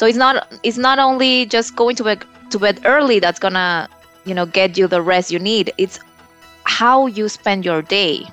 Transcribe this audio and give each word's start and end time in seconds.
So 0.00 0.06
it's 0.06 0.16
not 0.16 0.48
it's 0.62 0.78
not 0.78 0.98
only 0.98 1.44
just 1.44 1.76
going 1.76 1.94
to 1.96 2.04
bed 2.04 2.24
to 2.52 2.58
bed 2.58 2.80
early 2.86 3.20
that's 3.20 3.38
gonna 3.38 3.86
you 4.24 4.32
know 4.32 4.46
get 4.46 4.78
you 4.78 4.88
the 4.88 5.02
rest 5.02 5.30
you 5.30 5.38
need. 5.38 5.74
It's 5.76 6.00
how 6.64 7.04
you 7.04 7.28
spend 7.28 7.66
your 7.66 7.82
day. 7.82 8.24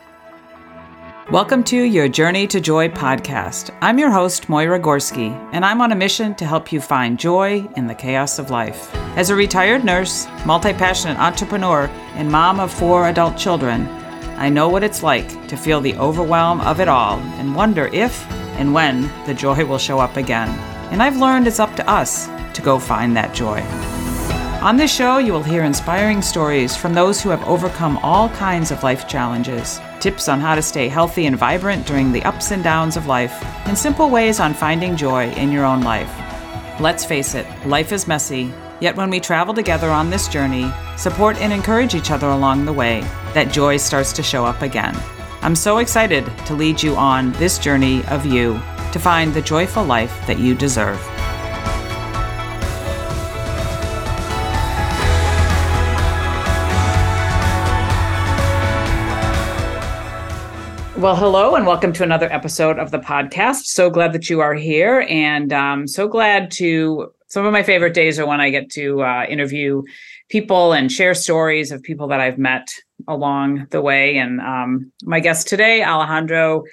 Welcome 1.30 1.66
to 1.66 1.76
your 1.76 2.08
Journey 2.08 2.48
to 2.48 2.62
Joy 2.62 2.88
podcast. 2.88 3.76
I'm 3.82 4.00
your 4.00 4.12
host, 4.12 4.48
Moyra 4.48 4.82
Gorski, 4.82 5.36
and 5.52 5.66
I'm 5.66 5.82
on 5.82 5.92
a 5.92 5.96
mission 5.96 6.36
to 6.36 6.46
help 6.46 6.72
you 6.72 6.80
find 6.80 7.20
joy 7.20 7.68
in 7.76 7.88
the 7.88 7.96
chaos 7.96 8.40
of 8.40 8.50
life. 8.50 8.96
As 9.18 9.30
a 9.30 9.36
retired 9.36 9.84
nurse, 9.84 10.26
multi 10.46 10.72
passionate 10.72 11.20
entrepreneur, 11.20 11.88
and 12.16 12.32
mom 12.32 12.62
of 12.62 12.72
four 12.72 13.10
adult 13.10 13.36
children, 13.36 13.90
I 14.38 14.48
know 14.48 14.70
what 14.70 14.84
it's 14.84 15.04
like 15.04 15.50
to 15.50 15.58
feel 15.58 15.82
the 15.82 15.98
overwhelm 15.98 16.62
of 16.62 16.80
it 16.80 16.88
all 16.88 17.20
and 17.40 17.54
wonder 17.54 17.88
if 17.88 18.26
and 18.58 18.74
when 18.74 19.12
the 19.26 19.34
joy 19.34 19.66
will 19.66 19.78
show 19.78 20.00
up 20.00 20.16
again. 20.16 20.77
And 20.92 21.04
I've 21.04 21.18
learned 21.18 21.48
it's 21.48 21.60
up 21.60 21.76
to 21.76 21.90
us 21.90 22.28
to 22.54 22.62
go 22.62 22.80
find 22.80 23.16
that 23.16 23.34
joy. 23.34 23.62
On 24.62 24.76
this 24.76 24.92
show, 24.92 25.20
you 25.20 25.34
will 25.34 25.44
hear 25.44 25.64
inspiring 25.64 26.22
stories 26.22 26.76
from 26.76 26.94
those 26.94 27.22
who 27.22 27.30
have 27.30 27.48
overcome 27.48 27.98
all 28.00 28.28
kinds 28.30 28.72
of 28.72 28.82
life 28.82 29.08
challenges, 29.08 29.80
tips 30.00 30.28
on 30.28 30.40
how 30.40 30.56
to 30.56 30.62
stay 30.64 30.88
healthy 30.88 31.28
and 31.28 31.38
vibrant 31.38 31.86
during 31.86 32.12
the 32.12 32.24
ups 32.24 32.50
and 32.50 32.64
downs 32.64 32.98
of 32.98 33.06
life, 33.06 33.38
and 33.68 33.78
simple 33.78 34.10
ways 34.10 34.40
on 34.40 34.56
finding 34.56 34.98
joy 34.98 35.30
in 35.34 35.52
your 35.52 35.64
own 35.64 35.82
life. 35.82 36.12
Let's 36.80 37.06
face 37.06 37.36
it, 37.36 37.46
life 37.68 37.92
is 37.92 38.08
messy, 38.08 38.52
yet 38.82 38.96
when 38.96 39.12
we 39.12 39.20
travel 39.20 39.54
together 39.54 39.90
on 39.90 40.10
this 40.10 40.28
journey, 40.28 40.72
support 40.98 41.38
and 41.38 41.54
encourage 41.54 41.94
each 41.94 42.10
other 42.10 42.28
along 42.28 42.66
the 42.66 42.74
way, 42.74 43.02
that 43.36 43.54
joy 43.54 43.78
starts 43.78 44.12
to 44.14 44.24
show 44.24 44.44
up 44.44 44.64
again. 44.64 44.98
I'm 45.44 45.56
so 45.56 45.78
excited 45.78 46.26
to 46.48 46.56
lead 46.56 46.82
you 46.82 46.96
on 46.96 47.32
this 47.34 47.60
journey 47.60 48.04
of 48.06 48.26
you 48.26 48.60
to 48.92 49.00
find 49.00 49.34
the 49.34 49.42
joyful 49.42 49.84
life 49.84 50.26
that 50.28 50.40
you 50.40 50.56
deserve. 50.56 51.00
Well, 60.98 61.16
hello, 61.16 61.54
and 61.54 61.68
welcome 61.68 61.94
to 61.94 62.04
another 62.04 62.28
episode 62.34 62.80
of 62.80 62.90
the 62.90 62.98
podcast. 62.98 63.66
So 63.66 63.88
glad 63.92 64.14
that 64.14 64.32
you 64.32 64.40
are 64.40 64.56
here, 64.56 65.06
and 65.08 65.54
um, 65.54 65.88
so 65.88 66.08
glad 66.08 66.50
to. 66.54 67.14
Some 67.30 67.46
of 67.46 67.52
my 67.52 67.62
favorite 67.62 67.94
days 67.94 68.18
are 68.20 68.26
when 68.26 68.42
I 68.42 68.50
get 68.50 68.72
to 68.72 69.04
uh, 69.04 69.26
interview 69.30 69.84
people 70.30 70.74
and 70.74 70.92
share 70.92 71.14
stories 71.14 71.72
of 71.72 71.84
people 71.84 72.08
that 72.08 72.20
I've 72.20 72.38
met 72.38 72.70
along 73.08 73.68
the 73.70 73.82
way. 73.82 74.18
And 74.18 74.42
um, 74.42 74.92
my 75.04 75.20
guest 75.20 75.48
today, 75.48 75.82
Alejandra 75.86 76.64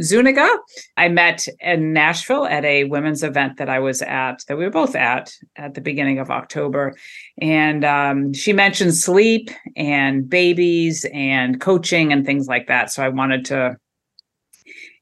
Zuniga, 0.00 0.48
I 0.96 1.08
met 1.08 1.46
in 1.60 1.92
Nashville 1.92 2.46
at 2.46 2.64
a 2.64 2.84
women's 2.84 3.22
event 3.22 3.58
that 3.58 3.68
I 3.68 3.78
was 3.78 4.02
at, 4.02 4.44
that 4.48 4.56
we 4.58 4.64
were 4.64 4.70
both 4.70 4.96
at 4.96 5.32
at 5.56 5.74
the 5.74 5.80
beginning 5.80 6.18
of 6.18 6.30
October. 6.30 6.94
And 7.40 7.84
um, 7.84 8.32
she 8.32 8.52
mentioned 8.52 8.94
sleep 8.94 9.50
and 9.76 10.28
babies 10.28 11.06
and 11.12 11.60
coaching 11.60 12.12
and 12.12 12.26
things 12.26 12.46
like 12.48 12.66
that. 12.68 12.90
So 12.90 13.04
I 13.04 13.08
wanted 13.08 13.44
to 13.46 13.76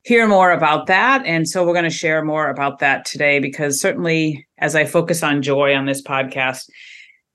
hear 0.05 0.27
more 0.27 0.51
about 0.51 0.89
that. 0.89 1.25
And 1.25 1.49
so 1.49 1.65
we're 1.65 1.75
going 1.75 1.85
to 1.85 1.91
share 1.91 2.25
more 2.25 2.49
about 2.49 2.81
that 2.81 3.05
today 3.05 3.39
because 3.39 3.81
certainly 3.81 4.47
as 4.59 4.75
I 4.75 4.85
focus 4.85 5.23
on 5.23 5.43
joy 5.43 5.75
on 5.75 5.87
this 5.87 6.03
podcast, 6.03 6.69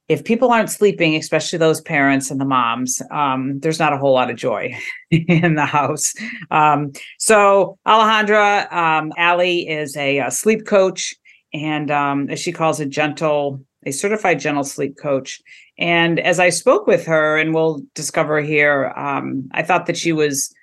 if 0.07 0.23
people 0.23 0.51
aren't 0.51 0.69
sleeping, 0.69 1.15
especially 1.15 1.59
those 1.59 1.81
parents 1.81 2.31
and 2.31 2.39
the 2.39 2.45
moms, 2.45 3.01
um, 3.11 3.59
there's 3.59 3.79
not 3.79 3.91
a 3.91 3.97
whole 3.97 4.13
lot 4.13 4.29
of 4.29 4.37
joy 4.37 4.73
in 5.11 5.55
the 5.55 5.65
house. 5.65 6.13
Um, 6.49 6.93
so 7.19 7.77
Alejandra, 7.85 8.71
um, 8.71 9.11
Ali 9.17 9.67
is 9.67 9.97
a, 9.97 10.19
a, 10.19 10.31
sleep 10.31 10.65
coach, 10.65 11.13
and 11.53 11.91
um, 11.91 12.29
as 12.29 12.39
she 12.39 12.53
calls 12.53 12.79
a 12.79 12.85
gentle, 12.85 13.61
a 13.85 13.91
certified 13.91 14.39
gentle 14.39 14.63
sleep 14.63 14.97
coach. 14.97 15.41
And 15.77 16.19
as 16.19 16.39
I 16.39 16.49
spoke 16.49 16.87
with 16.87 17.05
her, 17.05 17.37
and 17.37 17.53
we'll 17.53 17.81
discover 17.93 18.41
here, 18.41 18.93
um, 18.95 19.49
I 19.51 19.61
thought 19.61 19.87
that 19.87 19.97
she 19.97 20.13
was, 20.13 20.53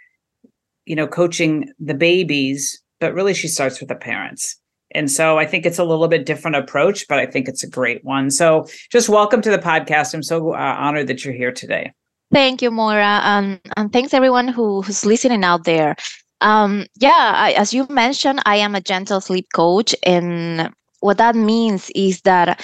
you 0.86 0.96
know, 0.96 1.06
coaching 1.06 1.70
the 1.78 1.94
babies, 1.94 2.82
but 2.98 3.14
really 3.14 3.34
she 3.34 3.48
starts 3.48 3.78
with 3.78 3.90
the 3.90 3.94
parents. 3.94 4.58
And 4.94 5.10
so 5.10 5.38
I 5.38 5.46
think 5.46 5.66
it's 5.66 5.78
a 5.78 5.84
little 5.84 6.08
bit 6.08 6.24
different 6.24 6.56
approach, 6.56 7.06
but 7.08 7.18
I 7.18 7.26
think 7.26 7.48
it's 7.48 7.64
a 7.64 7.68
great 7.68 8.04
one. 8.04 8.30
So 8.30 8.66
just 8.90 9.08
welcome 9.08 9.42
to 9.42 9.50
the 9.50 9.58
podcast. 9.58 10.14
I'm 10.14 10.22
so 10.22 10.54
uh, 10.54 10.76
honored 10.78 11.08
that 11.08 11.24
you're 11.24 11.34
here 11.34 11.52
today. 11.52 11.92
Thank 12.32 12.62
you, 12.62 12.70
Moyra. 12.70 13.20
Um, 13.22 13.60
and 13.76 13.92
thanks 13.92 14.14
everyone 14.14 14.48
who, 14.48 14.82
who's 14.82 15.04
listening 15.04 15.44
out 15.44 15.64
there. 15.64 15.96
Um, 16.40 16.86
yeah, 16.96 17.32
I, 17.34 17.52
as 17.52 17.72
you 17.72 17.86
mentioned, 17.88 18.40
I 18.44 18.56
am 18.56 18.74
a 18.74 18.80
gentle 18.80 19.20
sleep 19.20 19.46
coach. 19.54 19.94
And 20.04 20.70
what 21.00 21.18
that 21.18 21.34
means 21.34 21.90
is 21.94 22.20
that 22.22 22.60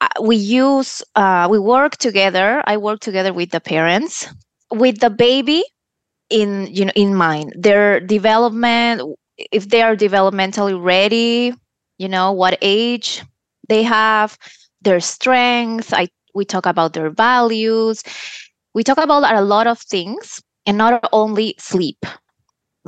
uh, 0.00 0.08
we 0.22 0.36
use, 0.36 1.02
uh, 1.16 1.48
we 1.50 1.58
work 1.58 1.96
together. 1.96 2.62
I 2.66 2.76
work 2.76 3.00
together 3.00 3.32
with 3.32 3.50
the 3.50 3.60
parents, 3.60 4.26
with 4.70 5.00
the 5.00 5.10
baby 5.10 5.64
in, 6.28 6.68
you 6.70 6.84
know, 6.84 6.92
in 6.94 7.14
mind, 7.14 7.54
their 7.56 8.00
development, 8.00 9.02
if 9.52 9.68
they 9.68 9.82
are 9.82 9.96
developmentally 9.96 10.80
ready 10.80 11.54
you 12.00 12.08
know 12.08 12.32
what 12.32 12.58
age 12.62 13.22
they 13.68 13.84
have 13.84 14.36
their 14.82 15.00
strengths 15.00 15.92
i 15.92 16.08
we 16.34 16.44
talk 16.44 16.66
about 16.66 16.92
their 16.92 17.10
values. 17.10 18.02
We 18.74 18.84
talk 18.84 18.98
about 18.98 19.34
a 19.34 19.42
lot 19.42 19.66
of 19.66 19.78
things 19.78 20.40
and 20.66 20.78
not 20.78 21.08
only 21.12 21.54
sleep. 21.58 22.04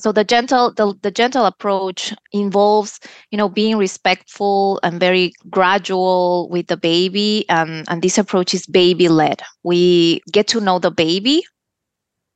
So 0.00 0.10
the 0.10 0.24
gentle 0.24 0.72
the, 0.72 0.94
the 1.02 1.10
gentle 1.10 1.44
approach 1.44 2.14
involves 2.32 2.98
you 3.30 3.36
know 3.36 3.48
being 3.48 3.76
respectful 3.76 4.80
and 4.82 4.98
very 4.98 5.32
gradual 5.50 6.48
with 6.50 6.68
the 6.68 6.78
baby 6.78 7.44
and 7.50 7.84
and 7.90 8.00
this 8.00 8.16
approach 8.16 8.54
is 8.54 8.66
baby 8.66 9.08
led 9.10 9.42
we 9.64 10.22
get 10.32 10.46
to 10.48 10.60
know 10.62 10.78
the 10.78 10.90
baby 10.90 11.44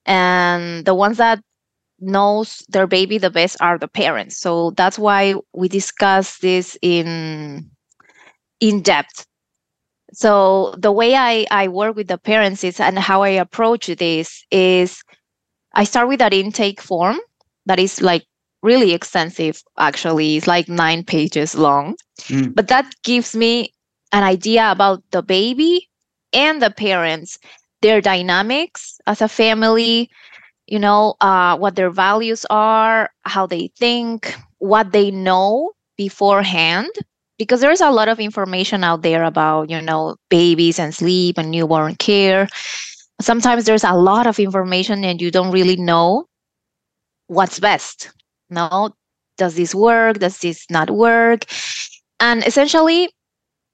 and 0.05 0.85
the 0.85 0.95
ones 0.95 1.17
that 1.17 1.41
knows 2.01 2.65
their 2.69 2.87
baby 2.87 3.19
the 3.19 3.31
best 3.31 3.57
are 3.61 3.79
the 3.79 3.89
parents. 3.89 4.39
So 4.39 4.71
that's 4.73 4.99
why 4.99 5.35
we 5.53 5.69
discuss 5.69 6.39
this 6.39 6.77
in 6.83 7.71
in 8.61 8.83
depth. 8.83 9.27
So 10.13 10.75
the 10.79 10.93
way 10.93 11.15
i 11.15 11.47
i 11.51 11.69
work 11.69 11.97
with 11.97 12.09
the 12.09 12.19
parents 12.19 12.65
is 12.65 12.81
and 12.81 12.99
how 12.99 13.23
i 13.23 13.29
approach 13.29 13.87
this 13.87 14.45
is 14.51 15.03
i 15.75 15.85
start 15.85 16.09
with 16.09 16.19
that 16.21 16.33
intake 16.35 16.81
form 16.81 17.19
that 17.67 17.79
is 17.79 18.01
like 18.01 18.25
really 18.63 18.93
extensive 18.93 19.63
actually. 19.79 20.37
It's 20.37 20.47
like 20.47 20.69
nine 20.69 21.05
pages 21.05 21.55
long. 21.55 21.97
Mm. 22.29 22.55
but 22.55 22.69
that 22.69 22.87
gives 23.05 23.35
me 23.37 23.73
an 24.13 24.23
idea 24.25 24.71
about 24.71 25.03
the 25.11 25.23
baby 25.23 25.89
and 26.33 26.63
the 26.63 26.71
parents 26.71 27.39
their 27.83 28.01
dynamics 28.01 28.99
as 29.07 29.21
a 29.21 29.29
family 29.29 30.09
you 30.67 30.79
know 30.79 31.15
uh, 31.21 31.57
what 31.57 31.77
their 31.77 31.91
values 31.91 32.45
are 32.51 33.11
how 33.25 33.47
they 33.47 33.69
think 33.79 34.35
what 34.59 34.93
they 34.93 35.11
know 35.11 35.73
beforehand 35.97 36.91
because 37.39 37.61
there's 37.61 37.81
a 37.81 37.91
lot 37.91 38.09
of 38.09 38.19
information 38.21 38.83
out 38.85 39.03
there 39.03 39.25
about 39.25 39.71
you 39.71 39.81
know 39.81 40.17
babies 40.31 40.79
and 40.79 40.95
sleep 40.95 41.39
and 41.39 41.51
newborn 41.51 41.95
care. 41.97 42.49
Sometimes 43.21 43.65
there's 43.65 43.85
a 43.85 43.95
lot 43.95 44.27
of 44.27 44.39
information 44.39 45.05
and 45.05 45.21
you 45.21 45.31
don't 45.31 45.53
really 45.53 45.77
know 45.77 46.27
what's 47.29 47.59
best 47.61 48.11
no 48.51 48.91
does 49.37 49.55
this 49.55 49.75
work? 49.75 50.19
Does 50.19 50.39
this 50.39 50.65
not 50.71 50.91
work? 50.91 51.45
And 52.21 52.47
essentially 52.47 53.11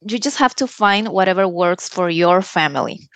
you 0.01 0.19
just 0.19 0.39
have 0.39 0.55
to 0.57 0.67
find 0.67 1.09
whatever 1.09 1.47
works 1.47 1.89
for 1.89 2.11
your 2.11 2.43
family 2.43 3.09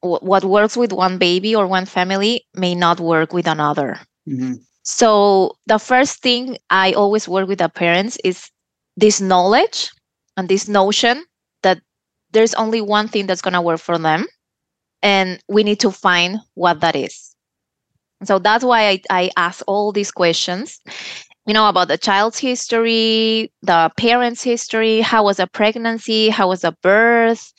what 0.00 0.44
works 0.44 0.76
with 0.76 0.92
one 0.92 1.18
baby 1.18 1.54
or 1.54 1.66
one 1.66 1.86
family 1.86 2.46
may 2.54 2.74
not 2.74 3.00
work 3.00 3.32
with 3.32 3.46
another. 3.46 3.98
Mm-hmm. 4.28 4.54
So 4.82 5.56
the 5.66 5.78
first 5.78 6.22
thing 6.22 6.56
I 6.70 6.92
always 6.92 7.28
work 7.28 7.48
with 7.48 7.58
the 7.58 7.68
parents 7.68 8.18
is 8.24 8.50
this 8.96 9.20
knowledge 9.20 9.90
and 10.36 10.48
this 10.48 10.68
notion 10.68 11.24
that 11.62 11.80
there's 12.32 12.54
only 12.54 12.80
one 12.80 13.08
thing 13.08 13.26
that's 13.26 13.42
going 13.42 13.54
to 13.54 13.60
work 13.60 13.80
for 13.80 13.98
them 13.98 14.26
and 15.02 15.42
we 15.48 15.62
need 15.62 15.80
to 15.80 15.90
find 15.90 16.38
what 16.54 16.80
that 16.80 16.96
is. 16.96 17.34
So 18.24 18.38
that's 18.38 18.64
why 18.64 18.88
I, 18.88 19.02
I 19.10 19.30
ask 19.36 19.62
all 19.66 19.92
these 19.92 20.10
questions, 20.10 20.78
you 21.46 21.54
know, 21.54 21.68
about 21.68 21.88
the 21.88 21.96
child's 21.96 22.38
history, 22.38 23.50
the 23.62 23.90
parent's 23.96 24.42
history, 24.42 25.00
how 25.00 25.24
was 25.24 25.38
a 25.40 25.46
pregnancy, 25.46 26.28
how 26.28 26.48
was 26.48 26.64
a 26.64 26.72
birth. 26.82 27.52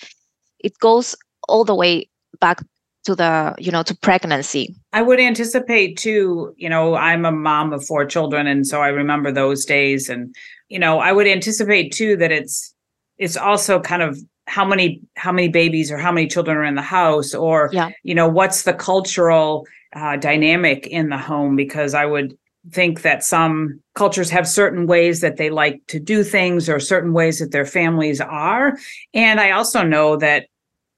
It 0.60 0.78
goes 0.80 1.16
all 1.48 1.66
the 1.66 1.76
way 1.76 2.10
back 2.40 2.62
to 3.04 3.16
the 3.16 3.56
you 3.58 3.72
know 3.72 3.84
to 3.84 3.96
pregnancy 3.98 4.76
i 4.94 5.02
would 5.02 5.20
anticipate 5.20 5.98
too 5.98 6.54
you 6.58 6.70
know 6.70 6.96
i'm 6.96 7.26
a 7.26 7.32
mom 7.32 7.74
of 7.74 7.86
four 7.86 8.06
children 8.06 8.48
and 8.48 8.68
so 8.68 8.82
i 8.82 8.88
remember 8.88 9.32
those 9.32 9.66
days 9.66 10.10
and 10.10 10.36
you 10.70 10.78
know 10.78 11.00
i 11.00 11.12
would 11.12 11.28
anticipate 11.28 11.92
too 11.92 12.16
that 12.16 12.32
it's 12.32 12.74
it's 13.18 13.38
also 13.38 13.80
kind 13.80 14.02
of 14.02 14.18
how 14.48 14.66
many 14.66 15.02
how 15.16 15.32
many 15.32 15.48
babies 15.48 15.92
or 15.92 15.98
how 15.98 16.12
many 16.12 16.28
children 16.28 16.58
are 16.58 16.66
in 16.66 16.76
the 16.76 16.82
house 16.82 17.34
or 17.34 17.70
yeah. 17.74 17.90
you 18.04 18.14
know 18.14 18.28
what's 18.28 18.64
the 18.64 18.74
cultural 18.74 19.66
uh, 19.96 20.16
dynamic 20.18 20.88
in 20.88 21.10
the 21.10 21.18
home 21.18 21.56
because 21.56 21.94
i 21.94 22.06
would 22.06 22.38
think 22.70 23.02
that 23.02 23.24
some 23.24 23.80
cultures 23.96 24.30
have 24.30 24.48
certain 24.48 24.86
ways 24.86 25.22
that 25.22 25.38
they 25.38 25.50
like 25.50 25.82
to 25.88 26.00
do 26.00 26.24
things 26.24 26.70
or 26.70 26.80
certain 26.80 27.14
ways 27.14 27.40
that 27.40 27.52
their 27.52 27.66
families 27.66 28.22
are. 28.22 28.78
And 29.14 29.40
I 29.40 29.52
also 29.52 29.84
know 29.84 30.16
that, 30.18 30.46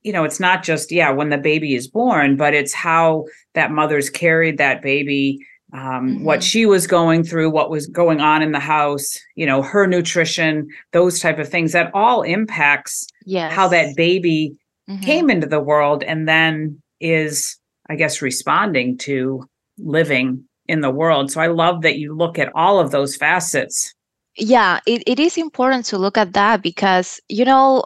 you 0.04 0.14
know, 0.14 0.24
it's 0.24 0.40
not 0.40 0.64
just, 0.64 0.92
yeah, 0.92 1.10
when 1.12 1.30
the 1.30 1.38
baby 1.38 1.76
is 1.76 1.88
born, 1.88 2.36
but 2.36 2.54
it's 2.54 2.74
how 2.74 3.26
that 3.54 3.72
mother's 3.72 4.10
carried 4.10 4.58
that 4.58 4.82
baby. 4.82 5.40
Um, 5.74 5.82
mm-hmm. 5.82 6.24
what 6.24 6.44
she 6.44 6.68
was 6.68 6.86
going 6.86 7.24
through 7.24 7.50
what 7.50 7.72
was 7.72 7.88
going 7.88 8.22
on 8.22 8.44
in 8.44 8.52
the 8.52 8.60
house 8.60 9.20
you 9.34 9.44
know 9.44 9.64
her 9.64 9.88
nutrition 9.88 10.68
those 10.92 11.20
type 11.20 11.40
of 11.40 11.50
things 11.50 11.72
that 11.72 11.90
all 11.96 12.22
impacts 12.22 13.08
yes. 13.26 13.52
how 13.52 13.68
that 13.70 13.96
baby 13.96 14.56
mm-hmm. 14.88 15.02
came 15.02 15.32
into 15.32 15.48
the 15.48 15.60
world 15.60 16.04
and 16.04 16.30
then 16.30 16.80
is 17.00 17.58
i 17.90 17.96
guess 17.96 18.22
responding 18.22 19.00
to 19.00 19.50
living 19.80 20.46
in 20.68 20.82
the 20.82 20.90
world. 20.90 21.32
So 21.32 21.42
I 21.42 21.48
love 21.48 21.82
that 21.82 21.98
you 21.98 22.16
look 22.16 22.40
at 22.40 22.52
all 22.56 22.80
of 22.80 22.92
those 22.92 23.16
facets. 23.16 23.94
Yeah, 24.38 24.80
it, 24.88 25.04
it 25.06 25.20
is 25.20 25.38
important 25.38 25.86
to 25.86 25.98
look 25.98 26.18
at 26.18 26.34
that 26.34 26.62
because, 26.62 27.20
you 27.30 27.46
know, 27.46 27.84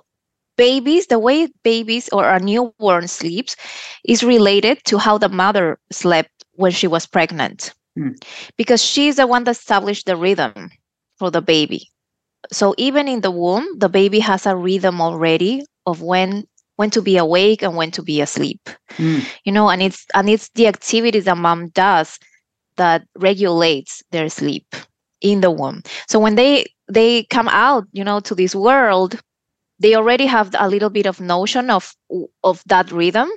babies, 0.57 1.07
the 1.07 1.19
way 1.19 1.48
babies 1.63 2.09
or 2.09 2.30
a 2.30 2.39
newborn 2.39 3.07
sleeps 3.07 3.56
is 4.06 4.24
related 4.24 4.83
to 4.86 4.98
how 4.98 5.18
the 5.18 5.30
mother 5.30 5.80
slept 5.92 6.45
when 6.54 6.71
she 6.71 6.88
was 6.88 7.06
pregnant. 7.06 7.74
Hmm. 7.95 8.12
Because 8.57 8.83
she's 8.83 9.15
the 9.15 9.27
one 9.27 9.44
that 9.45 9.51
established 9.51 10.06
the 10.06 10.15
rhythm 10.15 10.71
for 11.18 11.31
the 11.31 11.42
baby. 11.42 11.89
So 12.51 12.75
even 12.77 13.07
in 13.07 13.21
the 13.21 13.31
womb, 13.31 13.65
the 13.77 13.89
baby 13.89 14.19
has 14.19 14.45
a 14.45 14.56
rhythm 14.56 15.01
already 15.01 15.65
of 15.86 16.01
when 16.01 16.48
when 16.75 16.92
to 16.92 17.01
be 17.01 17.18
awake 17.18 17.63
and 17.63 17.75
when 17.75 17.89
to 17.92 18.03
be 18.03 18.21
asleep. 18.21 18.69
Hmm. 18.92 19.19
You 19.45 19.51
know, 19.51 19.69
and 19.69 19.81
it's 19.81 20.06
and 20.13 20.30
it's 20.30 20.50
the 20.50 20.68
activities 20.68 21.25
that 21.25 21.38
mom 21.38 21.69
does 21.69 22.19
that 22.77 23.03
regulates 23.15 24.03
their 24.12 24.30
sleep 24.30 24.75
in 25.21 25.42
the 25.42 25.51
womb. 25.51 25.81
So 26.07 26.19
when 26.19 26.36
they 26.36 26.65
they 26.88 27.24
come 27.25 27.48
out, 27.50 27.86
you 27.92 28.03
know, 28.03 28.19
to 28.21 28.36
this 28.36 28.56
world, 28.56 29.19
they 29.79 29.95
already 29.95 30.25
have 30.25 30.53
a 30.59 30.69
little 30.69 30.89
bit 30.89 31.06
of 31.06 31.19
notion 31.21 31.69
of 31.69 31.94
of 32.44 32.63
that 32.68 32.91
rhythm, 32.91 33.29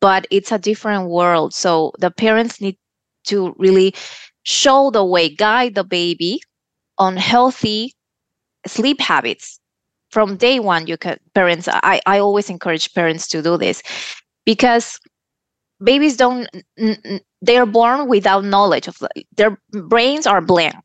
but 0.00 0.26
it's 0.30 0.52
a 0.52 0.58
different 0.58 1.08
world. 1.08 1.54
So 1.54 1.92
the 1.98 2.10
parents 2.10 2.60
need 2.60 2.78
to 3.26 3.54
really 3.58 3.94
show 4.44 4.90
the 4.90 5.04
way, 5.04 5.34
guide 5.34 5.74
the 5.74 5.84
baby 5.84 6.40
on 6.98 7.16
healthy 7.16 7.94
sleep 8.66 9.00
habits 9.00 9.60
from 10.10 10.36
day 10.36 10.60
one 10.60 10.86
you 10.86 10.96
can 10.96 11.18
parents 11.34 11.68
i, 11.72 12.00
I 12.06 12.18
always 12.18 12.48
encourage 12.50 12.92
parents 12.94 13.26
to 13.28 13.42
do 13.42 13.56
this 13.56 13.82
because 14.46 14.98
babies 15.82 16.16
don't 16.16 16.48
they're 17.42 17.66
born 17.66 18.08
without 18.08 18.44
knowledge 18.44 18.88
of 18.88 18.96
their 19.36 19.58
brains 19.88 20.26
are 20.26 20.40
blank 20.40 20.84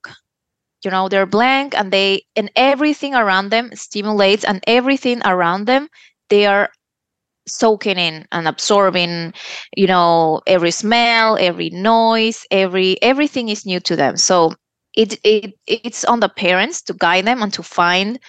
you 0.83 0.91
know 0.91 1.07
they're 1.09 1.25
blank 1.25 1.75
and 1.75 1.91
they 1.91 2.23
and 2.35 2.51
everything 2.55 3.13
around 3.15 3.49
them 3.49 3.69
stimulates 3.73 4.43
and 4.43 4.63
everything 4.67 5.21
around 5.25 5.65
them 5.65 5.87
they 6.29 6.45
are 6.45 6.69
soaking 7.47 7.97
in 7.97 8.25
and 8.31 8.47
absorbing 8.47 9.33
you 9.75 9.87
know 9.87 10.41
every 10.47 10.71
smell 10.71 11.37
every 11.39 11.69
noise 11.69 12.45
every 12.51 13.01
everything 13.01 13.49
is 13.49 13.65
new 13.65 13.79
to 13.79 13.95
them. 13.95 14.17
So 14.17 14.53
it, 14.95 15.19
it 15.23 15.53
it's 15.67 16.05
on 16.05 16.19
the 16.19 16.29
parents 16.29 16.81
to 16.83 16.93
guide 16.93 17.25
them 17.25 17.41
and 17.41 17.53
to 17.53 17.63
find 17.63 18.19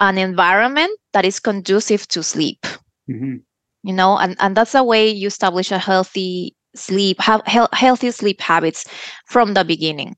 an 0.00 0.18
environment 0.18 0.98
that 1.12 1.24
is 1.24 1.40
conducive 1.40 2.06
to 2.08 2.22
sleep. 2.22 2.66
Mm-hmm. 3.10 3.36
You 3.82 3.92
know 3.92 4.18
and, 4.18 4.36
and 4.40 4.56
that's 4.56 4.74
a 4.74 4.82
way 4.84 5.08
you 5.08 5.26
establish 5.28 5.70
a 5.70 5.78
healthy 5.78 6.54
sleep 6.74 7.20
have 7.20 7.42
he- 7.46 7.72
healthy 7.72 8.10
sleep 8.10 8.40
habits 8.40 8.84
from 9.26 9.54
the 9.54 9.64
beginning. 9.64 10.16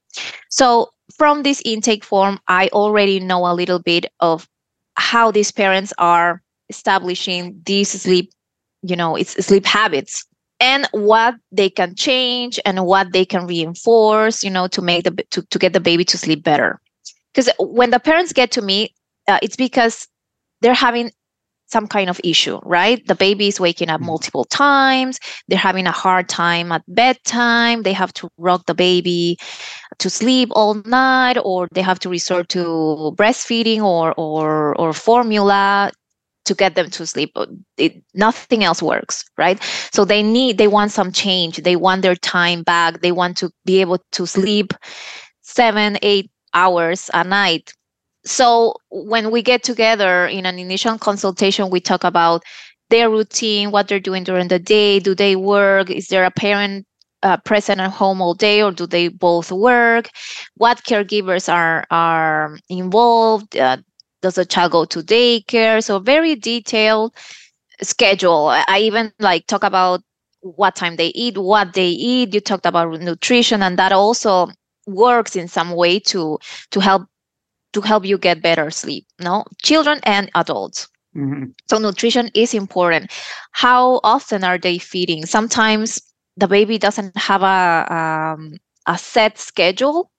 So 0.50 0.90
from 1.16 1.42
this 1.42 1.62
intake 1.64 2.04
form 2.04 2.38
i 2.48 2.68
already 2.68 3.20
know 3.20 3.46
a 3.46 3.54
little 3.54 3.78
bit 3.78 4.06
of 4.20 4.48
how 4.96 5.30
these 5.30 5.50
parents 5.50 5.92
are 5.98 6.42
establishing 6.68 7.60
these 7.64 7.90
sleep 7.90 8.30
you 8.82 8.96
know 8.96 9.16
it's 9.16 9.32
sleep 9.44 9.66
habits 9.66 10.24
and 10.60 10.86
what 10.92 11.34
they 11.50 11.70
can 11.70 11.94
change 11.94 12.60
and 12.64 12.84
what 12.84 13.12
they 13.12 13.24
can 13.24 13.46
reinforce 13.46 14.44
you 14.44 14.50
know 14.50 14.66
to 14.68 14.82
make 14.82 15.04
the 15.04 15.10
to, 15.30 15.42
to 15.42 15.58
get 15.58 15.72
the 15.72 15.80
baby 15.80 16.04
to 16.04 16.18
sleep 16.18 16.42
better 16.42 16.80
because 17.32 17.48
when 17.58 17.90
the 17.90 18.00
parents 18.00 18.32
get 18.32 18.50
to 18.50 18.62
me 18.62 18.94
uh, 19.28 19.38
it's 19.42 19.56
because 19.56 20.06
they're 20.60 20.74
having 20.74 21.10
some 21.70 21.86
kind 21.86 22.10
of 22.10 22.20
issue, 22.24 22.58
right? 22.64 23.06
The 23.06 23.14
baby 23.14 23.48
is 23.48 23.60
waking 23.60 23.90
up 23.90 24.00
mm. 24.00 24.06
multiple 24.06 24.44
times. 24.44 25.18
They're 25.48 25.58
having 25.58 25.86
a 25.86 25.92
hard 25.92 26.28
time 26.28 26.72
at 26.72 26.82
bedtime. 26.88 27.82
They 27.82 27.92
have 27.92 28.12
to 28.14 28.28
rock 28.38 28.66
the 28.66 28.74
baby 28.74 29.38
to 30.00 30.11
sleep 30.11 30.50
all 30.52 30.75
night, 30.87 31.37
or 31.44 31.69
they 31.73 31.82
have 31.82 31.99
to 32.00 32.08
resort 32.08 32.49
to 32.50 33.14
breastfeeding 33.17 33.82
or 33.82 34.14
or 34.17 34.75
or 34.79 34.93
formula 34.93 35.91
to 36.47 36.55
get 36.55 36.75
them 36.75 36.91
to 36.91 37.06
sleep. 37.06 37.37
It, 37.76 38.02
nothing 38.14 38.64
else 38.64 38.82
works, 38.82 39.25
right? 39.37 39.62
So 39.93 40.05
they 40.05 40.23
need, 40.23 40.58
they 40.58 40.69
want 40.69 40.91
some 40.91 41.12
change. 41.12 41.58
They 41.58 41.76
want 41.76 42.02
their 42.02 42.17
time 42.17 42.62
back. 42.62 43.02
They 43.02 43.12
want 43.12 43.37
to 43.38 43.50
be 43.67 43.81
able 43.82 43.99
to 44.12 44.26
sleep 44.26 44.73
seven, 45.43 45.99
eight 46.03 46.31
hours 46.55 47.11
a 47.14 47.23
night 47.23 47.73
so 48.25 48.75
when 48.91 49.31
we 49.31 49.43
get 49.43 49.62
together 49.62 50.26
in 50.26 50.46
an 50.46 50.58
initial 50.58 50.99
consultation 50.99 51.70
we 51.70 51.81
talk 51.81 52.05
about 52.05 52.43
their 52.91 53.08
routine 53.08 53.70
what 53.70 53.88
they're 53.88 54.00
doing 54.00 54.25
during 54.25 54.49
the 54.49 54.58
day 54.58 54.99
do 54.99 55.14
they 55.14 55.37
work 55.37 55.91
is 55.91 56.08
there 56.08 56.25
a 56.25 56.31
parent 56.31 56.87
uh, 57.22 57.37
present 57.38 57.81
at 57.81 57.90
home 57.90 58.20
all 58.22 58.34
day 58.34 58.62
or 58.62 58.72
do 58.72 58.87
they 58.87 59.08
both 59.08 59.52
work? 59.52 60.11
What 60.56 60.84
caregivers 60.84 61.52
are 61.52 61.84
are 61.90 62.58
involved? 62.69 63.56
Uh, 63.56 63.78
does 64.22 64.34
the 64.34 64.44
child 64.44 64.72
go 64.72 64.84
to 64.87 65.02
daycare? 65.02 65.82
So 65.82 65.99
very 65.99 66.34
detailed 66.37 67.14
schedule. 67.82 68.49
I 68.49 68.81
even 68.81 69.12
like 69.19 69.46
talk 69.46 69.64
about 69.64 70.02
what 70.40 70.76
time 70.76 70.96
they 70.96 71.08
eat 71.08 71.38
what 71.38 71.75
they 71.75 71.88
eat. 71.88 72.34
You 72.34 72.40
talked 72.40 72.67
about 72.67 73.00
nutrition 73.00 73.62
and 73.62 73.78
that 73.78 73.93
also 73.93 74.49
works 74.87 75.37
in 75.37 75.49
some 75.49 75.72
way 75.72 75.99
to 76.00 76.38
to 76.70 76.81
help 76.81 77.06
to 77.72 77.81
help 77.81 78.05
you 78.05 78.19
get 78.19 78.43
better 78.43 78.70
sleep 78.70 79.06
no? 79.20 79.44
Children 79.62 80.00
and 80.05 80.31
adults. 80.34 80.88
Mm-hmm. 81.17 81.46
so 81.69 81.78
nutrition 81.78 82.31
is 82.34 82.55
important. 82.55 83.11
How 83.50 84.00
often 84.05 84.44
are 84.44 84.58
they 84.58 84.78
feeding? 84.78 85.26
Sometimes 85.26 86.00
the 86.40 86.48
baby 86.48 86.78
doesn't 86.78 87.16
have 87.16 87.42
a 87.42 87.94
um, 87.94 88.56
a 88.87 88.96
set 88.98 89.38
schedule 89.38 90.10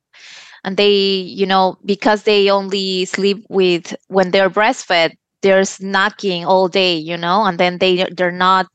and 0.63 0.77
they 0.77 0.91
you 0.91 1.45
know 1.45 1.77
because 1.85 2.23
they 2.23 2.49
only 2.49 3.05
sleep 3.05 3.45
with 3.49 3.95
when 4.07 4.31
they're 4.31 4.49
breastfed 4.49 5.13
they're 5.41 5.61
snacking 5.61 6.45
all 6.45 6.67
day 6.67 6.95
you 6.95 7.17
know 7.17 7.43
and 7.43 7.59
then 7.59 7.79
they 7.79 8.07
they're 8.15 8.31
not 8.31 8.67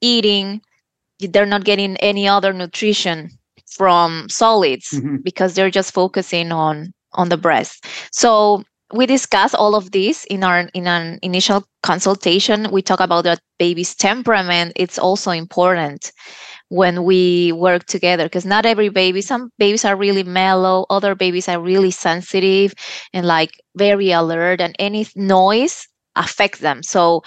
eating 0.00 0.60
they're 1.20 1.46
not 1.46 1.64
getting 1.64 1.96
any 1.98 2.28
other 2.28 2.52
nutrition 2.52 3.30
from 3.66 4.28
solids 4.28 4.90
mm-hmm. 4.90 5.16
because 5.18 5.54
they're 5.54 5.70
just 5.70 5.92
focusing 5.92 6.52
on 6.52 6.92
on 7.14 7.28
the 7.28 7.36
breast. 7.36 7.86
So 8.12 8.64
we 8.92 9.06
discuss 9.06 9.54
all 9.54 9.74
of 9.74 9.90
this 9.90 10.24
in 10.24 10.44
our 10.44 10.68
in 10.74 10.86
an 10.86 11.18
initial 11.22 11.64
consultation. 11.82 12.70
We 12.70 12.82
talk 12.82 13.00
about 13.00 13.24
the 13.24 13.38
baby's 13.58 13.94
temperament. 13.94 14.72
It's 14.76 14.98
also 14.98 15.30
important 15.30 16.12
when 16.74 17.04
we 17.04 17.52
work 17.52 17.84
together 17.86 18.24
because 18.24 18.44
not 18.44 18.66
every 18.66 18.88
baby 18.88 19.20
some 19.20 19.48
babies 19.58 19.84
are 19.84 19.94
really 19.94 20.24
mellow 20.24 20.84
other 20.90 21.14
babies 21.14 21.48
are 21.48 21.60
really 21.60 21.92
sensitive 21.92 22.74
and 23.12 23.24
like 23.26 23.52
very 23.76 24.10
alert 24.10 24.60
and 24.60 24.74
any 24.80 25.06
noise 25.14 25.86
affects 26.16 26.58
them. 26.58 26.82
So 26.82 27.22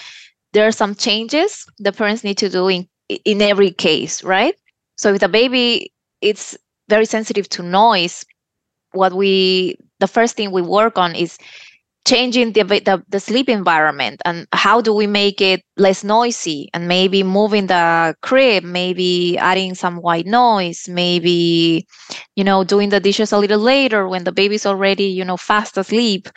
there 0.52 0.68
are 0.68 0.74
some 0.74 0.96
changes 0.96 1.66
the 1.80 1.94
parents 1.94 2.26
need 2.26 2.38
to 2.40 2.50
do 2.50 2.68
in 2.68 2.88
in 3.24 3.42
every 3.42 3.72
case 3.72 4.22
right? 4.22 4.56
So 4.98 5.14
if 5.14 5.22
the 5.22 5.30
baby 5.30 5.94
it's 6.20 6.58
very 6.90 7.06
sensitive 7.06 7.48
to 7.50 7.64
noise 7.64 8.26
what 8.92 9.14
we 9.14 9.78
the 10.00 10.08
first 10.08 10.36
thing 10.36 10.52
we 10.52 10.62
work 10.62 10.98
on 10.98 11.16
is 11.16 11.38
changing 12.08 12.54
the, 12.54 12.64
the, 12.64 13.04
the 13.10 13.20
sleep 13.20 13.50
environment 13.50 14.22
and 14.24 14.48
how 14.54 14.80
do 14.80 14.94
we 14.94 15.06
make 15.06 15.42
it 15.42 15.62
less 15.76 16.06
noisy 16.06 16.70
and 16.74 16.88
maybe 16.88 17.22
moving 17.22 17.68
the 17.68 18.16
crib 18.22 18.64
maybe 18.64 19.38
adding 19.40 19.76
some 19.76 19.98
white 19.98 20.26
noise 20.26 20.88
maybe 20.88 21.86
you 22.38 22.46
know 22.46 22.64
doing 22.64 22.88
the 22.88 23.02
dishes 23.02 23.34
a 23.34 23.38
little 23.38 23.60
later 23.60 24.08
when 24.08 24.24
the 24.24 24.32
baby's 24.32 24.66
already 24.66 25.04
you 25.04 25.26
know 25.26 25.36
fast 25.36 25.78
asleep 25.78 26.30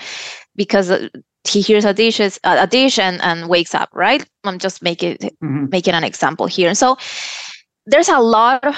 because 0.56 0.90
uh, 0.90 1.08
he 1.48 1.60
hears 1.60 1.84
a 1.84 1.94
dishes 1.94 2.40
a 2.42 2.66
dish 2.66 2.98
and, 2.98 3.22
and 3.22 3.48
wakes 3.48 3.72
up 3.72 3.88
right 3.94 4.26
i'm 4.42 4.58
just 4.58 4.82
making 4.82 5.16
mm-hmm. 5.18 5.66
making 5.70 5.94
an 5.94 6.02
example 6.02 6.46
here 6.46 6.74
so 6.74 6.96
there's 7.86 8.08
a 8.08 8.18
lot 8.18 8.74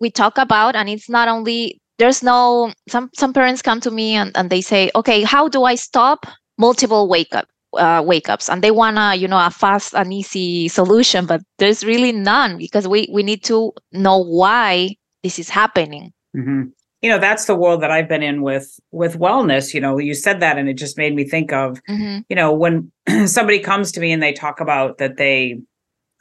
we 0.00 0.10
talk 0.10 0.38
about 0.38 0.74
and 0.74 0.88
it's 0.88 1.10
not 1.10 1.28
only 1.28 1.79
there's 2.00 2.22
no 2.22 2.72
some 2.88 3.10
some 3.14 3.32
parents 3.32 3.62
come 3.62 3.80
to 3.80 3.90
me 3.90 4.14
and, 4.14 4.32
and 4.34 4.50
they 4.50 4.62
say 4.62 4.90
okay 4.94 5.22
how 5.22 5.48
do 5.48 5.64
i 5.64 5.74
stop 5.74 6.26
multiple 6.58 7.08
wake 7.08 7.34
up 7.34 7.46
uh, 7.78 8.02
wake 8.04 8.28
ups 8.28 8.48
and 8.48 8.62
they 8.62 8.72
want 8.72 8.96
to 8.96 9.16
you 9.16 9.28
know 9.28 9.38
a 9.38 9.50
fast 9.50 9.94
and 9.94 10.12
easy 10.12 10.66
solution 10.66 11.26
but 11.26 11.40
there's 11.58 11.84
really 11.84 12.10
none 12.10 12.58
because 12.58 12.88
we 12.88 13.08
we 13.12 13.22
need 13.22 13.44
to 13.44 13.72
know 13.92 14.18
why 14.18 14.88
this 15.22 15.38
is 15.38 15.48
happening 15.48 16.12
mm-hmm. 16.36 16.62
you 17.02 17.08
know 17.08 17.18
that's 17.18 17.44
the 17.44 17.54
world 17.54 17.80
that 17.80 17.90
i've 17.92 18.08
been 18.08 18.24
in 18.24 18.42
with 18.42 18.80
with 18.90 19.18
wellness 19.18 19.72
you 19.72 19.80
know 19.80 19.98
you 19.98 20.14
said 20.14 20.40
that 20.40 20.58
and 20.58 20.68
it 20.68 20.74
just 20.74 20.98
made 20.98 21.14
me 21.14 21.22
think 21.22 21.52
of 21.52 21.80
mm-hmm. 21.88 22.18
you 22.28 22.34
know 22.34 22.52
when 22.52 22.90
somebody 23.26 23.60
comes 23.60 23.92
to 23.92 24.00
me 24.00 24.10
and 24.10 24.22
they 24.22 24.32
talk 24.32 24.58
about 24.58 24.98
that 24.98 25.16
they 25.16 25.60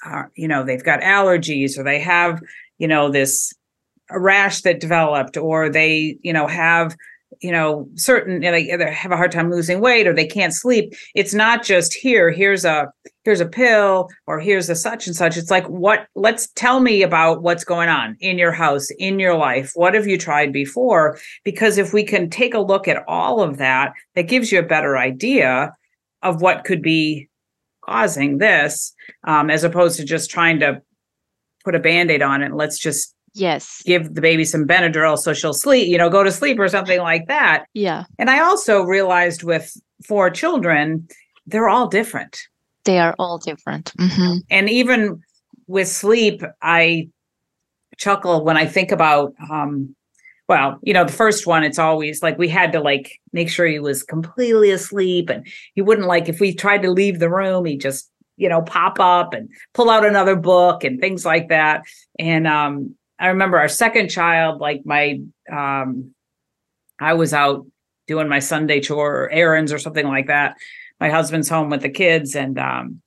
are 0.05 0.29
you 0.35 0.47
know 0.47 0.63
they've 0.63 0.83
got 0.83 1.01
allergies 1.01 1.79
or 1.79 1.83
they 1.83 1.99
have 1.99 2.39
you 2.77 2.87
know 2.87 3.09
this 3.09 3.53
rash 4.11 4.61
that 4.61 4.79
developed 4.79 5.37
or 5.37 5.69
they 5.69 6.17
you 6.21 6.33
know 6.33 6.47
have 6.47 6.95
you 7.41 7.51
know 7.51 7.87
certain 7.95 8.41
you 8.41 8.51
know, 8.51 8.77
they 8.77 8.91
have 8.91 9.11
a 9.11 9.17
hard 9.17 9.31
time 9.31 9.51
losing 9.51 9.79
weight 9.79 10.07
or 10.07 10.13
they 10.13 10.25
can't 10.25 10.53
sleep. 10.53 10.93
It's 11.15 11.33
not 11.33 11.63
just 11.63 11.93
here 11.93 12.31
here's 12.31 12.65
a 12.65 12.91
here's 13.23 13.41
a 13.41 13.45
pill 13.45 14.09
or 14.27 14.39
here's 14.39 14.69
a 14.69 14.75
such 14.75 15.07
and 15.07 15.15
such. 15.15 15.37
It's 15.37 15.51
like 15.51 15.67
what 15.67 16.07
let's 16.15 16.49
tell 16.55 16.79
me 16.79 17.03
about 17.03 17.43
what's 17.43 17.63
going 17.63 17.89
on 17.89 18.17
in 18.19 18.37
your 18.37 18.51
house 18.51 18.89
in 18.97 19.19
your 19.19 19.35
life. 19.35 19.71
What 19.75 19.93
have 19.93 20.07
you 20.07 20.17
tried 20.17 20.51
before? 20.51 21.19
Because 21.43 21.77
if 21.77 21.93
we 21.93 22.03
can 22.03 22.29
take 22.29 22.53
a 22.53 22.59
look 22.59 22.87
at 22.87 23.03
all 23.07 23.41
of 23.41 23.57
that 23.57 23.93
that 24.15 24.27
gives 24.27 24.51
you 24.51 24.59
a 24.59 24.63
better 24.63 24.97
idea 24.97 25.73
of 26.21 26.41
what 26.41 26.65
could 26.65 26.81
be 26.81 27.29
causing 27.85 28.37
this 28.37 28.93
um, 29.25 29.49
as 29.49 29.63
opposed 29.63 29.97
to 29.97 30.05
just 30.05 30.29
trying 30.29 30.59
to 30.59 30.81
put 31.63 31.75
a 31.75 31.79
band-aid 31.79 32.21
on 32.21 32.41
it 32.41 32.47
and 32.47 32.55
let's 32.55 32.79
just 32.79 33.15
Yes. 33.33 33.81
Give 33.85 34.13
the 34.13 34.21
baby 34.21 34.45
some 34.45 34.65
Benadryl 34.67 35.17
so 35.17 35.33
she'll 35.33 35.53
sleep, 35.53 35.87
you 35.87 35.97
know, 35.97 36.09
go 36.09 36.23
to 36.23 36.31
sleep 36.31 36.59
or 36.59 36.67
something 36.67 36.99
like 36.99 37.27
that. 37.27 37.65
Yeah. 37.73 38.05
And 38.17 38.29
I 38.29 38.39
also 38.39 38.81
realized 38.81 39.43
with 39.43 39.75
four 40.05 40.29
children, 40.29 41.07
they're 41.45 41.69
all 41.69 41.87
different. 41.87 42.39
They 42.85 42.99
are 42.99 43.15
all 43.19 43.37
different. 43.37 43.93
Mm-hmm. 43.99 44.37
And 44.49 44.69
even 44.69 45.21
with 45.67 45.87
sleep, 45.87 46.41
I 46.61 47.09
chuckle 47.97 48.45
when 48.45 48.57
I 48.57 48.65
think 48.65 48.91
about 48.91 49.33
um 49.49 49.95
well, 50.47 50.79
you 50.81 50.95
know, 50.95 51.05
the 51.05 51.13
first 51.13 51.45
one, 51.45 51.63
it's 51.63 51.77
always 51.77 52.23
like 52.23 52.39
we 52.39 52.47
had 52.49 52.71
to 52.71 52.79
like 52.79 53.19
make 53.33 53.51
sure 53.51 53.67
he 53.67 53.77
was 53.77 54.01
completely 54.01 54.71
asleep 54.71 55.29
and 55.29 55.45
he 55.75 55.83
wouldn't 55.83 56.07
like 56.07 56.27
if 56.27 56.39
we 56.39 56.55
tried 56.55 56.81
to 56.81 56.91
leave 56.91 57.19
the 57.19 57.29
room, 57.29 57.65
he 57.65 57.77
just, 57.77 58.09
you 58.35 58.49
know, 58.49 58.63
pop 58.63 58.99
up 58.99 59.33
and 59.33 59.49
pull 59.75 59.91
out 59.91 60.03
another 60.03 60.35
book 60.35 60.83
and 60.83 60.99
things 60.99 61.23
like 61.23 61.49
that. 61.49 61.83
And 62.17 62.47
um 62.47 62.95
I 63.19 63.27
remember 63.27 63.57
our 63.57 63.67
second 63.67 64.09
child, 64.09 64.61
like 64.61 64.81
my, 64.85 65.19
um, 65.51 66.13
I 66.99 67.13
was 67.13 67.33
out 67.33 67.65
doing 68.07 68.27
my 68.27 68.39
Sunday 68.39 68.79
chore 68.79 69.23
or 69.23 69.29
errands 69.29 69.71
or 69.71 69.77
something 69.77 70.07
like 70.07 70.27
that. 70.27 70.55
My 70.99 71.09
husband's 71.09 71.49
home 71.49 71.69
with 71.69 71.81
the 71.81 71.89
kids 71.89 72.35
and 72.35 72.57
um, 72.57 73.01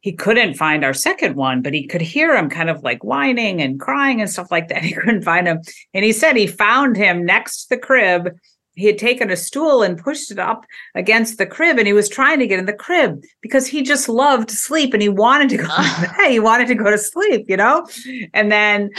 he 0.00 0.12
couldn't 0.12 0.54
find 0.54 0.84
our 0.84 0.94
second 0.94 1.36
one, 1.36 1.62
but 1.62 1.74
he 1.74 1.86
could 1.86 2.00
hear 2.00 2.34
him 2.34 2.48
kind 2.48 2.70
of 2.70 2.82
like 2.82 3.04
whining 3.04 3.60
and 3.60 3.78
crying 3.78 4.20
and 4.20 4.30
stuff 4.30 4.50
like 4.50 4.68
that. 4.68 4.82
He 4.90 4.94
couldn't 4.94 5.22
find 5.22 5.46
him. 5.46 5.60
And 5.94 6.04
he 6.04 6.12
said 6.12 6.36
he 6.36 6.46
found 6.46 6.96
him 6.96 7.24
next 7.24 7.64
to 7.64 7.68
the 7.70 7.78
crib 7.78 8.30
he 8.80 8.86
had 8.86 8.98
taken 8.98 9.30
a 9.30 9.36
stool 9.36 9.82
and 9.82 9.98
pushed 9.98 10.30
it 10.30 10.38
up 10.38 10.64
against 10.94 11.38
the 11.38 11.46
crib 11.46 11.78
and 11.78 11.86
he 11.86 11.92
was 11.92 12.08
trying 12.08 12.38
to 12.38 12.46
get 12.46 12.58
in 12.58 12.66
the 12.66 12.72
crib 12.72 13.22
because 13.42 13.66
he 13.66 13.82
just 13.82 14.08
loved 14.08 14.50
sleep 14.50 14.92
and 14.92 15.02
he 15.02 15.08
wanted 15.08 15.48
to 15.48 15.58
go 15.58 15.68
he 16.28 16.40
wanted 16.40 16.66
to 16.66 16.74
go 16.74 16.90
to 16.90 16.98
sleep 16.98 17.44
you 17.48 17.56
know? 17.56 17.86
And 18.34 18.50
then 18.50 18.90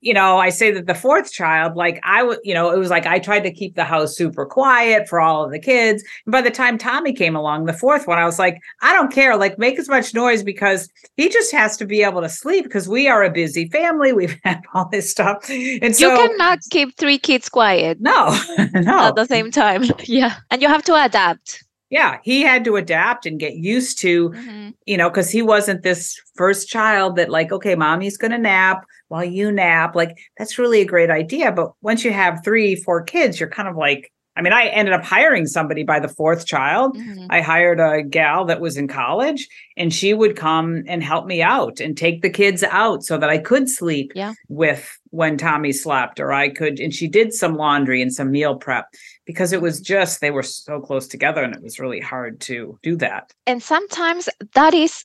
you 0.00 0.14
know 0.14 0.38
i 0.38 0.50
say 0.50 0.70
that 0.70 0.86
the 0.86 0.94
fourth 0.94 1.32
child 1.32 1.76
like 1.76 1.98
i 2.04 2.22
would 2.22 2.38
you 2.44 2.54
know 2.54 2.70
it 2.70 2.78
was 2.78 2.90
like 2.90 3.06
i 3.06 3.18
tried 3.18 3.40
to 3.40 3.52
keep 3.52 3.74
the 3.74 3.84
house 3.84 4.16
super 4.16 4.44
quiet 4.44 5.08
for 5.08 5.20
all 5.20 5.44
of 5.44 5.50
the 5.50 5.58
kids. 5.58 6.04
And 6.26 6.32
by 6.32 6.42
the 6.42 6.50
time 6.50 6.78
tommy 6.78 7.12
came 7.12 7.34
along 7.34 7.64
the 7.64 7.72
fourth 7.72 8.06
one 8.06 8.18
i 8.18 8.24
was 8.24 8.38
like 8.38 8.60
i 8.82 8.92
don't 8.92 9.12
care. 9.12 9.36
Like 9.36 9.58
make 9.58 9.78
as 9.78 9.88
much 9.88 10.14
noise 10.14 10.42
because 10.42 10.88
he 11.16 11.28
just 11.28 11.52
has 11.52 11.76
to 11.78 11.86
be 11.86 12.02
able 12.02 12.20
to 12.20 12.28
sleep 12.28 12.64
because 12.64 12.88
we 12.88 13.08
are 13.08 13.22
a 13.22 13.30
busy 13.30 13.68
family. 13.68 14.12
We've 14.12 14.38
had 14.44 14.62
all 14.74 14.88
this 14.90 15.10
stuff. 15.10 15.48
And 15.48 15.94
so 15.94 16.10
you 16.10 16.28
cannot 16.28 16.58
keep 16.70 16.96
three 16.96 17.18
kids 17.18 17.48
quiet. 17.48 18.00
No 18.00 18.38
no 18.74 19.12
at 19.18 19.28
the 19.28 19.34
same 19.34 19.50
time. 19.50 19.84
yeah. 20.04 20.36
And 20.50 20.62
you 20.62 20.68
have 20.68 20.84
to 20.84 20.94
adapt. 20.94 21.64
Yeah. 21.90 22.18
He 22.22 22.42
had 22.42 22.64
to 22.64 22.76
adapt 22.76 23.26
and 23.26 23.38
get 23.38 23.54
used 23.54 23.98
to, 24.00 24.30
mm-hmm. 24.30 24.70
you 24.86 24.96
know, 24.96 25.08
because 25.08 25.30
he 25.30 25.42
wasn't 25.42 25.82
this 25.82 26.20
first 26.34 26.68
child 26.68 27.16
that, 27.16 27.30
like, 27.30 27.52
okay, 27.52 27.74
mommy's 27.74 28.16
going 28.16 28.32
to 28.32 28.38
nap 28.38 28.84
while 29.08 29.24
you 29.24 29.52
nap. 29.52 29.94
Like, 29.94 30.18
that's 30.38 30.58
really 30.58 30.80
a 30.80 30.86
great 30.86 31.10
idea. 31.10 31.52
But 31.52 31.72
once 31.82 32.04
you 32.04 32.12
have 32.12 32.42
three, 32.42 32.74
four 32.74 33.02
kids, 33.02 33.38
you're 33.38 33.50
kind 33.50 33.68
of 33.68 33.76
like, 33.76 34.10
I 34.36 34.42
mean, 34.42 34.52
I 34.52 34.66
ended 34.66 34.94
up 34.94 35.04
hiring 35.04 35.46
somebody 35.46 35.84
by 35.84 36.00
the 36.00 36.08
fourth 36.08 36.44
child. 36.44 36.96
Mm-hmm. 36.96 37.26
I 37.30 37.40
hired 37.40 37.78
a 37.78 38.02
gal 38.02 38.44
that 38.46 38.60
was 38.60 38.76
in 38.76 38.88
college 38.88 39.48
and 39.76 39.94
she 39.94 40.12
would 40.12 40.36
come 40.36 40.82
and 40.88 41.02
help 41.02 41.26
me 41.26 41.40
out 41.40 41.78
and 41.80 41.96
take 41.96 42.22
the 42.22 42.30
kids 42.30 42.62
out 42.64 43.04
so 43.04 43.16
that 43.16 43.30
I 43.30 43.38
could 43.38 43.68
sleep 43.68 44.12
yeah. 44.14 44.34
with 44.48 44.98
when 45.10 45.36
Tommy 45.36 45.72
slept 45.72 46.18
or 46.18 46.32
I 46.32 46.48
could 46.48 46.80
and 46.80 46.92
she 46.92 47.06
did 47.06 47.32
some 47.32 47.54
laundry 47.54 48.02
and 48.02 48.12
some 48.12 48.32
meal 48.32 48.56
prep 48.56 48.86
because 49.24 49.52
it 49.52 49.62
was 49.62 49.80
just 49.80 50.20
they 50.20 50.32
were 50.32 50.42
so 50.42 50.80
close 50.80 51.06
together 51.06 51.42
and 51.44 51.54
it 51.54 51.62
was 51.62 51.78
really 51.78 52.00
hard 52.00 52.40
to 52.42 52.78
do 52.82 52.96
that. 52.96 53.32
And 53.46 53.62
sometimes 53.62 54.28
that 54.54 54.74
is 54.74 55.04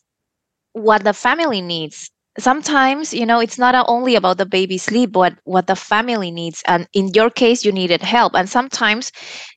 what 0.74 1.04
the 1.04 1.14
family 1.14 1.62
needs 1.62 2.10
sometimes 2.40 3.14
you 3.14 3.26
know 3.26 3.40
it's 3.40 3.58
not 3.58 3.76
only 3.88 4.16
about 4.16 4.38
the 4.38 4.46
baby 4.46 4.78
sleep 4.78 5.12
but 5.12 5.34
what 5.44 5.68
the 5.68 5.76
family 5.76 6.32
needs. 6.32 6.64
And 6.68 6.88
in 6.94 7.10
your 7.10 7.30
case 7.30 7.66
you 7.66 7.72
needed 7.72 8.02
help. 8.02 8.36
And 8.36 8.50
sometimes 8.50 9.12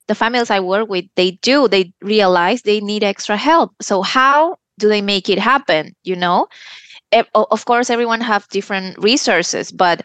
the 0.09 0.15
families 0.15 0.51
i 0.51 0.61
work 0.61 0.89
with 0.89 1.05
they 1.17 1.33
do 1.43 1.69
they 1.69 1.93
realize 2.03 2.63
they 2.63 2.81
need 2.81 3.05
extra 3.05 3.37
help. 3.37 3.73
So 3.81 4.03
how 4.03 4.57
do 4.79 4.89
they 4.89 5.03
make 5.03 5.29
it 5.29 5.39
happen 5.39 5.95
you 6.03 6.17
know? 6.17 6.49
Of 7.35 7.65
course 7.67 7.91
everyone 7.91 8.21
have 8.21 8.49
different 8.49 8.99
resources 8.99 9.71
but 9.71 10.03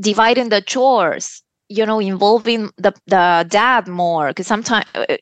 dividing 0.00 0.50
the 0.50 0.60
chores 0.62 1.42
you 1.68 1.84
know 1.84 2.00
involving 2.00 2.70
the 2.78 2.92
the 3.06 3.46
dad 3.48 3.88
more 3.88 4.28
because 4.28 4.46
sometimes 4.46 4.86
uh, 4.94 5.16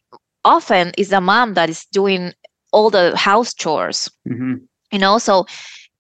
often 0.45 0.93
is 0.97 1.09
the 1.09 1.21
mom 1.21 1.55
that 1.55 1.69
is 1.69 1.87
doing 1.93 2.33
all 2.73 2.91
the 2.91 3.17
house 3.17 3.55
chores. 3.55 4.09
Mm-hmm. 4.29 4.55
you 4.93 4.99
know 4.99 5.19
so 5.19 5.47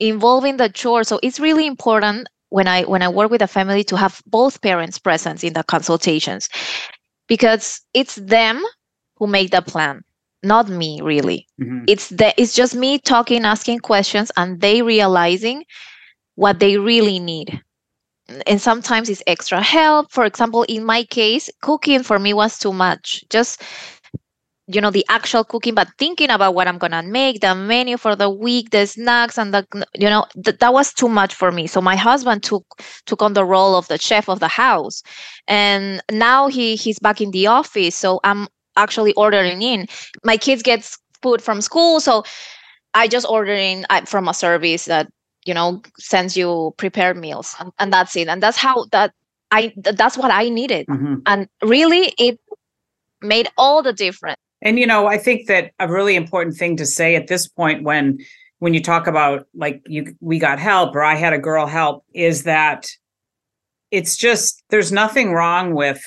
involving 0.00 0.56
the 0.56 0.68
chore. 0.68 1.04
so 1.04 1.18
it's 1.22 1.40
really 1.40 1.66
important 1.66 2.28
when 2.50 2.68
i 2.68 2.82
when 2.84 3.02
i 3.02 3.08
work 3.08 3.30
with 3.30 3.42
a 3.42 3.46
family 3.46 3.82
to 3.84 3.96
have 3.96 4.22
both 4.26 4.60
parents 4.62 4.98
present 4.98 5.42
in 5.42 5.52
the 5.52 5.64
consultations 5.64 6.48
because 7.28 7.80
it's 7.94 8.16
them 8.16 8.62
who 9.16 9.26
make 9.26 9.50
the 9.50 9.62
plan 9.62 10.02
not 10.42 10.68
me 10.68 11.00
really 11.02 11.46
mm-hmm. 11.60 11.84
it's 11.88 12.10
the 12.10 12.32
it's 12.40 12.54
just 12.54 12.74
me 12.74 12.98
talking 12.98 13.44
asking 13.44 13.78
questions 13.78 14.30
and 14.36 14.60
they 14.60 14.82
realizing 14.82 15.64
what 16.34 16.58
they 16.60 16.76
really 16.78 17.18
need 17.18 17.60
and 18.46 18.60
sometimes 18.60 19.08
it's 19.08 19.22
extra 19.26 19.62
help 19.62 20.10
for 20.10 20.24
example 20.24 20.64
in 20.68 20.84
my 20.84 21.04
case 21.04 21.48
cooking 21.62 22.02
for 22.02 22.18
me 22.18 22.34
was 22.34 22.58
too 22.58 22.72
much 22.72 23.24
just 23.30 23.62
you 24.68 24.80
know 24.80 24.90
the 24.90 25.04
actual 25.08 25.44
cooking 25.44 25.74
but 25.74 25.88
thinking 25.98 26.30
about 26.30 26.54
what 26.54 26.66
i'm 26.66 26.78
gonna 26.78 27.02
make 27.02 27.40
the 27.40 27.54
menu 27.54 27.96
for 27.96 28.16
the 28.16 28.28
week 28.28 28.70
the 28.70 28.86
snacks 28.86 29.38
and 29.38 29.54
the 29.54 29.66
you 29.94 30.08
know 30.08 30.26
th- 30.44 30.58
that 30.58 30.72
was 30.72 30.92
too 30.92 31.08
much 31.08 31.34
for 31.34 31.52
me. 31.52 31.66
So 31.66 31.80
my 31.80 31.96
husband 31.96 32.42
took 32.42 32.64
took 33.06 33.22
on 33.22 33.34
the 33.34 33.44
role 33.44 33.76
of 33.76 33.88
the 33.88 33.98
chef 33.98 34.28
of 34.28 34.40
the 34.40 34.48
house. 34.48 35.02
And 35.46 36.02
now 36.10 36.48
he 36.48 36.76
he's 36.76 36.98
back 36.98 37.20
in 37.20 37.30
the 37.30 37.46
office 37.46 37.94
so 37.96 38.20
i'm 38.24 38.48
actually 38.76 39.14
ordering 39.14 39.62
in. 39.62 39.86
My 40.24 40.36
kids 40.36 40.62
get 40.62 40.96
food 41.22 41.40
from 41.42 41.60
school 41.60 42.00
so 42.00 42.24
i 42.94 43.08
just 43.08 43.26
order 43.28 43.52
in 43.52 43.86
from 44.06 44.28
a 44.28 44.34
service 44.34 44.86
that 44.86 45.08
you 45.44 45.54
know 45.54 45.80
sends 45.98 46.36
you 46.36 46.74
prepared 46.76 47.16
meals 47.16 47.54
and, 47.60 47.70
and 47.78 47.92
that's 47.92 48.16
it. 48.16 48.28
And 48.28 48.42
that's 48.42 48.56
how 48.58 48.86
that 48.92 49.12
i 49.52 49.72
that's 49.76 50.18
what 50.18 50.30
i 50.32 50.48
needed. 50.48 50.86
Mm-hmm. 50.86 51.16
and 51.26 51.48
really 51.62 52.12
it 52.18 52.40
made 53.22 53.48
all 53.56 53.82
the 53.82 53.92
difference 53.92 54.38
and 54.62 54.78
you 54.78 54.86
know, 54.86 55.06
I 55.06 55.18
think 55.18 55.48
that 55.48 55.72
a 55.78 55.88
really 55.88 56.16
important 56.16 56.56
thing 56.56 56.76
to 56.76 56.86
say 56.86 57.14
at 57.14 57.26
this 57.26 57.46
point 57.46 57.84
when 57.84 58.18
when 58.58 58.72
you 58.74 58.82
talk 58.82 59.06
about 59.06 59.46
like 59.54 59.82
you 59.86 60.14
we 60.20 60.38
got 60.38 60.58
help 60.58 60.94
or 60.94 61.02
I 61.02 61.14
had 61.14 61.32
a 61.32 61.38
girl 61.38 61.66
help 61.66 62.04
is 62.14 62.44
that 62.44 62.86
it's 63.90 64.16
just 64.16 64.62
there's 64.70 64.92
nothing 64.92 65.32
wrong 65.32 65.74
with 65.74 66.02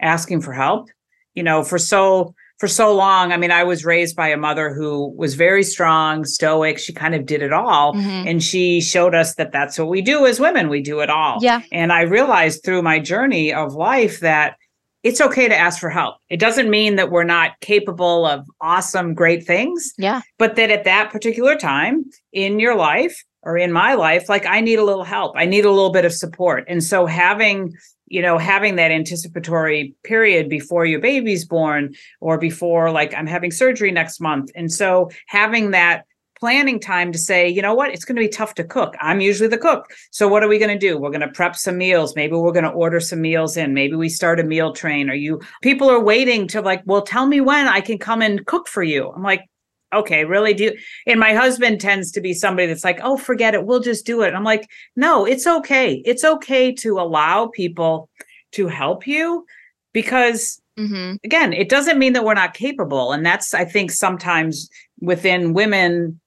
asking 0.00 0.42
for 0.42 0.52
help. 0.52 0.88
You 1.34 1.42
know, 1.42 1.62
for 1.62 1.78
so 1.78 2.34
for 2.58 2.66
so 2.66 2.94
long, 2.94 3.32
I 3.32 3.36
mean, 3.36 3.52
I 3.52 3.62
was 3.62 3.84
raised 3.84 4.16
by 4.16 4.28
a 4.28 4.36
mother 4.36 4.74
who 4.74 5.14
was 5.16 5.34
very 5.34 5.62
strong, 5.62 6.24
stoic. 6.24 6.78
She 6.78 6.92
kind 6.92 7.14
of 7.14 7.24
did 7.24 7.40
it 7.40 7.52
all. 7.52 7.94
Mm-hmm. 7.94 8.28
And 8.28 8.42
she 8.42 8.80
showed 8.80 9.14
us 9.14 9.36
that 9.36 9.52
that's 9.52 9.78
what 9.78 9.88
we 9.88 10.02
do 10.02 10.26
as 10.26 10.40
women. 10.40 10.68
We 10.68 10.82
do 10.82 10.98
it 10.98 11.08
all. 11.08 11.38
Yeah. 11.40 11.62
And 11.70 11.92
I 11.92 12.02
realized 12.02 12.64
through 12.64 12.82
my 12.82 12.98
journey 12.98 13.54
of 13.54 13.74
life 13.74 14.18
that 14.20 14.56
it's 15.02 15.20
okay 15.20 15.48
to 15.48 15.56
ask 15.56 15.80
for 15.80 15.90
help. 15.90 16.16
It 16.28 16.40
doesn't 16.40 16.70
mean 16.70 16.96
that 16.96 17.10
we're 17.10 17.24
not 17.24 17.58
capable 17.60 18.26
of 18.26 18.46
awesome, 18.60 19.14
great 19.14 19.46
things. 19.46 19.94
Yeah. 19.96 20.22
But 20.38 20.56
that 20.56 20.70
at 20.70 20.84
that 20.84 21.10
particular 21.10 21.56
time 21.56 22.04
in 22.32 22.58
your 22.58 22.74
life 22.74 23.24
or 23.42 23.56
in 23.56 23.72
my 23.72 23.94
life, 23.94 24.28
like 24.28 24.44
I 24.46 24.60
need 24.60 24.78
a 24.78 24.84
little 24.84 25.04
help. 25.04 25.34
I 25.36 25.44
need 25.44 25.64
a 25.64 25.70
little 25.70 25.92
bit 25.92 26.04
of 26.04 26.12
support. 26.12 26.64
And 26.68 26.82
so 26.82 27.06
having, 27.06 27.72
you 28.06 28.20
know, 28.20 28.38
having 28.38 28.76
that 28.76 28.90
anticipatory 28.90 29.94
period 30.02 30.48
before 30.48 30.84
your 30.84 31.00
baby's 31.00 31.44
born 31.44 31.94
or 32.20 32.36
before 32.36 32.90
like 32.90 33.14
I'm 33.14 33.26
having 33.26 33.52
surgery 33.52 33.92
next 33.92 34.20
month. 34.20 34.50
And 34.56 34.72
so 34.72 35.10
having 35.28 35.70
that 35.70 36.04
planning 36.38 36.80
time 36.80 37.12
to 37.12 37.18
say, 37.18 37.48
you 37.48 37.62
know 37.62 37.74
what, 37.74 37.90
it's 37.90 38.04
going 38.04 38.16
to 38.16 38.22
be 38.22 38.28
tough 38.28 38.54
to 38.54 38.64
cook. 38.64 38.94
I'm 39.00 39.20
usually 39.20 39.48
the 39.48 39.58
cook. 39.58 39.92
So 40.10 40.28
what 40.28 40.42
are 40.42 40.48
we 40.48 40.58
going 40.58 40.78
to 40.78 40.86
do? 40.86 40.98
We're 40.98 41.10
going 41.10 41.20
to 41.20 41.28
prep 41.28 41.56
some 41.56 41.78
meals. 41.78 42.14
Maybe 42.16 42.34
we're 42.34 42.52
going 42.52 42.64
to 42.64 42.70
order 42.70 43.00
some 43.00 43.20
meals 43.20 43.56
in. 43.56 43.74
Maybe 43.74 43.96
we 43.96 44.08
start 44.08 44.40
a 44.40 44.44
meal 44.44 44.72
train. 44.72 45.10
Are 45.10 45.14
you 45.14 45.40
people 45.62 45.90
are 45.90 46.00
waiting 46.00 46.48
to 46.48 46.60
like, 46.60 46.82
well, 46.86 47.02
tell 47.02 47.26
me 47.26 47.40
when 47.40 47.68
I 47.68 47.80
can 47.80 47.98
come 47.98 48.22
and 48.22 48.44
cook 48.46 48.68
for 48.68 48.82
you. 48.82 49.10
I'm 49.10 49.22
like, 49.22 49.48
okay, 49.92 50.24
really 50.24 50.54
do 50.54 50.76
and 51.06 51.18
my 51.18 51.32
husband 51.32 51.80
tends 51.80 52.12
to 52.12 52.20
be 52.20 52.34
somebody 52.34 52.66
that's 52.66 52.84
like, 52.84 53.00
oh, 53.02 53.16
forget 53.16 53.54
it. 53.54 53.64
We'll 53.64 53.80
just 53.80 54.06
do 54.06 54.22
it. 54.22 54.34
I'm 54.34 54.44
like, 54.44 54.68
no, 54.96 55.24
it's 55.24 55.46
okay. 55.46 56.02
It's 56.04 56.24
okay 56.24 56.72
to 56.74 57.00
allow 57.00 57.48
people 57.48 58.10
to 58.52 58.68
help 58.68 59.06
you 59.06 59.46
because 59.92 60.60
mm-hmm. 60.78 61.16
again, 61.24 61.52
it 61.52 61.68
doesn't 61.68 61.98
mean 61.98 62.12
that 62.14 62.24
we're 62.24 62.34
not 62.34 62.54
capable. 62.54 63.12
And 63.12 63.24
that's 63.24 63.54
I 63.54 63.64
think 63.64 63.90
sometimes 63.90 64.68
within 65.00 65.54
women 65.54 66.20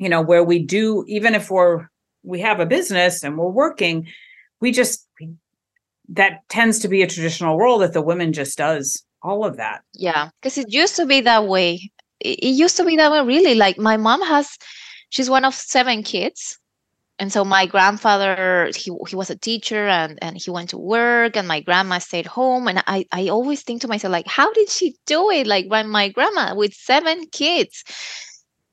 you 0.00 0.08
know 0.08 0.22
where 0.22 0.42
we 0.42 0.58
do 0.58 1.04
even 1.06 1.34
if 1.34 1.50
we're 1.50 1.86
we 2.24 2.40
have 2.40 2.58
a 2.58 2.66
business 2.66 3.22
and 3.22 3.38
we're 3.38 3.48
working 3.48 4.06
we 4.60 4.72
just 4.72 5.06
that 6.08 6.40
tends 6.48 6.80
to 6.80 6.88
be 6.88 7.02
a 7.02 7.06
traditional 7.06 7.56
role 7.56 7.78
that 7.78 7.92
the 7.92 8.02
women 8.02 8.32
just 8.32 8.58
does 8.58 9.04
all 9.22 9.44
of 9.44 9.56
that. 9.58 9.82
Yeah 9.94 10.30
because 10.40 10.58
it 10.58 10.72
used 10.72 10.96
to 10.96 11.06
be 11.06 11.20
that 11.20 11.46
way. 11.46 11.90
It 12.18 12.54
used 12.54 12.76
to 12.78 12.84
be 12.84 12.96
that 12.96 13.12
way 13.12 13.20
really. 13.20 13.54
Like 13.54 13.78
my 13.78 13.96
mom 13.96 14.22
has 14.22 14.58
she's 15.10 15.30
one 15.30 15.44
of 15.44 15.54
seven 15.54 16.02
kids. 16.02 16.58
And 17.18 17.30
so 17.30 17.44
my 17.44 17.66
grandfather 17.66 18.70
he, 18.74 18.90
he 19.06 19.14
was 19.14 19.28
a 19.28 19.36
teacher 19.36 19.86
and, 19.86 20.18
and 20.22 20.38
he 20.38 20.50
went 20.50 20.70
to 20.70 20.78
work 20.78 21.36
and 21.36 21.46
my 21.46 21.60
grandma 21.60 21.98
stayed 21.98 22.26
home. 22.26 22.66
And 22.66 22.82
I, 22.86 23.04
I 23.12 23.28
always 23.28 23.62
think 23.62 23.82
to 23.82 23.88
myself 23.88 24.10
like 24.10 24.26
how 24.26 24.50
did 24.54 24.70
she 24.70 24.96
do 25.04 25.30
it? 25.30 25.46
Like 25.46 25.66
when 25.68 25.88
my 25.88 26.08
grandma 26.08 26.54
with 26.54 26.72
seven 26.72 27.26
kids 27.26 27.84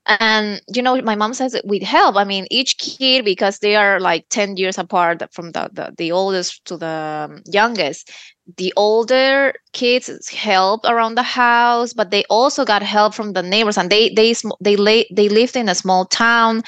and 0.07 0.61
you 0.73 0.81
know 0.81 1.01
my 1.01 1.15
mom 1.15 1.33
says 1.33 1.53
it 1.53 1.65
with 1.65 1.83
help. 1.83 2.15
I 2.15 2.23
mean 2.23 2.47
each 2.49 2.77
kid 2.77 3.25
because 3.25 3.59
they 3.59 3.75
are 3.75 3.99
like 3.99 4.25
10 4.29 4.57
years 4.57 4.77
apart 4.77 5.21
from 5.33 5.51
the 5.51 5.69
the, 5.73 5.93
the 5.97 6.11
oldest 6.11 6.65
to 6.65 6.77
the 6.77 7.29
um, 7.29 7.41
youngest 7.45 8.11
the 8.57 8.73
older 8.77 9.53
kids 9.73 10.29
help 10.29 10.85
around 10.85 11.15
the 11.15 11.23
house 11.23 11.93
but 11.93 12.11
they 12.11 12.23
also 12.29 12.63
got 12.65 12.81
help 12.81 13.13
from 13.13 13.33
the 13.33 13.43
neighbors. 13.43 13.77
And 13.77 13.89
they 13.89 14.09
they 14.09 14.33
they 14.61 14.75
lay, 14.75 15.05
they 15.13 15.27
lived 15.29 15.55
in 15.55 15.67
a 15.69 15.75
small 15.75 16.05
town. 16.05 16.63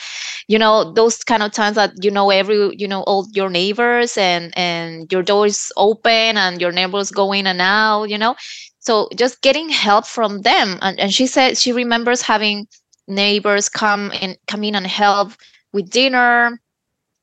You 0.48 0.58
know 0.60 0.92
those 0.94 1.24
kind 1.24 1.44
of 1.44 1.52
times 1.52 1.76
that 1.76 1.94
you 2.04 2.12
know 2.12 2.30
every 2.30 2.76
you 2.78 2.88
know 2.88 3.04
all 3.04 3.28
your 3.34 3.50
neighbors 3.50 4.18
and 4.18 4.54
and 4.58 5.12
your 5.12 5.24
doors 5.24 5.72
open 5.78 6.38
and 6.38 6.62
your 6.62 6.72
neighbors 6.72 7.12
go 7.12 7.32
in 7.34 7.48
and 7.48 7.62
out 7.62 8.06
you 8.06 8.18
know? 8.18 8.36
So 8.80 9.10
just 9.16 9.42
getting 9.42 9.70
help 9.70 10.06
from 10.08 10.42
them. 10.42 10.78
And, 10.82 11.00
and 11.00 11.14
she 11.14 11.28
said 11.28 11.58
she 11.58 11.72
remembers 11.72 12.22
having 12.22 12.68
neighbors 13.10 13.68
come 13.68 14.12
and 14.22 14.38
come 14.48 14.64
in 14.64 14.76
and 14.76 14.88
help 14.88 15.34
with 15.74 15.90
dinner 15.90 16.60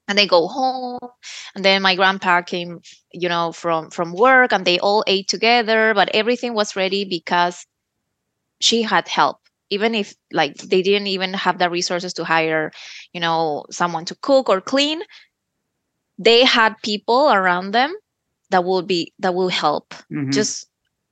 and 0.09 0.19
they 0.19 0.26
go 0.26 0.47
home. 0.47 0.99
And 1.55 1.64
then 1.64 1.83
my 1.83 1.95
grandpa 1.95 2.43
came 2.43 2.81
you 3.12 3.28
know 3.28 3.52
from 3.52 3.90
from 3.90 4.12
work 4.12 4.52
and 4.52 4.64
they 4.64 4.78
all 4.78 5.05
ate 5.07 5.28
together 5.28 5.95
but 5.95 6.11
everything 6.12 6.52
was 6.55 6.76
ready 6.76 7.05
because 7.05 7.66
she 8.61 8.83
had 8.83 9.09
help. 9.09 9.38
Even 9.71 9.95
if 9.95 10.14
like 10.33 10.57
they 10.57 10.83
didn't 10.83 11.09
even 11.09 11.33
have 11.35 11.59
the 11.59 11.71
resources 11.71 12.12
to 12.14 12.25
hire 12.25 12.71
you 13.12 13.21
know 13.21 13.64
someone 13.71 14.05
to 14.07 14.14
cook 14.16 14.49
or 14.49 14.61
clean 14.61 15.02
they 16.19 16.45
had 16.45 16.75
people 16.83 17.31
around 17.31 17.73
them 17.73 17.95
that 18.50 18.64
will 18.64 18.83
be 18.83 19.12
that 19.19 19.35
will 19.35 19.49
help. 19.49 19.95
Mm-hmm. 20.12 20.31
just 20.31 20.66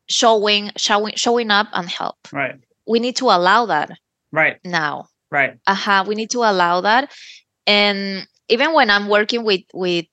showing 0.09 0.71
showing 0.77 1.15
showing 1.17 1.51
up 1.51 1.69
and 1.73 1.89
help. 1.89 2.17
Right. 2.33 2.61
We 2.87 3.01
need 3.01 3.17
to 3.17 3.27
allow 3.27 3.67
that 3.67 3.91
right. 4.35 4.59
Now. 4.65 5.09
Right. 5.31 5.59
Uh-huh 5.67 6.05
we 6.07 6.15
need 6.15 6.31
to 6.31 6.41
allow 6.41 6.81
that. 6.83 7.13
And 7.67 8.27
even 8.49 8.75
when 8.75 8.91
i'm 8.91 9.09
working 9.09 9.45
with 9.45 9.63
with 9.75 10.07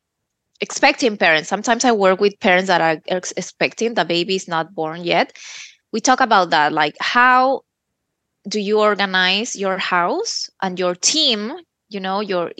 expecting 0.61 1.17
parents 1.17 1.49
sometimes 1.49 1.85
i 1.85 1.91
work 1.91 2.19
with 2.21 2.39
parents 2.39 2.67
that 2.67 2.81
are 2.81 3.01
ex- 3.07 3.33
expecting 3.37 3.93
the 3.95 4.05
baby 4.05 4.35
is 4.35 4.47
not 4.47 4.73
born 4.75 5.03
yet. 5.03 5.37
We 5.91 6.01
talk 6.01 6.21
about 6.21 6.51
that 6.51 6.73
like 6.73 6.95
how 7.01 7.63
do 8.47 8.59
you 8.59 8.79
organize 8.79 9.55
your 9.55 9.77
house 9.77 10.49
and 10.61 10.79
your 10.79 10.95
team? 10.95 11.53
You 11.89 11.99
know 12.01 12.21
your 12.21 12.51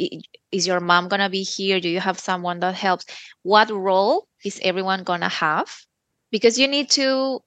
is 0.52 0.68
your 0.68 0.80
mom 0.82 1.08
gonna 1.10 1.30
be 1.30 1.44
here? 1.44 1.80
Do 1.80 1.90
you 1.90 2.00
have 2.02 2.20
someone 2.20 2.60
that 2.62 2.76
helps? 2.76 3.06
What 3.44 3.70
role 3.72 4.28
is 4.46 4.60
everyone 4.64 5.04
gonna 5.04 5.30
have? 5.30 5.70
Because 6.32 6.60
you 6.60 6.68
need 6.68 6.90
to 6.92 7.42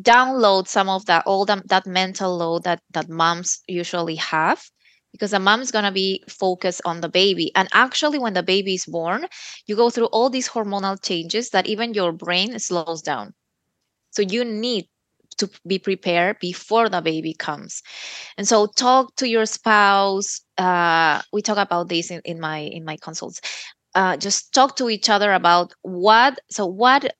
download 0.00 0.66
some 0.68 0.88
of 0.88 1.04
that 1.06 1.24
all 1.26 1.44
the, 1.44 1.62
that 1.66 1.86
mental 1.86 2.36
load 2.36 2.64
that 2.64 2.80
that 2.92 3.08
moms 3.08 3.60
usually 3.68 4.16
have 4.16 4.62
because 5.12 5.32
the 5.32 5.38
mom's 5.38 5.70
going 5.70 5.84
to 5.84 5.92
be 5.92 6.24
focused 6.28 6.80
on 6.86 7.02
the 7.02 7.08
baby. 7.08 7.52
And 7.54 7.68
actually 7.74 8.18
when 8.18 8.32
the 8.32 8.42
baby 8.42 8.74
is 8.74 8.86
born 8.86 9.26
you 9.66 9.76
go 9.76 9.90
through 9.90 10.06
all 10.06 10.30
these 10.30 10.48
hormonal 10.48 11.02
changes 11.02 11.50
that 11.50 11.66
even 11.66 11.94
your 11.94 12.12
brain 12.12 12.58
slows 12.58 13.02
down. 13.02 13.34
So 14.10 14.22
you 14.22 14.44
need 14.44 14.86
to 15.38 15.50
be 15.66 15.78
prepared 15.78 16.38
before 16.40 16.88
the 16.88 17.00
baby 17.00 17.34
comes. 17.34 17.82
And 18.36 18.46
so 18.46 18.66
talk 18.66 19.14
to 19.16 19.28
your 19.28 19.46
spouse 19.46 20.40
uh, 20.58 21.20
we 21.32 21.42
talk 21.42 21.58
about 21.58 21.88
this 21.88 22.10
in, 22.10 22.20
in 22.24 22.40
my 22.40 22.58
in 22.58 22.84
my 22.84 22.96
consults. 22.96 23.40
Uh, 23.94 24.16
just 24.16 24.54
talk 24.54 24.76
to 24.76 24.88
each 24.88 25.10
other 25.10 25.32
about 25.32 25.72
what 25.82 26.38
so 26.50 26.66
what 26.66 27.14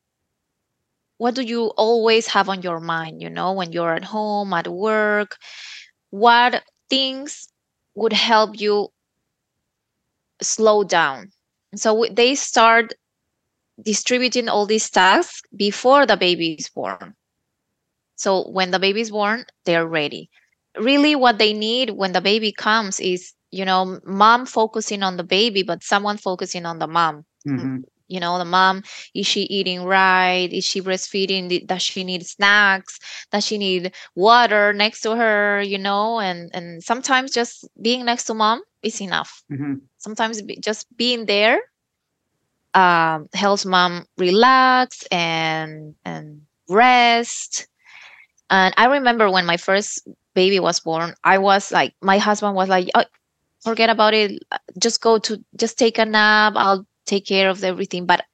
what 1.23 1.37
do 1.37 1.43
you 1.43 1.67
always 1.77 2.27
have 2.27 2.49
on 2.49 2.63
your 2.63 2.81
mind 2.81 3.23
you 3.23 3.31
know 3.31 3.53
when 3.53 3.71
you're 3.71 3.95
at 3.95 4.03
home 4.03 4.53
at 4.53 4.67
work? 4.67 5.37
What 6.11 6.65
things 6.91 7.49
would 7.95 8.13
help 8.13 8.61
you 8.61 8.89
slow 10.43 10.83
down? 10.83 11.31
So 11.77 12.05
they 12.11 12.35
start 12.35 12.95
distributing 13.81 14.49
all 14.49 14.67
these 14.67 14.91
tasks 14.91 15.43
before 15.55 16.07
the 16.07 16.17
baby 16.17 16.55
is 16.59 16.69
born. 16.69 17.15
So 18.17 18.51
when 18.51 18.73
the 18.73 18.81
baby 18.81 19.01
is 19.01 19.13
born 19.13 19.45
they're 19.65 19.87
ready. 19.87 20.29
Really 20.77 21.15
what 21.15 21.39
they 21.39 21.53
need 21.53 21.91
when 21.91 22.11
the 22.13 22.21
baby 22.21 22.51
comes 22.51 22.99
is 22.99 23.33
you 23.53 23.65
know 23.65 24.01
mom 24.05 24.45
focusing 24.45 25.05
on 25.05 25.17
the 25.19 25.29
baby 25.39 25.63
but 25.63 25.85
someone 25.85 26.17
focusing 26.17 26.67
on 26.67 26.81
the 26.81 26.89
mom. 26.89 27.25
Mm-hmm 27.47 27.92
you 28.13 28.21
know 28.21 28.39
the 28.39 28.45
mom 28.45 28.83
is 29.15 29.27
she 29.27 29.43
eating 29.43 29.85
right? 29.85 30.49
Is 30.53 30.65
she 30.65 30.81
breastfeeding? 30.81 31.67
Does 31.67 31.83
she 31.83 32.05
need 32.05 32.27
snacks? 32.27 32.99
Does 33.33 33.45
she 33.47 33.59
need 33.59 33.93
water 34.15 34.73
next 34.73 35.01
to 35.03 35.17
her 35.17 35.63
you 35.63 35.79
know? 35.79 36.21
And 36.21 36.51
and 36.55 36.83
sometimes 36.83 37.33
just 37.33 37.69
being 37.81 38.05
next 38.05 38.25
to 38.27 38.35
mom 38.35 38.63
is 38.83 39.01
enough. 39.01 39.43
Mm-hmm. 39.51 39.75
sometimes 39.99 40.43
just 40.61 40.87
being 40.97 41.27
there 41.27 41.61
um, 42.75 43.29
helps 43.35 43.65
mom 43.65 44.07
relax 44.19 45.05
and 45.11 45.95
and 46.05 46.43
rest. 46.69 47.67
And 48.51 48.75
i 48.77 48.87
remember 48.87 49.31
when 49.31 49.47
my 49.47 49.57
first 49.57 50.07
baby 50.35 50.61
was 50.61 50.81
born 50.81 51.15
i 51.25 51.37
was 51.39 51.71
like 51.73 51.95
my 52.01 52.19
husband 52.19 52.55
was 52.55 52.69
like 52.69 52.89
oh, 52.95 53.05
forget 53.63 53.91
about 53.91 54.15
it. 54.15 54.43
Just 54.79 55.01
go 55.01 55.19
to 55.19 55.43
just 55.57 55.79
take 55.79 55.99
a 55.99 56.05
nap. 56.05 56.55
I'll 56.57 56.87
take 57.07 57.27
care 57.27 57.49
of 57.49 57.63
everything 57.65 58.07
but 58.07 58.25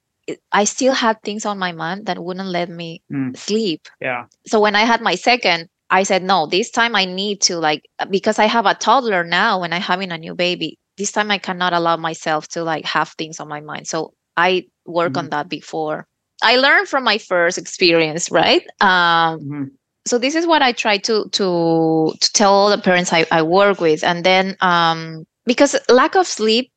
I 0.51 0.63
still 0.63 0.93
had 0.93 1.21
things 1.23 1.45
on 1.45 1.57
my 1.57 1.71
mind 1.71 2.05
that 2.05 2.23
wouldn't 2.23 2.49
let 2.49 2.69
me 2.69 3.01
mm. 3.11 3.35
sleep. 3.35 3.87
Yeah. 4.01 4.25
So 4.45 4.59
when 4.59 4.75
I 4.75 4.81
had 4.81 5.01
my 5.01 5.15
second, 5.15 5.69
I 5.89 6.03
said, 6.03 6.23
no, 6.23 6.45
this 6.45 6.69
time 6.69 6.95
I 6.95 7.05
need 7.05 7.41
to 7.41 7.57
like 7.57 7.83
because 8.09 8.37
I 8.37 8.45
have 8.45 8.65
a 8.65 8.75
toddler 8.75 9.23
now 9.23 9.63
and 9.63 9.73
I'm 9.73 9.81
having 9.81 10.11
a 10.11 10.17
new 10.17 10.35
baby. 10.35 10.77
This 10.97 11.11
time 11.11 11.31
I 11.31 11.37
cannot 11.37 11.73
allow 11.73 11.97
myself 11.97 12.47
to 12.49 12.63
like 12.63 12.85
have 12.85 13.09
things 13.17 13.39
on 13.39 13.47
my 13.47 13.61
mind. 13.61 13.87
So 13.87 14.13
I 14.37 14.67
work 14.85 15.13
mm-hmm. 15.13 15.19
on 15.19 15.29
that 15.29 15.49
before. 15.49 16.05
I 16.43 16.57
learned 16.57 16.87
from 16.87 17.03
my 17.03 17.17
first 17.17 17.57
experience, 17.57 18.31
right? 18.31 18.61
Um, 18.81 19.39
mm-hmm. 19.39 19.63
So 20.05 20.17
this 20.17 20.35
is 20.35 20.47
what 20.47 20.61
I 20.61 20.71
try 20.71 20.97
to 20.97 21.27
to 21.29 22.13
to 22.19 22.33
tell 22.33 22.53
all 22.53 22.69
the 22.69 22.77
parents 22.77 23.11
I, 23.11 23.25
I 23.31 23.41
work 23.41 23.81
with, 23.81 24.03
and 24.03 24.23
then 24.23 24.55
um, 24.61 25.25
because 25.45 25.75
lack 25.89 26.15
of 26.15 26.25
sleep 26.25 26.71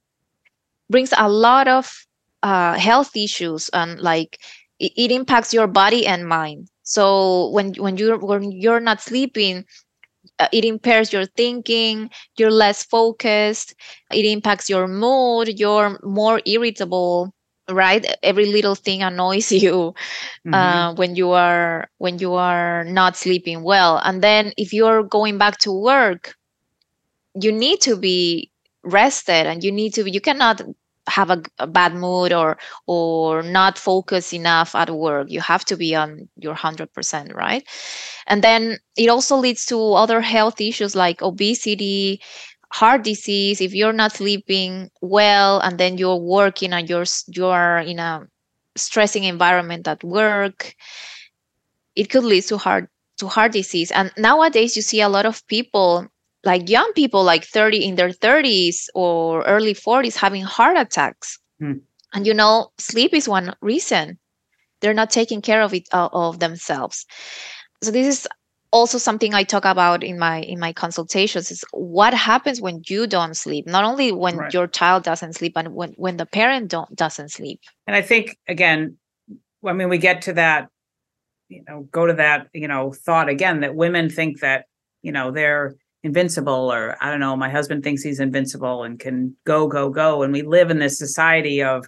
brings 0.93 1.13
a 1.19 1.29
lot 1.29 1.69
of 1.69 2.07
uh, 2.45 2.75
health 2.79 3.17
issues 3.17 3.69
and 3.71 4.01
like 4.01 4.39
it, 4.79 4.93
it 4.97 5.13
impacts 5.13 5.53
your 5.53 5.67
body 5.67 6.07
and 6.07 6.29
mind. 6.29 6.69
So 6.85 7.51
when 7.51 7.75
when 7.75 7.97
you're 7.97 8.19
when 8.19 8.53
you're 8.53 8.81
not 8.81 9.01
sleeping 9.01 9.65
uh, 10.39 10.49
it 10.53 10.65
impairs 10.65 11.13
your 11.13 11.27
thinking 11.27 12.11
you're 12.39 12.51
less 12.51 12.85
focused 12.85 13.75
it 14.13 14.25
impacts 14.25 14.71
your 14.71 14.87
mood 14.89 15.59
you're 15.59 15.99
more 16.05 16.41
irritable 16.47 17.35
right? 17.71 18.05
Every 18.23 18.47
little 18.47 18.75
thing 18.75 19.03
annoys 19.03 19.53
you 19.65 19.95
mm-hmm. 20.47 20.55
uh, 20.55 20.95
when 20.95 21.17
you 21.17 21.31
are 21.31 21.89
when 21.99 22.19
you 22.19 22.35
are 22.35 22.85
not 22.85 23.17
sleeping 23.17 23.63
well. 23.63 23.99
And 24.05 24.23
then 24.23 24.53
if 24.57 24.73
you're 24.73 25.03
going 25.05 25.39
back 25.39 25.59
to 25.61 25.73
work 25.73 26.35
you 27.41 27.53
need 27.53 27.81
to 27.83 27.97
be 27.97 28.51
rested 28.85 29.47
and 29.47 29.65
you 29.65 29.73
need 29.73 29.95
to 29.95 30.11
you 30.11 30.21
cannot 30.21 30.61
have 31.09 31.31
a, 31.31 31.43
a, 31.59 31.67
bad 31.67 31.95
mood 31.95 32.33
or 32.33 32.57
or 32.87 33.43
not 33.43 33.79
focus 33.79 34.33
enough 34.33 34.75
at 34.75 34.91
work 34.91 35.31
you 35.31 35.41
have 35.41 35.65
to 35.65 35.77
be 35.77 35.95
on 35.95 36.29
your 36.37 36.55
100% 36.55 37.35
right? 37.35 37.67
And 38.27 38.43
then 38.43 38.79
it 38.97 39.09
also 39.09 39.37
leads 39.37 39.67
to 39.67 39.79
other 39.95 40.21
health 40.21 40.61
issues 40.61 40.95
like 40.95 41.23
obesity 41.23 42.21
heart 42.73 43.05
disease 43.05 43.61
if 43.61 43.75
you're 43.75 43.93
not 43.93 44.13
sleeping 44.13 44.91
well 45.01 45.61
and 45.61 45.79
then 45.79 45.99
you're 45.99 46.17
working 46.17 46.73
and 46.73 46.89
you're 46.89 47.05
you're 47.29 47.79
in 47.79 47.99
a 47.99 48.27
stressing 48.77 49.25
environment 49.25 49.87
at 49.87 50.03
work 50.03 50.75
it 51.95 52.09
could 52.09 52.25
lead 52.25 52.45
to 52.45 52.57
heart 52.57 52.89
to 53.19 53.29
heart 53.29 53.53
disease. 53.53 53.91
And 53.91 54.13
nowadays 54.17 54.77
you 54.77 54.83
see 54.83 55.01
a 55.01 55.09
lot 55.09 55.27
of 55.27 55.47
people 55.47 56.07
like 56.45 56.69
young 56.69 56.93
people 56.95 57.23
like 57.23 57.45
30 57.45 57.85
in 57.85 57.95
their 57.95 58.11
30s 58.11 58.89
or 58.95 59.43
early 59.43 59.75
40s 59.75 60.17
having 60.17 60.43
heart 60.43 60.77
attacks. 60.77 61.39
Hmm. 61.61 61.79
and 62.15 62.27
you 62.27 62.35
know 62.35 62.73
sleep 62.79 63.15
is 63.15 63.29
one 63.29 63.55
reason. 63.61 64.19
They're 64.81 64.95
not 64.95 65.11
taking 65.11 65.41
care 65.41 65.63
of 65.63 65.73
it 65.73 65.89
uh, 65.93 66.09
of 66.13 66.41
themselves. 66.41 67.07
So 67.83 67.91
this 67.93 68.07
is 68.07 68.29
also 68.73 68.97
something 68.97 69.35
i 69.35 69.45
talk 69.45 69.67
about 69.67 70.03
in 70.03 70.19
my 70.19 70.41
in 70.41 70.59
my 70.59 70.73
consultations 70.73 71.51
is 71.51 71.63
what 71.73 72.15
happens 72.15 72.61
when 72.61 72.83
you 72.89 73.07
don't 73.07 73.37
sleep. 73.37 73.67
Not 73.67 73.85
only 73.85 74.13
when 74.13 74.39
right. 74.39 74.53
your 74.53 74.67
child 74.67 75.05
doesn't 75.05 75.35
sleep 75.35 75.55
but 75.55 75.69
when 75.69 75.93
when 75.93 76.17
the 76.17 76.27
parent 76.27 76.71
don't 76.71 76.95
doesn't 76.97 77.31
sleep. 77.31 77.61
And 77.87 77.95
i 77.95 78.03
think 78.03 78.39
again 78.49 78.97
i 79.65 79.73
mean 79.73 79.89
we 79.89 79.99
get 79.99 80.23
to 80.23 80.33
that 80.33 80.69
you 81.49 81.63
know 81.69 81.87
go 81.93 82.07
to 82.07 82.15
that 82.15 82.49
you 82.53 82.67
know 82.67 82.93
thought 82.93 83.29
again 83.29 83.61
that 83.61 83.75
women 83.75 84.09
think 84.09 84.41
that 84.41 84.65
you 85.03 85.13
know 85.13 85.31
they're 85.31 85.77
invincible 86.03 86.73
or 86.73 86.97
i 87.01 87.11
don't 87.11 87.21
know 87.21 87.37
my 87.37 87.49
husband 87.49 87.85
thinks 87.85 88.03
he's 88.03 88.21
invincible 88.21 88.83
and 88.83 88.99
can 88.99 89.35
go 89.45 89.69
go 89.69 89.89
go 89.89 90.23
and 90.23 90.33
we 90.33 90.43
live 90.43 90.71
in 90.71 90.79
this 90.79 90.99
society 90.99 91.63
of 91.63 91.87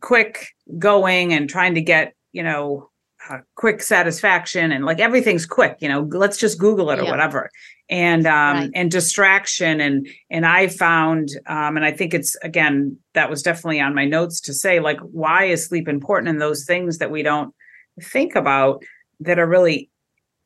quick 0.00 0.48
going 0.78 1.32
and 1.32 1.50
trying 1.50 1.74
to 1.74 1.80
get 1.80 2.14
you 2.32 2.42
know 2.42 2.88
uh, 3.28 3.38
quick 3.54 3.82
satisfaction 3.82 4.72
and 4.72 4.84
like 4.84 4.98
everything's 4.98 5.44
quick 5.44 5.76
you 5.80 5.88
know 5.88 6.08
let's 6.12 6.38
just 6.38 6.58
google 6.58 6.90
it 6.90 6.98
or 6.98 7.02
yeah. 7.02 7.10
whatever 7.10 7.50
and 7.90 8.26
um 8.26 8.56
right. 8.56 8.70
and 8.74 8.90
distraction 8.90 9.80
and 9.80 10.08
and 10.30 10.46
i 10.46 10.66
found 10.66 11.28
um 11.46 11.76
and 11.76 11.84
i 11.84 11.92
think 11.92 12.14
it's 12.14 12.34
again 12.36 12.96
that 13.12 13.28
was 13.28 13.42
definitely 13.42 13.80
on 13.80 13.94
my 13.94 14.06
notes 14.06 14.40
to 14.40 14.54
say 14.54 14.80
like 14.80 14.98
why 15.00 15.44
is 15.44 15.66
sleep 15.66 15.86
important 15.86 16.28
and 16.28 16.40
those 16.40 16.64
things 16.64 16.98
that 16.98 17.10
we 17.10 17.22
don't 17.22 17.54
think 18.00 18.34
about 18.34 18.82
that 19.18 19.38
are 19.38 19.46
really 19.46 19.89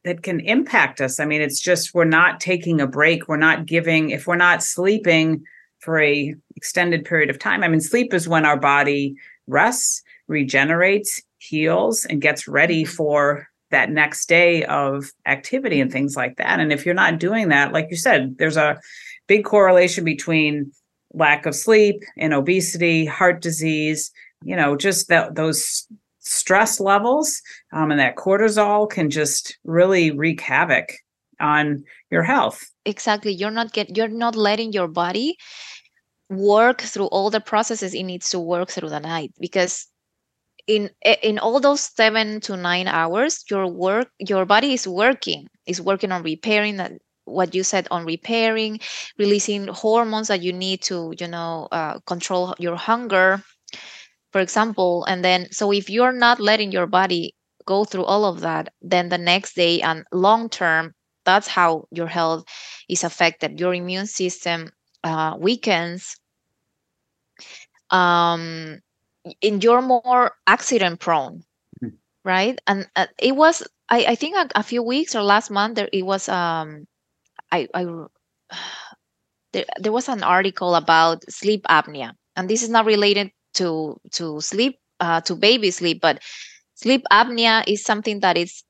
that 0.05 0.23
can 0.23 0.40
impact 0.40 1.01
us 1.01 1.19
i 1.21 1.25
mean 1.25 1.40
it's 1.40 1.61
just 1.61 1.95
we're 1.95 2.05
not 2.05 2.40
taking 2.40 2.81
a 2.81 2.87
break 2.87 3.29
we're 3.29 3.37
not 3.37 3.67
giving 3.67 4.11
if 4.11 4.27
we're 4.27 4.37
not 4.37 4.62
sleeping 4.62 5.43
for 5.79 6.01
a 6.01 6.35
extended 6.57 7.05
period 7.05 7.31
of 7.31 7.38
time 7.38 7.62
i 7.62 7.69
mean 7.69 7.81
sleep 7.81 8.14
is 8.14 8.29
when 8.29 8.45
our 8.45 8.59
body 8.59 9.14
rests 9.47 10.03
regenerates 10.29 11.21
heals 11.38 12.05
and 12.05 12.23
gets 12.23 12.49
ready 12.49 12.85
mm-hmm. 12.85 12.93
for 12.93 13.49
that 13.71 13.90
next 13.90 14.29
day 14.29 14.64
of 14.64 15.11
activity 15.27 15.81
and 15.81 15.90
things 15.90 16.17
like 16.17 16.37
that. 16.37 16.61
And 16.61 16.73
if 16.73 16.87
you're 16.87 16.95
not 16.95 17.19
doing 17.19 17.49
that, 17.49 17.73
like 17.73 17.88
you 17.90 17.97
said, 17.97 18.37
there's 18.38 18.57
a 18.57 18.81
big 19.27 19.45
correlation 19.45 20.05
between 20.05 20.71
lack 21.12 21.45
of 21.47 21.55
sleep 21.55 21.97
and 22.17 22.33
obesity, 22.33 23.05
heart 23.05 23.40
disease, 23.40 24.12
you 24.45 24.57
know, 24.57 24.77
just 24.77 25.09
that 25.09 25.35
those 25.35 25.87
stress 26.24 26.80
levels 26.80 27.40
um, 27.72 27.90
and 27.90 28.00
that 28.00 28.16
cortisol 28.16 28.90
can 28.90 29.10
just 29.10 29.58
really 29.64 30.10
wreak 30.10 30.40
havoc 30.40 30.92
on 31.40 31.84
your 32.10 32.22
health. 32.22 32.62
Exactly. 32.84 33.32
You're 33.32 33.50
not 33.50 33.72
get 33.72 33.96
you're 33.96 34.08
not 34.08 34.37
letting 34.37 34.72
your 34.72 34.88
body 34.88 35.37
work 36.30 36.80
through 36.80 37.06
all 37.06 37.30
the 37.30 37.40
processes 37.40 37.94
it 37.94 38.02
needs 38.02 38.30
to 38.30 38.40
work 38.40 38.70
through 38.70 38.88
the 38.88 39.00
night 39.00 39.32
because 39.38 39.87
in 40.66 40.88
in 41.22 41.38
all 41.38 41.60
those 41.60 41.80
seven 41.80 42.40
to 42.40 42.56
nine 42.56 42.88
hours 42.88 43.44
your 43.50 43.66
work 43.66 44.08
your 44.18 44.46
body 44.46 44.72
is 44.72 44.88
working 44.88 45.46
is 45.66 45.80
working 45.80 46.10
on 46.10 46.22
repairing 46.22 46.76
that 46.76 46.92
what 47.26 47.54
you 47.54 47.62
said 47.62 47.87
on 47.90 48.06
repairing 48.06 48.80
releasing 49.18 49.66
hormones 49.68 50.28
that 50.28 50.40
you 50.40 50.52
need 50.52 50.80
to 50.80 51.12
you 51.18 51.28
know 51.28 51.68
uh, 51.72 51.98
control 52.06 52.54
your 52.58 52.76
hunger 52.76 53.42
for 54.35 54.40
example 54.40 55.05
and 55.05 55.25
then 55.25 55.47
so 55.53 55.73
if 55.73 55.88
you're 55.88 56.12
not 56.27 56.40
letting 56.40 56.73
your 56.73 56.88
body 56.88 57.37
go 57.66 57.85
through 57.85 58.03
all 58.03 58.25
of 58.25 58.40
that 58.40 58.75
then 58.83 59.09
the 59.09 59.16
next 59.16 59.55
day 59.55 59.81
and 59.81 60.03
long 60.11 60.49
term 60.49 60.92
that's 61.25 61.47
how 61.47 61.87
your 61.92 62.09
health 62.09 62.42
is 62.88 63.05
affected 63.05 63.61
your 63.61 63.73
immune 63.73 64.07
system 64.07 64.73
uh, 65.05 65.37
weakens 65.38 66.16
um, 67.90 68.81
in 69.40 69.61
you're 69.61 69.81
more 69.81 70.33
accident 70.49 70.99
prone 70.99 71.44
mm-hmm. 71.81 71.94
right 72.25 72.61
and 72.66 72.88
uh, 72.97 73.07
it 73.20 73.37
was 73.37 73.62
i, 73.88 74.05
I 74.05 74.14
think 74.16 74.35
a, 74.37 74.49
a, 74.57 74.64
few 74.64 74.83
weeks 74.83 75.14
or 75.14 75.23
last 75.23 75.49
month 75.49 75.77
there 75.77 75.88
it 75.92 76.03
was 76.03 76.29
um 76.29 76.87
i 77.53 77.68
i 77.73 77.87
there, 79.53 79.64
there 79.79 79.92
was 79.92 80.09
an 80.09 80.25
article 80.25 80.75
about 80.75 81.23
sleep 81.31 81.62
apnea 81.70 82.14
and 82.35 82.51
this 82.51 82.64
is 82.64 82.68
not 82.68 82.85
related 82.85 83.31
to 83.55 83.97
to 84.12 84.40
sleep 84.40 84.79
uh, 85.01 85.21
to 85.23 85.35
baby 85.35 85.71
sleep 85.71 86.01
but 86.01 86.23
sleep 86.75 87.05
apnea 87.12 87.64
is 87.67 87.85
something 87.85 88.21
that 88.21 88.37
is 88.37 88.64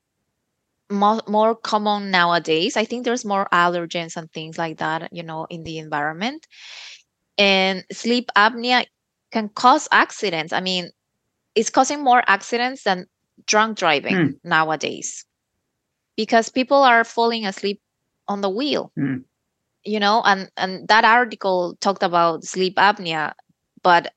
more, 0.91 1.21
more 1.27 1.55
common 1.55 2.11
nowadays 2.11 2.77
i 2.77 2.85
think 2.85 3.05
there's 3.05 3.25
more 3.25 3.47
allergens 3.51 4.15
and 4.15 4.31
things 4.31 4.57
like 4.57 4.77
that 4.77 5.09
you 5.11 5.23
know 5.23 5.45
in 5.49 5.63
the 5.63 5.77
environment 5.77 6.45
and 7.37 7.83
sleep 7.91 8.29
apnea 8.37 8.85
can 9.35 9.49
cause 9.49 9.87
accidents. 9.91 10.53
I 10.53 10.61
mean, 10.61 10.91
it's 11.55 11.69
causing 11.69 12.01
more 12.01 12.23
accidents 12.27 12.83
than 12.83 13.05
drunk 13.47 13.77
driving 13.77 14.15
mm. 14.15 14.33
nowadays 14.45 15.25
because 16.15 16.47
people 16.47 16.77
are 16.77 17.03
falling 17.03 17.45
asleep 17.45 17.81
on 18.29 18.39
the 18.39 18.49
wheel. 18.49 18.93
Mm. 18.97 19.23
You 19.83 19.99
know, 19.99 20.23
and 20.25 20.49
and 20.57 20.87
that 20.87 21.05
article 21.05 21.77
talked 21.81 22.01
about 22.01 22.43
sleep 22.43 22.77
apnea, 22.77 23.33
but 23.83 24.13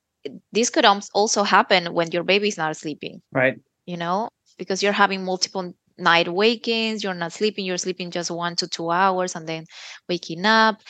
this 0.51 0.69
could 0.69 0.85
also 0.85 1.43
happen 1.43 1.93
when 1.93 2.11
your 2.11 2.23
baby's 2.23 2.57
not 2.57 2.75
sleeping. 2.77 3.21
Right. 3.31 3.59
You 3.85 3.97
know, 3.97 4.29
because 4.57 4.83
you're 4.83 4.91
having 4.91 5.23
multiple 5.23 5.73
night 5.97 6.27
wakings, 6.27 7.03
you're 7.03 7.13
not 7.13 7.33
sleeping, 7.33 7.65
you're 7.65 7.77
sleeping 7.77 8.11
just 8.11 8.31
1 8.31 8.55
to 8.57 8.67
2 8.67 8.91
hours 8.91 9.35
and 9.35 9.47
then 9.47 9.65
waking 10.07 10.45
up. 10.45 10.81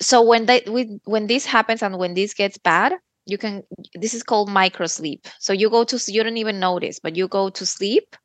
So 0.00 0.22
when 0.22 0.46
they 0.46 0.60
when 1.04 1.26
this 1.26 1.44
happens 1.44 1.82
and 1.82 1.98
when 1.98 2.14
this 2.14 2.32
gets 2.32 2.56
bad, 2.56 2.94
you 3.26 3.38
can 3.38 3.62
this 3.94 4.14
is 4.14 4.22
called 4.22 4.50
micro 4.50 4.86
sleep 4.86 5.26
so 5.38 5.52
you 5.52 5.70
go 5.70 5.84
to 5.84 5.98
you 6.12 6.22
don't 6.22 6.36
even 6.36 6.58
notice 6.58 6.98
but 6.98 7.16
you 7.16 7.28
go 7.28 7.50
to 7.50 7.64
sleep 7.64 8.16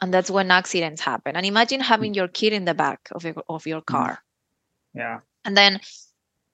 and 0.00 0.12
that's 0.12 0.30
when 0.30 0.50
accidents 0.50 1.00
happen 1.00 1.36
and 1.36 1.46
imagine 1.46 1.80
having 1.80 2.14
your 2.14 2.28
kid 2.28 2.52
in 2.52 2.64
the 2.64 2.74
back 2.74 3.08
of 3.12 3.24
your, 3.24 3.34
of 3.48 3.66
your 3.66 3.80
mm-hmm. 3.80 3.94
car 3.94 4.18
yeah 4.94 5.20
and 5.44 5.56
then 5.56 5.80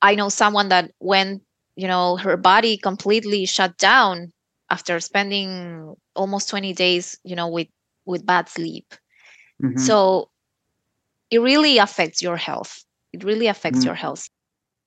i 0.03 0.15
know 0.15 0.29
someone 0.29 0.69
that 0.69 0.91
when 0.99 1.41
you 1.79 1.87
know 1.87 2.17
her 2.17 2.37
body 2.37 2.77
completely 2.77 3.47
shut 3.47 3.79
down 3.79 4.33
after 4.69 4.99
spending 4.99 5.95
almost 6.17 6.51
20 6.51 6.73
days 6.75 7.17
you 7.23 7.37
know 7.37 7.49
with 7.49 7.69
with 8.05 8.27
bad 8.27 8.49
sleep 8.49 8.95
mm-hmm. 9.63 9.79
so 9.79 10.29
it 11.31 11.39
really 11.39 11.79
affects 11.79 12.21
your 12.21 12.37
health 12.37 12.85
it 13.13 13.23
really 13.23 13.47
affects 13.47 13.79
mm-hmm. 13.79 13.87
your 13.87 13.95
health 13.95 14.29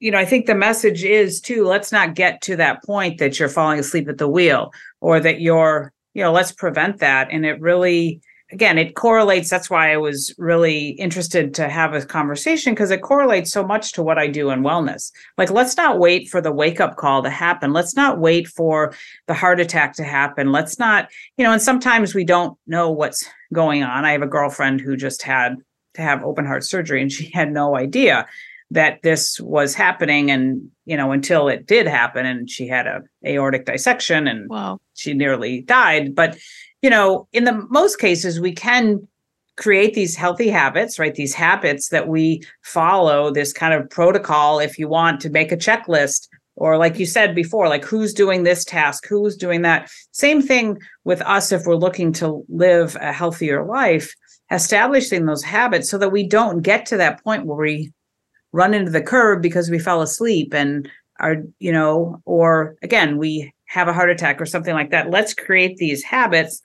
you 0.02 0.10
know, 0.10 0.18
I 0.18 0.26
think 0.26 0.48
the 0.48 0.56
message 0.56 1.04
is 1.04 1.40
too, 1.40 1.64
let's 1.64 1.92
not 1.92 2.16
get 2.16 2.42
to 2.42 2.56
that 2.56 2.84
point 2.84 3.20
that 3.20 3.40
you're 3.40 3.48
falling 3.48 3.78
asleep 3.78 4.10
at 4.10 4.18
the 4.18 4.28
wheel 4.28 4.74
or 5.00 5.20
that 5.20 5.42
you're, 5.42 5.94
you 6.16 6.24
know, 6.24 6.32
let's 6.32 6.52
prevent 6.52 6.98
that. 7.02 7.28
And 7.30 7.46
it 7.46 7.62
really, 7.62 8.20
again, 8.52 8.78
it 8.78 8.96
correlates. 8.96 9.50
That's 9.50 9.70
why 9.70 9.94
I 9.94 9.98
was 9.98 10.34
really 10.38 10.90
interested 10.90 11.54
to 11.56 11.70
have 11.70 11.94
a 11.94 12.06
conversation 12.06 12.74
because 12.74 12.92
it 12.92 13.02
correlates 13.02 13.52
so 13.52 13.64
much 13.66 13.94
to 13.94 14.04
what 14.04 14.18
I 14.18 14.28
do 14.28 14.50
in 14.50 14.62
wellness. 14.62 15.12
Like, 15.38 15.50
let's 15.50 15.78
not 15.78 16.00
wait 16.00 16.30
for 16.30 16.42
the 16.42 16.52
wake 16.52 16.80
up 16.80 16.98
call 16.98 17.24
to 17.24 17.30
happen. 17.30 17.74
Let's 17.74 17.96
not 17.96 18.20
wait 18.20 18.48
for 18.48 18.94
the 19.28 19.34
heart 19.34 19.60
attack 19.60 19.94
to 19.96 20.04
happen. 20.04 20.52
Let's 20.52 20.80
not, 20.80 21.10
you 21.38 21.44
know, 21.44 21.54
and 21.54 21.62
sometimes 21.62 22.14
we 22.14 22.26
don't 22.26 22.58
know 22.68 22.92
what's 22.92 23.26
going 23.54 23.84
on. 23.84 24.06
I 24.06 24.12
have 24.12 24.22
a 24.22 24.28
girlfriend 24.28 24.82
who 24.82 24.96
just 24.96 25.22
had 25.22 25.56
to 25.96 26.02
have 26.02 26.24
open 26.24 26.46
heart 26.46 26.64
surgery 26.64 27.02
and 27.02 27.12
she 27.12 27.30
had 27.34 27.52
no 27.52 27.76
idea 27.76 28.28
that 28.72 29.02
this 29.04 29.38
was 29.42 29.76
happening 29.76 30.32
and 30.32 30.72
you 30.86 30.96
know 30.96 31.12
until 31.12 31.50
it 31.50 31.68
did 31.68 31.86
happen 31.86 32.26
and 32.26 32.50
she 32.50 32.68
had 32.68 32.88
a 32.88 33.02
aortic 33.28 33.66
dissection 33.66 34.28
and 34.28 34.50
wow. 34.50 34.80
she 34.94 35.14
nearly 35.14 35.62
died 35.62 36.16
but 36.16 36.38
you 36.82 36.90
know 36.90 37.28
in 37.32 37.44
the 37.44 37.66
most 37.70 38.00
cases 38.00 38.40
we 38.40 38.54
can 38.54 39.08
create 39.58 39.94
these 39.94 40.16
healthy 40.16 40.50
habits 40.50 40.98
right? 40.98 41.16
These 41.16 41.34
habits 41.34 41.90
that 41.90 42.08
we 42.08 42.44
follow 42.64 43.32
this 43.32 43.54
kind 43.54 43.74
of 43.74 43.90
protocol 43.90 44.60
if 44.60 44.80
you 44.80 44.88
want 44.88 45.20
to 45.22 45.30
make 45.30 45.52
a 45.52 45.58
checklist 45.58 46.28
or 46.56 46.78
like 46.78 46.98
you 46.98 47.06
said 47.06 47.36
before 47.36 47.68
like 47.68 47.84
who's 47.84 48.14
doing 48.14 48.44
this 48.44 48.66
task 48.66 49.06
who's 49.08 49.36
doing 49.36 49.62
that. 49.62 49.90
Same 50.12 50.42
thing 50.42 50.80
with 51.04 51.22
us 51.22 51.52
if 51.52 51.66
we're 51.66 51.76
looking 51.76 52.12
to 52.14 52.44
live 52.50 52.98
a 53.00 53.12
healthier 53.12 53.66
life 53.66 54.14
establishing 54.52 55.26
those 55.26 55.44
habits 55.44 55.90
so 55.90 55.98
that 55.98 56.12
we 56.12 56.28
don't 56.28 56.62
get 56.62 56.86
to 56.86 56.98
that 56.98 57.24
point 57.24 57.46
where 57.46 57.58
we 57.58 57.92
run 58.54 58.74
into 58.74 58.92
the 58.92 59.02
curb 59.02 59.42
because 59.42 59.70
we 59.70 59.80
fell 59.80 60.02
asleep 60.02 60.54
and 60.54 60.90
are 61.20 61.38
you 61.60 61.72
know 61.72 62.22
or 62.26 62.76
again 62.82 63.18
we 63.18 63.54
have 63.68 63.88
a 63.88 63.94
heart 63.94 64.10
attack 64.10 64.42
or 64.42 64.46
something 64.46 64.74
like 64.74 64.92
that. 64.92 65.10
Let's 65.10 65.34
create 65.34 65.78
these 65.78 66.04
habits 66.04 66.62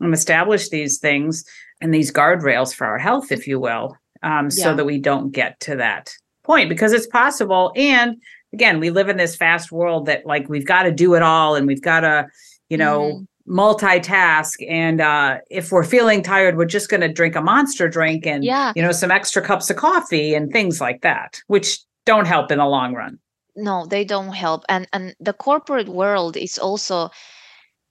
and 0.00 0.14
establish 0.14 0.68
these 0.68 0.98
things 0.98 1.44
and 1.80 1.92
these 1.92 2.12
guardrails 2.12 2.74
for 2.74 2.86
our 2.86 2.98
health 2.98 3.30
if 3.32 3.46
you 3.46 3.58
will 3.60 3.96
um, 4.22 4.46
yeah. 4.46 4.64
so 4.64 4.74
that 4.74 4.84
we 4.84 4.98
don't 4.98 5.30
get 5.30 5.58
to 5.60 5.76
that 5.76 6.12
point 6.44 6.68
because 6.68 6.92
it's 6.92 7.06
possible. 7.06 7.72
And 7.76 8.16
again, 8.52 8.80
we 8.80 8.90
live 8.90 9.08
in 9.08 9.16
this 9.16 9.36
fast 9.36 9.70
world 9.70 10.06
that 10.06 10.26
like 10.26 10.48
we've 10.48 10.66
got 10.66 10.84
to 10.84 10.92
do 10.92 11.14
it 11.14 11.22
all 11.22 11.54
and 11.54 11.66
we've 11.66 11.82
got 11.82 12.00
to, 12.00 12.26
you 12.68 12.76
know, 12.76 13.26
mm-hmm. 13.46 13.58
multitask. 13.58 14.54
And 14.68 15.00
uh, 15.00 15.38
if 15.50 15.70
we're 15.70 15.84
feeling 15.84 16.22
tired, 16.22 16.56
we're 16.56 16.64
just 16.64 16.88
going 16.88 17.02
to 17.02 17.12
drink 17.12 17.36
a 17.36 17.42
monster 17.42 17.88
drink 17.88 18.26
and, 18.26 18.44
yeah. 18.44 18.72
you 18.74 18.82
know, 18.82 18.92
some 18.92 19.10
extra 19.10 19.42
cups 19.42 19.70
of 19.70 19.76
coffee 19.76 20.34
and 20.34 20.50
things 20.50 20.80
like 20.80 21.02
that, 21.02 21.40
which 21.46 21.78
don't 22.06 22.26
help 22.26 22.50
in 22.50 22.58
the 22.58 22.66
long 22.66 22.94
run. 22.94 23.18
No, 23.54 23.86
they 23.86 24.04
don't 24.04 24.32
help. 24.32 24.64
And 24.68 24.88
and 24.92 25.16
the 25.18 25.32
corporate 25.32 25.88
world 25.88 26.36
is 26.36 26.58
also 26.58 27.10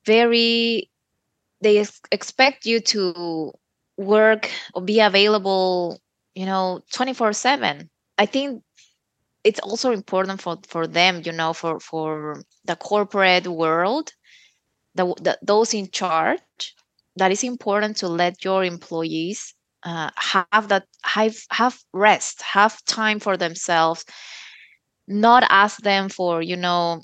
very 0.06 0.90
they 1.62 1.84
expect 2.12 2.66
you 2.66 2.80
to 2.80 3.52
work 3.98 4.50
or 4.74 4.82
be 4.82 5.00
available 5.00 6.00
you 6.36 6.46
know 6.46 6.82
24 6.94 7.34
7 7.34 7.90
i 8.18 8.26
think 8.26 8.62
it's 9.44 9.60
also 9.60 9.92
important 9.92 10.42
for 10.42 10.58
for 10.68 10.88
them 10.88 11.22
you 11.26 11.32
know 11.32 11.54
for 11.54 11.80
for 11.80 12.42
the 12.66 12.76
corporate 12.76 13.48
world 13.48 14.12
the, 14.96 15.06
the 15.22 15.38
those 15.42 15.74
in 15.74 15.90
charge 15.92 16.76
that 17.16 17.32
is 17.32 17.44
important 17.44 17.98
to 17.98 18.08
let 18.08 18.44
your 18.44 18.64
employees 18.64 19.54
uh, 19.84 20.10
have 20.18 20.68
that 20.70 20.86
have 21.04 21.36
have 21.52 21.78
rest 21.94 22.42
have 22.42 22.84
time 22.86 23.20
for 23.20 23.38
themselves 23.38 24.06
not 25.08 25.44
ask 25.50 25.80
them 25.82 26.10
for 26.10 26.42
you 26.42 26.56
know 26.56 27.02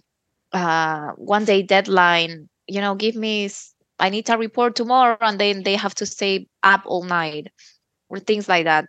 uh, 0.53 1.11
one 1.17 1.45
day 1.45 1.61
deadline 1.61 2.49
you 2.67 2.81
know 2.81 2.95
give 2.95 3.15
me 3.15 3.49
i 4.03 4.09
need 4.09 4.29
a 4.29 4.37
report 4.37 4.75
tomorrow 4.75 5.17
and 5.21 5.39
then 5.39 5.63
they 5.63 5.75
have 5.75 5.95
to 5.95 6.05
stay 6.05 6.47
up 6.63 6.81
all 6.85 7.03
night 7.03 7.47
or 8.09 8.19
things 8.19 8.47
like 8.47 8.65
that. 8.65 8.85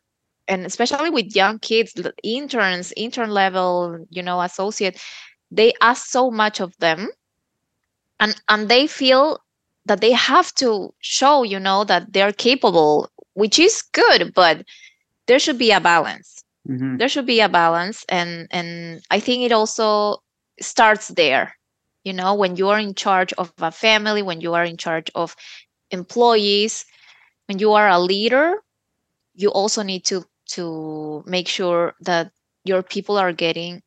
And 0.49 0.67
especially 0.67 1.09
with 1.11 1.35
young 1.35 1.59
kids 1.59 1.95
interns 2.23 2.93
intern 2.97 3.31
level 3.31 4.05
you 4.11 4.23
know 4.23 4.43
associate 4.43 5.01
they 5.51 5.73
ask 5.81 6.07
so 6.07 6.31
much 6.31 6.61
of 6.61 6.77
them 6.79 7.09
and 8.21 8.35
and 8.49 8.69
they 8.69 8.87
feel 8.87 9.39
that 9.87 10.01
they 10.03 10.13
have 10.13 10.53
to 10.57 10.93
show 11.01 11.45
you 11.45 11.59
know 11.59 11.85
that 11.85 12.13
they're 12.13 12.33
capable 12.33 13.09
which 13.33 13.59
is 13.59 13.83
good 13.93 14.35
but 14.35 14.65
there 15.27 15.39
should 15.39 15.59
be 15.59 15.71
a 15.71 15.81
balance. 15.81 16.45
Mm-hmm. 16.69 16.97
there 16.99 17.09
should 17.09 17.27
be 17.27 17.41
a 17.41 17.49
balance 17.49 18.05
and 18.09 18.49
and 18.51 19.03
i 19.11 19.21
think 19.21 19.43
it 19.45 19.53
also 19.53 20.17
starts 20.61 21.09
there 21.09 21.55
you 22.05 22.13
know 22.13 22.35
when 22.35 22.57
you 22.57 22.69
are 22.69 22.79
in 22.79 22.95
charge 22.95 23.33
of 23.35 23.53
a 23.59 23.71
family 23.71 24.23
when 24.23 24.41
you 24.41 24.55
are 24.55 24.65
in 24.65 24.77
charge 24.77 25.11
of 25.15 25.35
employees 25.91 26.85
when 27.47 27.59
you 27.59 27.73
are 27.73 27.89
a 27.89 27.99
leader 27.99 28.55
you 29.35 29.49
also 29.51 29.83
need 29.83 30.05
to 30.05 30.25
to 30.47 31.25
make 31.27 31.49
sure 31.49 31.95
that 32.01 32.31
your 32.65 32.83
people 32.83 33.17
are 33.17 33.33
getting 33.33 33.83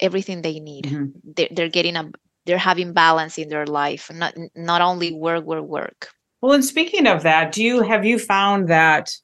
everything 0.00 0.42
they 0.42 0.60
need 0.60 0.84
mm-hmm. 0.84 1.06
they're, 1.36 1.48
they're 1.50 1.68
getting 1.68 1.96
a 1.96 2.10
they're 2.44 2.58
having 2.58 2.92
balance 2.92 3.38
in 3.38 3.48
their 3.48 3.66
life 3.66 4.10
not 4.12 4.34
not 4.54 4.80
only 4.80 5.12
work 5.12 5.44
work 5.44 5.64
work 5.64 6.08
well 6.42 6.52
and 6.52 6.64
speaking 6.64 7.06
of 7.06 7.22
that 7.22 7.52
do 7.52 7.62
you 7.62 7.82
have 7.82 8.04
you 8.04 8.18
found 8.18 8.68
that 8.68 9.16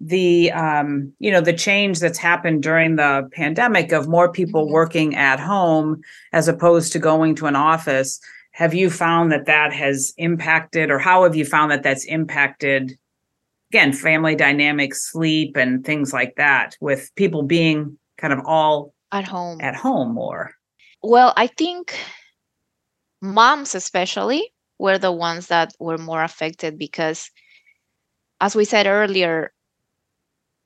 the 0.00 0.50
um, 0.52 1.12
you 1.18 1.30
know 1.30 1.42
the 1.42 1.52
change 1.52 2.00
that's 2.00 2.18
happened 2.18 2.62
during 2.62 2.96
the 2.96 3.28
pandemic 3.32 3.92
of 3.92 4.08
more 4.08 4.32
people 4.32 4.64
mm-hmm. 4.64 4.72
working 4.72 5.14
at 5.14 5.38
home 5.38 6.00
as 6.32 6.48
opposed 6.48 6.92
to 6.92 6.98
going 6.98 7.34
to 7.34 7.46
an 7.46 7.56
office 7.56 8.18
have 8.52 8.74
you 8.74 8.90
found 8.90 9.30
that 9.30 9.46
that 9.46 9.72
has 9.72 10.12
impacted 10.16 10.90
or 10.90 10.98
how 10.98 11.22
have 11.22 11.36
you 11.36 11.44
found 11.44 11.70
that 11.70 11.82
that's 11.82 12.04
impacted 12.06 12.98
again 13.70 13.92
family 13.92 14.34
dynamics 14.34 15.10
sleep 15.10 15.56
and 15.56 15.84
things 15.84 16.12
like 16.12 16.34
that 16.36 16.76
with 16.80 17.10
people 17.14 17.42
being 17.42 17.98
kind 18.16 18.32
of 18.32 18.40
all 18.46 18.94
at 19.12 19.28
home 19.28 19.60
at 19.60 19.76
home 19.76 20.14
more 20.14 20.52
well 21.02 21.34
i 21.36 21.46
think 21.46 21.94
moms 23.20 23.74
especially 23.74 24.50
were 24.78 24.96
the 24.96 25.12
ones 25.12 25.48
that 25.48 25.74
were 25.78 25.98
more 25.98 26.22
affected 26.22 26.78
because 26.78 27.30
as 28.40 28.56
we 28.56 28.64
said 28.64 28.86
earlier 28.86 29.52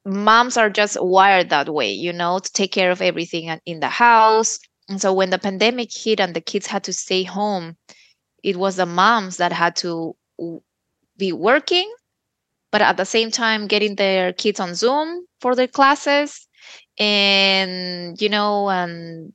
moms 0.04 0.56
are 0.56 0.70
just 0.70 0.96
wired 1.00 1.50
that 1.50 1.68
way 1.68 1.90
you 1.90 2.12
know 2.12 2.38
to 2.38 2.52
take 2.52 2.72
care 2.72 2.90
of 2.90 3.02
everything 3.02 3.58
in 3.66 3.80
the 3.80 3.88
house. 3.88 4.58
And 4.88 5.00
so 5.00 5.14
when 5.14 5.30
the 5.30 5.38
pandemic 5.38 5.88
hit 5.92 6.20
and 6.20 6.34
the 6.34 6.42
kids 6.42 6.66
had 6.66 6.84
to 6.84 6.92
stay 6.92 7.22
home 7.22 7.76
it 8.42 8.56
was 8.56 8.76
the 8.76 8.86
moms 8.86 9.38
that 9.38 9.52
had 9.52 9.74
to 9.76 10.14
be 11.16 11.32
working 11.32 11.90
but 12.70 12.82
at 12.82 12.96
the 12.96 13.06
same 13.06 13.30
time 13.30 13.66
getting 13.66 13.94
their 13.96 14.32
kids 14.32 14.60
on 14.60 14.74
zoom 14.74 15.26
for 15.40 15.54
their 15.54 15.68
classes 15.68 16.46
and 16.98 18.20
you 18.20 18.28
know 18.28 18.68
and 18.68 19.32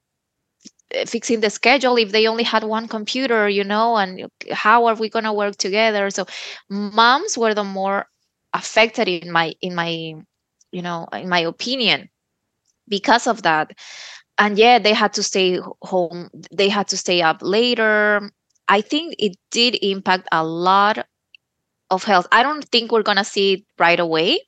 eh, 0.92 1.06
fixing 1.06 1.40
the 1.42 1.50
schedule 1.50 1.98
if 1.98 2.12
they 2.12 2.28
only 2.28 2.44
had 2.44 2.64
one 2.64 2.88
computer 2.88 3.50
you 3.50 3.64
know 3.64 3.98
and 3.98 4.30
how 4.52 4.86
are 4.86 4.96
we 4.96 5.10
going 5.10 5.26
to 5.26 5.34
work 5.34 5.56
together? 5.58 6.10
So 6.10 6.26
moms 6.70 7.38
were 7.38 7.54
the 7.54 7.64
more 7.64 8.08
affected 8.54 9.08
in 9.08 9.32
my 9.32 9.54
in 9.62 9.76
my 9.76 10.14
you 10.72 10.82
know 10.82 11.08
in 11.14 11.30
my 11.30 11.40
opinion 11.40 12.10
because 12.88 13.28
of 13.28 13.44
that 13.44 13.72
and 14.38 14.58
yeah 14.58 14.80
they 14.80 14.94
had 14.94 15.14
to 15.14 15.24
stay 15.24 15.60
home 15.82 16.30
they 16.52 16.70
had 16.70 16.88
to 16.88 16.98
stay 16.98 17.22
up 17.22 17.38
later 17.42 18.30
i 18.68 18.82
think 18.82 19.16
it 19.20 19.36
did 19.52 19.78
impact 19.82 20.28
a 20.32 20.44
lot 20.44 21.06
of 21.90 22.04
health. 22.04 22.28
I 22.32 22.44
don't 22.44 22.64
think 22.66 22.92
we're 22.92 23.04
gonna 23.04 23.24
see 23.24 23.54
it 23.54 23.64
right 23.78 24.00
away, 24.00 24.40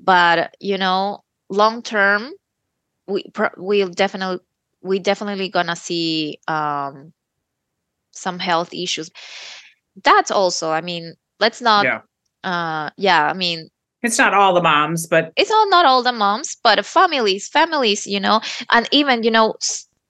but 0.00 0.54
you 0.60 0.78
know, 0.78 1.24
long 1.48 1.82
term, 1.82 2.32
we 3.06 3.24
we'll 3.56 3.88
definitely 3.90 4.40
we 4.82 4.98
definitely 4.98 5.48
gonna 5.48 5.76
see 5.76 6.38
um, 6.48 7.12
some 8.12 8.38
health 8.38 8.72
issues. 8.72 9.10
That's 10.02 10.30
also, 10.30 10.70
I 10.70 10.80
mean, 10.80 11.14
let's 11.40 11.60
not. 11.60 11.84
Yeah. 11.86 12.00
Uh, 12.44 12.90
yeah, 12.96 13.26
I 13.26 13.32
mean, 13.34 13.68
it's 14.04 14.18
not 14.18 14.34
all 14.34 14.54
the 14.54 14.62
moms, 14.62 15.06
but 15.06 15.32
it's 15.36 15.50
all 15.50 15.68
not 15.70 15.86
all 15.86 16.02
the 16.02 16.12
moms, 16.12 16.56
but 16.62 16.84
families, 16.84 17.48
families, 17.48 18.06
you 18.06 18.20
know, 18.20 18.40
and 18.70 18.88
even 18.92 19.22
you 19.22 19.30
know, 19.30 19.54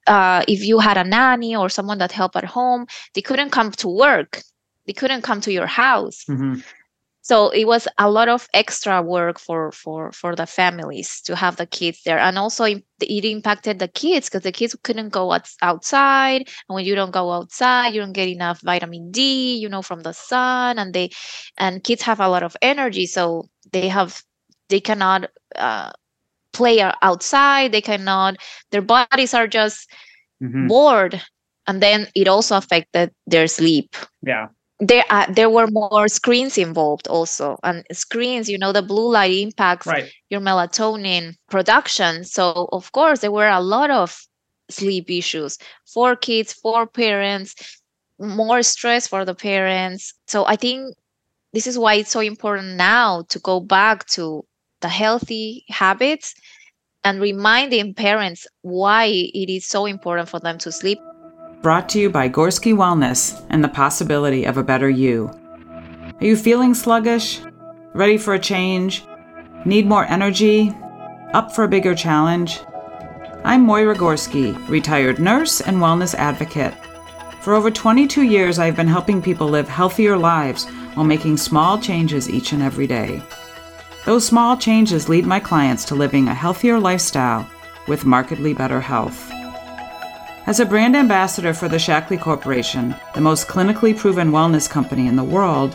uh, 0.06 0.44
if 0.48 0.64
you 0.64 0.78
had 0.78 0.96
a 0.96 1.04
nanny 1.04 1.56
or 1.56 1.68
someone 1.68 1.98
that 1.98 2.12
helped 2.12 2.36
at 2.36 2.44
home, 2.44 2.86
they 3.14 3.22
couldn't 3.22 3.50
come 3.50 3.70
to 3.72 3.88
work. 3.88 4.42
They 4.86 4.92
couldn't 4.92 5.22
come 5.22 5.40
to 5.42 5.52
your 5.52 5.66
house. 5.66 6.24
Mm-hmm. 6.28 6.60
so 7.22 7.48
it 7.50 7.66
was 7.66 7.88
a 7.98 8.10
lot 8.10 8.28
of 8.28 8.46
extra 8.52 9.00
work 9.00 9.38
for 9.40 9.72
for 9.72 10.12
for 10.12 10.36
the 10.36 10.46
families 10.46 11.22
to 11.22 11.34
have 11.34 11.56
the 11.56 11.66
kids 11.66 12.02
there. 12.04 12.18
And 12.18 12.36
also 12.38 12.64
it 12.64 13.24
impacted 13.24 13.78
the 13.78 13.88
kids 13.88 14.28
because 14.28 14.42
the 14.42 14.52
kids 14.52 14.76
couldn't 14.82 15.08
go 15.08 15.32
outside. 15.62 16.42
And 16.68 16.74
when 16.74 16.84
you 16.84 16.94
don't 16.94 17.12
go 17.12 17.32
outside 17.32 17.94
you 17.94 18.00
don't 18.00 18.12
get 18.12 18.28
enough 18.28 18.60
vitamin 18.60 19.10
d 19.10 19.56
you 19.56 19.68
know 19.70 19.82
from 19.82 20.00
the 20.02 20.12
sun 20.12 20.78
and 20.78 20.92
they 20.92 21.10
and 21.56 21.82
kids 21.82 22.02
have 22.02 22.20
a 22.20 22.28
lot 22.28 22.42
of 22.42 22.56
energy. 22.60 23.06
So 23.06 23.48
they 23.74 23.88
have 23.88 24.22
they 24.70 24.80
cannot 24.80 25.28
uh, 25.56 25.90
play 26.52 26.80
outside 27.02 27.72
they 27.72 27.82
cannot 27.82 28.36
their 28.70 28.80
bodies 28.82 29.34
are 29.34 29.46
just 29.46 29.90
mm-hmm. 30.42 30.66
bored 30.68 31.20
and 31.66 31.82
then 31.82 32.06
it 32.14 32.28
also 32.28 32.56
affected 32.56 33.10
their 33.26 33.46
sleep 33.46 33.96
yeah 34.22 34.48
there 34.80 35.04
uh, 35.10 35.26
there 35.32 35.50
were 35.50 35.66
more 35.66 36.08
screens 36.08 36.56
involved 36.58 37.06
also 37.08 37.56
and 37.62 37.84
screens 37.92 38.48
you 38.48 38.58
know 38.58 38.72
the 38.72 38.82
blue 38.82 39.10
light 39.10 39.32
impacts 39.32 39.86
right. 39.86 40.10
your 40.30 40.40
melatonin 40.40 41.34
production 41.50 42.24
so 42.24 42.68
of 42.72 42.90
course 42.92 43.20
there 43.20 43.32
were 43.32 43.48
a 43.48 43.60
lot 43.60 43.90
of 43.90 44.16
sleep 44.70 45.10
issues 45.10 45.58
for 45.86 46.16
kids 46.16 46.52
for 46.52 46.86
parents 46.86 47.54
more 48.18 48.62
stress 48.62 49.06
for 49.06 49.24
the 49.24 49.34
parents 49.34 50.14
so 50.26 50.44
i 50.46 50.56
think 50.56 50.94
this 51.54 51.66
is 51.66 51.78
why 51.78 51.94
it's 51.94 52.10
so 52.10 52.20
important 52.20 52.76
now 52.76 53.22
to 53.30 53.38
go 53.38 53.60
back 53.60 54.06
to 54.08 54.44
the 54.82 54.88
healthy 54.88 55.64
habits 55.68 56.34
and 57.04 57.20
reminding 57.20 57.94
parents 57.94 58.46
why 58.60 59.06
it 59.06 59.50
is 59.50 59.66
so 59.66 59.86
important 59.86 60.28
for 60.28 60.40
them 60.40 60.58
to 60.58 60.70
sleep 60.70 60.98
brought 61.64 61.88
to 61.88 61.98
you 61.98 62.10
by 62.10 62.28
Gorski 62.28 62.74
Wellness 62.74 63.42
and 63.48 63.64
the 63.64 63.70
possibility 63.70 64.44
of 64.44 64.58
a 64.58 64.62
better 64.62 64.90
you. 64.90 65.30
Are 66.20 66.26
you 66.26 66.36
feeling 66.36 66.74
sluggish? 66.74 67.40
Ready 67.94 68.18
for 68.18 68.34
a 68.34 68.38
change? 68.38 69.02
Need 69.64 69.86
more 69.86 70.04
energy? 70.04 70.76
Up 71.32 71.54
for 71.54 71.64
a 71.64 71.68
bigger 71.68 71.94
challenge? 71.94 72.60
I'm 73.44 73.66
Moyra 73.66 73.96
Gorski, 73.96 74.52
retired 74.68 75.18
nurse 75.18 75.62
and 75.62 75.78
wellness 75.78 76.14
advocate. 76.14 76.74
For 77.40 77.54
over 77.54 77.70
22 77.70 78.24
years, 78.24 78.58
I've 78.58 78.76
been 78.76 78.86
helping 78.86 79.22
people 79.22 79.48
live 79.48 79.66
healthier 79.66 80.18
lives 80.18 80.66
while 80.94 81.06
making 81.06 81.36
small 81.36 81.78
changes 81.78 82.30
each 82.30 82.52
and 82.52 82.62
every 82.62 82.86
day. 82.86 83.22
Those 84.04 84.26
small 84.26 84.56
changes 84.56 85.08
lead 85.08 85.26
my 85.26 85.40
clients 85.40 85.84
to 85.86 85.94
living 85.94 86.28
a 86.28 86.34
healthier 86.34 86.78
lifestyle 86.78 87.48
with 87.86 88.04
markedly 88.04 88.54
better 88.54 88.80
health. 88.80 89.30
As 90.46 90.60
a 90.60 90.66
brand 90.66 90.94
ambassador 90.94 91.54
for 91.54 91.68
the 91.68 91.78
Shaklee 91.78 92.20
Corporation, 92.20 92.94
the 93.14 93.20
most 93.20 93.48
clinically 93.48 93.96
proven 93.96 94.30
wellness 94.30 94.68
company 94.68 95.06
in 95.06 95.16
the 95.16 95.24
world, 95.24 95.74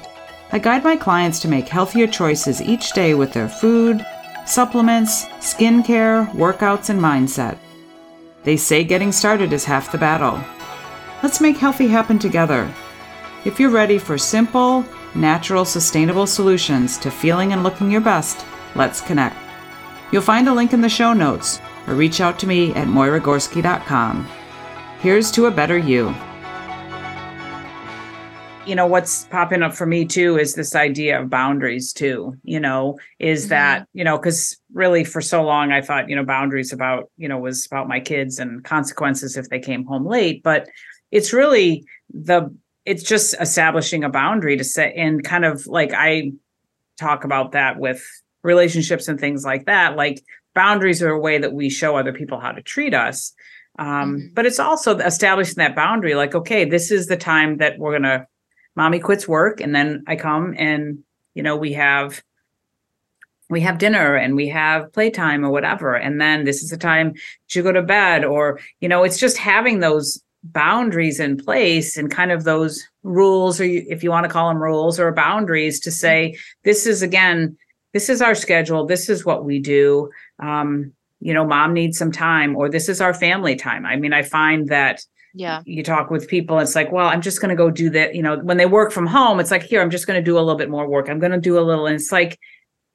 I 0.52 0.60
guide 0.60 0.84
my 0.84 0.96
clients 0.96 1.40
to 1.40 1.48
make 1.48 1.68
healthier 1.68 2.06
choices 2.06 2.62
each 2.62 2.94
day 2.94 3.16
with 3.16 3.34
their 3.34 3.50
food, 3.50 4.06
supplements, 4.46 5.26
skincare, 5.40 6.30
workouts, 6.34 6.90
and 6.90 7.00
mindset. 7.00 7.58
They 8.44 8.58
say 8.58 8.84
getting 8.84 9.12
started 9.12 9.54
is 9.54 9.66
half 9.66 9.92
the 9.92 9.98
battle. 9.98 10.40
Let's 11.24 11.42
make 11.42 11.58
healthy 11.58 11.88
happen 11.88 12.20
together. 12.20 12.72
If 13.46 13.60
you're 13.60 13.70
ready 13.70 13.98
for 13.98 14.18
simple, 14.18 14.86
natural, 15.16 15.66
sustainable 15.66 16.28
solutions 16.28 16.98
to 17.00 17.12
feeling 17.12 17.54
and 17.54 17.64
looking 17.64 17.92
your 17.92 18.02
best, 18.02 18.46
let's 18.76 19.02
connect. 19.02 19.38
You'll 20.12 20.22
find 20.22 20.48
a 20.48 20.54
link 20.54 20.74
in 20.74 20.82
the 20.82 20.90
show 20.90 21.14
notes 21.14 21.60
or 21.88 21.96
reach 21.96 22.22
out 22.22 22.40
to 22.40 22.48
me 22.48 22.74
at 22.74 22.88
moyragorski.com. 22.88 24.28
Here's 25.00 25.32
to 25.32 25.46
a 25.46 25.52
better 25.52 25.78
you. 25.78 26.14
You 28.66 28.76
know, 28.76 28.86
what's 28.86 29.26
popping 29.26 29.64
up 29.64 29.74
for 29.74 29.86
me 29.86 30.06
too 30.06 30.38
is 30.38 30.54
this 30.54 30.76
idea 30.76 31.20
of 31.20 31.30
boundaries 31.30 31.92
too, 31.94 32.36
you 32.44 32.60
know, 32.60 33.00
is 33.18 33.44
mm-hmm. 33.44 33.50
that, 33.50 33.88
you 33.94 34.04
know, 34.04 34.18
because 34.18 34.60
really 34.74 35.04
for 35.04 35.22
so 35.22 35.44
long 35.44 35.72
I 35.72 35.82
thought, 35.82 36.10
you 36.10 36.16
know, 36.16 36.26
boundaries 36.26 36.72
about, 36.72 37.10
you 37.18 37.28
know, 37.28 37.40
was 37.40 37.66
about 37.66 37.88
my 37.88 38.00
kids 38.00 38.38
and 38.38 38.64
consequences 38.64 39.38
if 39.38 39.50
they 39.50 39.60
came 39.60 39.86
home 39.86 40.06
late. 40.06 40.44
But 40.44 40.68
it's 41.12 41.34
really 41.34 41.86
the 42.14 42.54
it's 42.90 43.04
just 43.04 43.36
establishing 43.40 44.04
a 44.04 44.10
boundary 44.10 44.58
to 44.58 44.64
set 44.64 44.94
and 44.96 45.24
kind 45.24 45.46
of 45.46 45.68
like 45.68 45.94
I 45.94 46.32
talk 47.00 47.24
about 47.24 47.52
that 47.52 47.78
with 47.78 48.04
relationships 48.42 49.08
and 49.08 49.20
things 49.20 49.46
like 49.46 49.68
that. 49.68 49.96
Like 49.96 50.24
boundaries 50.56 51.04
are 51.04 51.12
a 51.12 51.20
way 51.20 51.38
that 51.38 51.54
we 51.54 51.70
show 51.70 51.96
other 51.96 52.12
people 52.12 52.40
how 52.40 52.52
to 52.52 52.64
treat 52.64 52.96
us. 52.96 53.32
Um, 53.78 53.88
mm-hmm. 53.88 54.34
But 54.34 54.48
it's 54.48 54.60
also 54.60 54.98
establishing 54.98 55.58
that 55.58 55.76
boundary 55.76 56.16
like, 56.16 56.34
okay, 56.34 56.66
this 56.66 56.90
is 56.90 57.06
the 57.06 57.16
time 57.16 57.58
that 57.58 57.78
we're 57.78 57.92
going 57.92 58.10
to, 58.10 58.26
mommy 58.76 59.00
quits 59.00 59.28
work. 59.28 59.62
And 59.62 59.76
then 59.76 60.04
I 60.08 60.16
come 60.16 60.56
and, 60.58 61.04
you 61.36 61.44
know, 61.44 61.58
we 61.58 61.74
have, 61.74 62.24
we 63.52 63.62
have 63.62 63.78
dinner 63.78 64.16
and 64.16 64.36
we 64.36 64.48
have 64.48 64.92
playtime 64.94 65.46
or 65.46 65.52
whatever. 65.52 65.94
And 65.94 66.20
then 66.20 66.44
this 66.44 66.64
is 66.64 66.72
the 66.72 66.78
time 66.78 67.14
to 67.50 67.62
go 67.62 67.72
to 67.72 67.84
bed 67.84 68.26
or, 68.26 68.60
you 68.80 68.90
know, 68.90 69.04
it's 69.04 69.20
just 69.20 69.38
having 69.38 69.80
those 69.80 70.24
boundaries 70.44 71.20
in 71.20 71.38
place 71.38 71.98
and 71.98 72.12
kind 72.12 72.32
of 72.32 72.44
those 72.44 72.88
rules 73.04 73.60
or 73.60 73.66
if 73.66 74.04
you 74.04 74.10
want 74.10 74.24
to 74.24 74.32
call 74.32 74.48
them 74.48 74.62
rules 74.62 75.00
or 75.00 75.12
boundaries 75.12 75.80
to 75.82 75.92
say 75.92 76.36
this 76.64 76.86
is 76.86 77.02
again 77.02 77.58
this 77.94 78.08
is 78.08 78.22
our 78.22 78.34
schedule 78.34 78.86
this 78.86 79.10
is 79.10 79.26
what 79.26 79.44
we 79.44 79.60
do 79.60 80.10
um, 80.42 80.94
you 81.20 81.34
know 81.34 81.46
mom 81.46 81.74
needs 81.74 81.98
some 81.98 82.12
time 82.12 82.56
or 82.56 82.70
this 82.70 82.88
is 82.88 83.02
our 83.02 83.14
family 83.14 83.56
time. 83.56 83.86
I 83.86 83.98
mean 83.98 84.14
i 84.14 84.22
find 84.22 84.70
that 84.70 85.04
yeah. 85.34 85.62
you 85.66 85.84
talk 85.84 86.10
with 86.10 86.28
people 86.28 86.60
it's 86.60 86.76
like 86.76 86.92
well 86.92 87.08
i'm 87.08 87.22
just 87.22 87.42
going 87.42 87.50
to 87.50 87.56
go 87.56 87.70
do 87.70 87.90
that 87.90 88.16
you 88.16 88.22
know 88.22 88.38
when 88.40 88.58
they 88.58 88.66
work 88.66 88.92
from 88.92 89.06
home 89.06 89.40
it's 89.40 89.52
like 89.52 89.64
here 89.64 89.82
i'm 89.82 89.92
just 89.92 90.08
going 90.08 90.20
to 90.20 90.24
do 90.24 90.38
a 90.38 90.40
little 90.40 90.56
bit 90.56 90.70
more 90.70 90.88
work 90.88 91.10
i'm 91.10 91.20
going 91.20 91.32
to 91.32 91.40
do 91.40 91.60
a 91.60 91.62
little 91.62 91.86
and 91.86 91.96
it's 91.96 92.12
like 92.12 92.40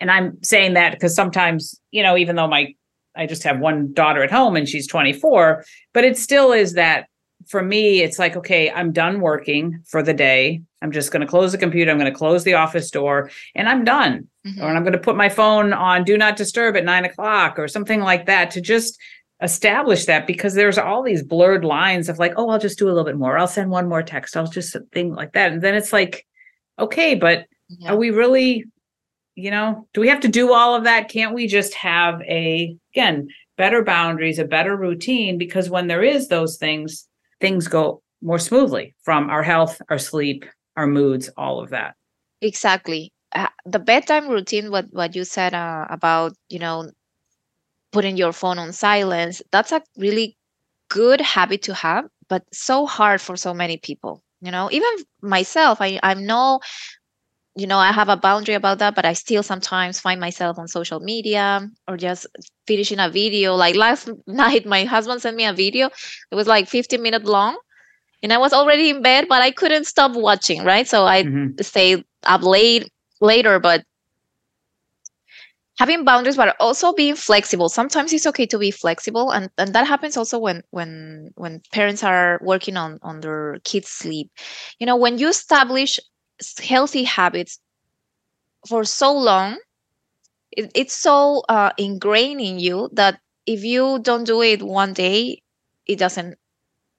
and 0.01 0.11
i'm 0.11 0.43
saying 0.43 0.75
that 0.75 0.93
because 0.93 1.15
sometimes 1.15 1.79
you 1.91 2.03
know 2.03 2.17
even 2.17 2.35
though 2.35 2.49
my 2.49 2.75
i 3.15 3.27
just 3.27 3.45
have 3.45 3.61
one 3.61 3.93
daughter 3.93 4.23
at 4.23 4.33
home 4.33 4.57
and 4.57 4.69
she's 4.69 4.89
24 4.89 5.65
but 5.93 6.05
it 6.05 6.19
still 6.19 6.51
is 6.51 6.73
that 6.73 7.07
for 7.49 7.63
me, 7.63 8.01
it's 8.01 8.19
like, 8.19 8.37
okay, 8.37 8.71
I'm 8.71 8.93
done 8.93 9.21
working 9.21 9.83
for 9.87 10.03
the 10.03 10.15
day. 10.15 10.63
I'm 10.83 10.93
just 10.93 11.11
going 11.11 11.21
to 11.21 11.27
close 11.27 11.53
the 11.53 11.59
computer. 11.59 11.91
I'm 11.91 11.99
going 11.99 12.11
to 12.11 12.19
close 12.19 12.45
the 12.45 12.55
office 12.55 12.91
door 12.91 13.31
and 13.55 13.69
I'm 13.69 13.85
done. 13.85 14.29
Mm-hmm. 14.47 14.63
Or 14.63 14.69
I'm 14.69 14.83
going 14.83 14.93
to 14.93 14.99
put 14.99 15.17
my 15.17 15.29
phone 15.29 15.73
on 15.73 16.05
do 16.05 16.17
not 16.19 16.37
disturb 16.37 16.77
at 16.77 16.85
nine 16.85 17.05
o'clock 17.05 17.59
or 17.59 17.69
something 17.69 18.01
like 18.01 18.27
that 18.27 18.51
to 18.53 18.61
just 18.61 18.99
establish 19.43 20.07
that 20.07 20.27
because 20.27 20.55
there's 20.55 20.79
all 20.79 21.03
these 21.03 21.23
blurred 21.23 21.65
lines 21.65 22.09
of 22.09 22.19
like, 22.19 22.33
oh, 22.37 22.49
I'll 22.49 22.59
just 22.59 22.79
do 22.79 22.87
a 22.87 22.91
little 22.91 23.05
bit 23.05 23.17
more. 23.17 23.37
I'll 23.37 23.47
send 23.47 23.71
one 23.71 23.89
more 23.89 24.03
text. 24.03 24.37
I'll 24.37 24.47
just 24.47 24.77
thing 24.93 25.15
like 25.15 25.33
that. 25.33 25.53
And 25.53 25.63
then 25.63 25.75
it's 25.75 25.93
like, 25.93 26.27
okay, 26.79 27.15
but 27.15 27.47
yeah. 27.69 27.93
are 27.93 27.97
we 27.97 28.11
really, 28.11 28.65
you 29.35 29.51
know, 29.51 29.87
do 29.93 30.01
we 30.01 30.09
have 30.09 30.21
to 30.21 30.29
do 30.29 30.53
all 30.53 30.75
of 30.75 30.85
that? 30.85 31.09
Can't 31.09 31.35
we 31.35 31.47
just 31.47 31.75
have 31.75 32.21
a, 32.23 32.77
again, 32.95 33.29
better 33.57 33.83
boundaries, 33.83 34.39
a 34.39 34.45
better 34.45 34.77
routine? 34.77 35.39
Because 35.39 35.69
when 35.69 35.89
there 35.89 36.03
is 36.03 36.29
those 36.29 36.57
things, 36.57 37.09
things 37.45 37.69
go 37.69 38.03
more 38.23 38.39
smoothly 38.39 38.95
from 39.03 39.29
our 39.29 39.43
health, 39.43 39.81
our 39.91 39.99
sleep, 39.99 40.47
our 40.77 40.87
moods, 40.87 41.29
all 41.37 41.61
of 41.61 41.69
that. 41.71 41.95
Exactly. 42.41 43.13
Uh, 43.35 43.49
the 43.67 43.79
bedtime 43.79 44.29
routine, 44.29 44.71
what 44.71 44.87
what 44.91 45.15
you 45.15 45.25
said 45.25 45.53
uh, 45.53 45.85
about, 45.91 46.33
you 46.49 46.59
know, 46.59 46.91
putting 47.93 48.17
your 48.17 48.33
phone 48.33 48.59
on 48.59 48.73
silence, 48.73 49.43
that's 49.53 49.73
a 49.73 49.83
really 49.99 50.37
good 50.89 51.21
habit 51.21 51.63
to 51.63 51.75
have, 51.75 52.05
but 52.29 52.43
so 52.53 52.87
hard 52.87 53.21
for 53.21 53.37
so 53.37 53.53
many 53.53 53.77
people. 53.77 54.23
You 54.41 54.51
know, 54.51 54.71
even 54.71 54.93
myself, 55.21 55.81
I 55.81 56.01
I'm 56.03 56.25
no 56.25 56.61
you 57.57 57.67
know, 57.67 57.79
I 57.79 57.93
have 57.93 58.09
a 58.09 58.17
boundary 58.17 58.55
about 58.55 58.79
that, 58.81 58.95
but 58.95 59.05
I 59.05 59.13
still 59.13 59.43
sometimes 59.43 60.01
find 60.01 60.21
myself 60.21 60.59
on 60.59 60.67
social 60.67 61.01
media 61.01 61.69
or 61.87 61.97
just 61.97 62.27
finishing 62.67 62.99
a 62.99 63.09
video. 63.09 63.55
Like 63.55 63.77
last 63.77 64.11
night, 64.27 64.67
my 64.67 64.85
husband 64.85 65.23
sent 65.23 65.37
me 65.37 65.45
a 65.45 65.53
video. 65.53 65.87
It 66.31 66.35
was 66.35 66.47
like 66.47 66.69
15 66.69 67.01
minutes 67.01 67.27
long. 67.27 67.57
And 68.23 68.33
I 68.33 68.39
was 68.39 68.53
already 68.53 68.91
in 68.91 69.03
bed, 69.03 69.27
but 69.29 69.43
I 69.43 69.51
couldn't 69.51 69.85
stop 69.85 70.17
watching, 70.17 70.65
right? 70.65 70.89
So 70.89 71.05
I 71.05 71.23
mm-hmm. 71.23 71.61
stayed 71.61 72.05
up 72.25 72.43
late 72.43 72.91
later, 73.21 73.61
but 73.61 73.85
having 75.79 76.05
boundaries 76.05 76.37
but 76.37 76.55
also 76.61 76.93
being 76.93 77.17
flexible 77.17 77.69
sometimes 77.69 78.13
it's 78.13 78.27
okay 78.27 78.47
to 78.47 78.59
be 78.59 78.71
flexible 78.71 79.31
and, 79.31 79.51
and 79.59 79.75
that 79.75 79.87
happens 79.87 80.17
also 80.17 80.39
when 80.39 80.63
when 80.71 81.31
when 81.35 81.61
parents 81.73 82.05
are 82.05 82.39
working 82.43 82.77
on 82.77 82.99
on 83.03 83.21
their 83.21 83.59
kids 83.65 83.89
sleep 83.89 84.31
you 84.79 84.87
know 84.87 84.97
when 84.97 85.19
you 85.19 85.29
establish 85.29 85.99
healthy 86.59 87.05
habits 87.05 87.61
for 88.69 88.85
so 88.85 89.13
long 89.13 89.59
it, 90.53 90.71
it's 90.75 90.95
so 90.97 91.43
uh, 91.49 91.71
ingrained 91.79 92.41
in 92.41 92.59
you 92.59 92.91
that 92.95 93.21
if 93.47 93.65
you 93.65 93.99
don't 94.03 94.25
do 94.25 94.43
it 94.43 94.63
one 94.63 94.93
day 94.95 95.43
it 95.87 95.99
doesn't 95.99 96.37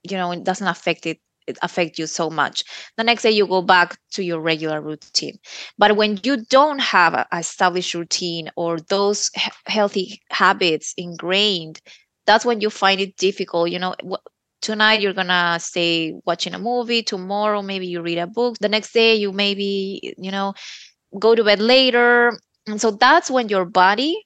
you 0.04 0.18
know 0.18 0.32
it 0.32 0.44
doesn't 0.44 0.68
affect 0.68 1.06
it 1.06 1.20
it 1.48 1.58
affect 1.64 2.00
you 2.00 2.08
so 2.08 2.30
much. 2.30 2.64
The 2.98 3.04
next 3.04 3.24
day 3.24 3.32
you 3.32 3.48
go 3.48 3.62
back 3.62 3.98
to 4.14 4.24
your 4.24 4.40
regular 4.42 4.82
routine. 4.82 5.40
But 5.78 5.98
when 5.98 6.20
you 6.24 6.46
don't 6.46 6.80
have 6.80 7.14
a 7.16 7.28
established 7.34 7.96
routine 7.96 8.50
or 8.56 8.80
those 8.80 9.32
he- 9.36 9.52
healthy 9.68 10.22
habits 10.32 10.94
ingrained 10.98 11.82
that's 12.28 12.46
when 12.46 12.62
you 12.62 12.70
find 12.70 13.02
it 13.02 13.18
difficult 13.18 13.72
you 13.72 13.80
know 13.80 13.96
tonight 14.66 15.00
you're 15.00 15.14
gonna 15.14 15.60
stay 15.62 16.16
watching 16.26 16.56
a 16.56 16.60
movie 16.60 17.04
tomorrow 17.04 17.62
maybe 17.62 17.86
you 17.86 18.02
read 18.02 18.18
a 18.18 18.26
book 18.26 18.58
the 18.60 18.68
next 18.68 18.94
day 18.94 19.14
you 19.14 19.32
maybe 19.32 20.16
you 20.18 20.32
know 20.32 20.54
go 21.20 21.36
to 21.36 21.44
bed 21.44 21.60
later 21.60 22.34
and 22.66 22.82
so 22.82 22.90
that's 22.90 23.30
when 23.30 23.48
your 23.48 23.64
body 23.66 24.26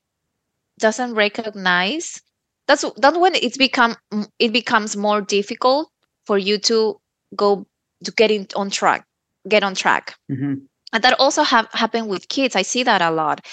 doesn't 0.80 1.14
recognize 1.14 2.22
that's 2.68 2.86
that's 2.98 3.18
when 3.18 3.36
it's 3.36 3.58
become 3.58 3.98
it 4.40 4.54
becomes 4.54 4.96
more 4.96 5.20
difficult 5.20 5.90
for 6.26 6.38
you 6.38 6.58
to 6.58 6.96
go 7.36 7.68
to 8.06 8.12
get 8.14 8.32
in 8.32 8.48
on 8.56 8.70
track 8.70 9.06
get 9.50 9.62
on 9.62 9.76
track 9.76 10.16
mm-hmm. 10.32 10.54
And 10.94 11.04
that 11.04 11.20
also 11.20 11.44
have 11.44 11.68
happened 11.72 12.10
with 12.10 12.28
kids. 12.30 12.56
I 12.56 12.64
see 12.64 12.84
that 12.84 13.02
a 13.02 13.12
lot. 13.12 13.46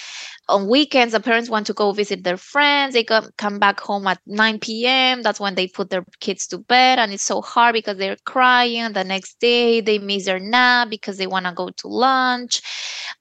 On 0.49 0.69
weekends 0.69 1.13
the 1.13 1.21
parents 1.21 1.51
want 1.51 1.67
to 1.67 1.73
go 1.73 1.93
visit 1.93 2.23
their 2.23 2.37
friends. 2.37 2.95
They 2.95 3.05
come, 3.05 3.29
come 3.37 3.59
back 3.59 3.81
home 3.81 4.07
at 4.07 4.21
9 4.27 4.59
p.m 4.61 5.23
that's 5.23 5.41
when 5.41 5.55
they 5.55 5.67
put 5.67 5.91
their 5.91 6.05
kids 6.21 6.47
to 6.49 6.59
bed 6.59 6.99
and 6.99 7.13
it's 7.13 7.25
so 7.25 7.41
hard 7.41 7.73
because 7.75 7.99
they're 7.99 8.17
crying. 8.25 8.93
The 8.93 9.05
next 9.05 9.41
day 9.41 9.81
they 9.81 9.99
miss 9.99 10.27
their 10.27 10.39
nap 10.39 10.89
because 10.91 11.19
they 11.19 11.27
want 11.27 11.47
to 11.47 11.53
go 11.53 11.71
to 11.71 11.89
lunch. 11.89 12.63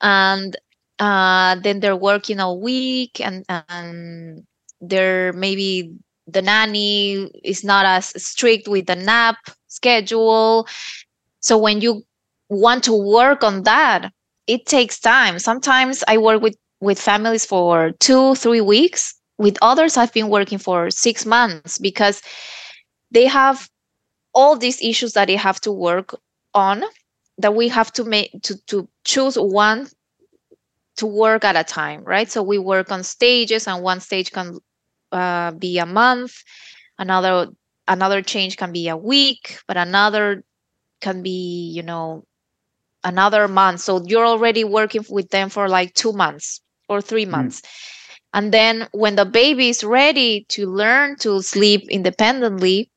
And 0.01 0.55
uh, 0.99 1.55
then 1.55 1.79
they're 1.79 1.95
working 1.95 2.39
all 2.39 2.61
week 2.61 3.19
and, 3.19 3.43
and 3.49 4.43
they're 4.81 5.33
maybe 5.33 5.95
the 6.27 6.41
nanny 6.41 7.29
is 7.43 7.63
not 7.63 7.85
as 7.85 8.07
strict 8.23 8.67
with 8.67 8.87
the 8.87 8.95
nap 8.95 9.37
schedule. 9.67 10.67
So 11.39 11.57
when 11.57 11.81
you 11.81 12.03
want 12.49 12.83
to 12.83 12.93
work 12.93 13.43
on 13.43 13.63
that 13.63 14.11
it 14.47 14.65
takes 14.65 14.99
time. 14.99 15.39
Sometimes 15.39 16.03
i 16.07 16.17
work 16.17 16.41
with 16.41 16.55
with 16.81 16.99
families 16.99 17.45
for 17.45 17.91
two, 17.99 18.35
three 18.35 18.61
weeks. 18.61 19.13
With 19.37 19.57
others, 19.61 19.97
I've 19.97 20.13
been 20.13 20.29
working 20.29 20.57
for 20.57 20.89
six 20.89 21.25
months 21.25 21.77
because 21.77 22.21
they 23.11 23.25
have 23.25 23.69
all 24.33 24.55
these 24.57 24.81
issues 24.81 25.13
that 25.13 25.27
they 25.27 25.35
have 25.35 25.59
to 25.61 25.71
work 25.71 26.15
on 26.53 26.83
that 27.37 27.53
we 27.53 27.67
have 27.67 27.91
to 27.93 28.03
make 28.03 28.31
to, 28.43 28.55
to 28.67 28.87
choose 29.03 29.35
one 29.35 29.87
to 30.97 31.05
work 31.05 31.43
at 31.43 31.57
a 31.57 31.63
time 31.63 32.03
right? 32.05 32.31
So 32.31 32.43
we 32.43 32.57
work 32.57 32.91
on 32.91 33.03
stages 33.03 33.67
and 33.67 33.83
one 33.83 33.99
stage 33.99 34.31
can 34.31 34.57
uh, 35.11 35.51
be 35.51 35.79
a 35.79 35.85
month. 35.85 36.43
Another 36.97 37.47
another 37.87 38.21
change 38.21 38.57
can 38.57 38.71
be 38.71 38.87
a 38.87 38.97
week 38.97 39.59
but 39.67 39.75
another 39.75 40.43
can 41.01 41.21
be 41.21 41.71
you 41.73 41.83
know 41.83 42.25
another 43.05 43.47
month 43.47 43.79
so 43.79 44.03
you're 44.05 44.25
already 44.25 44.63
working 44.63 45.05
with 45.09 45.29
them 45.29 45.49
for 45.49 45.69
like 45.69 45.93
two 45.93 46.11
months 46.11 46.61
or 46.89 47.01
three 47.01 47.25
mm. 47.25 47.29
months. 47.29 47.61
Mm. 47.61 47.67
And 48.33 48.53
then 48.53 48.87
when 48.91 49.15
the 49.15 49.25
baby 49.25 49.69
is 49.69 49.83
ready 49.83 50.45
to 50.49 50.67
learn 50.67 51.15
to 51.19 51.41
sleep 51.41 51.87
independently, 51.89 52.91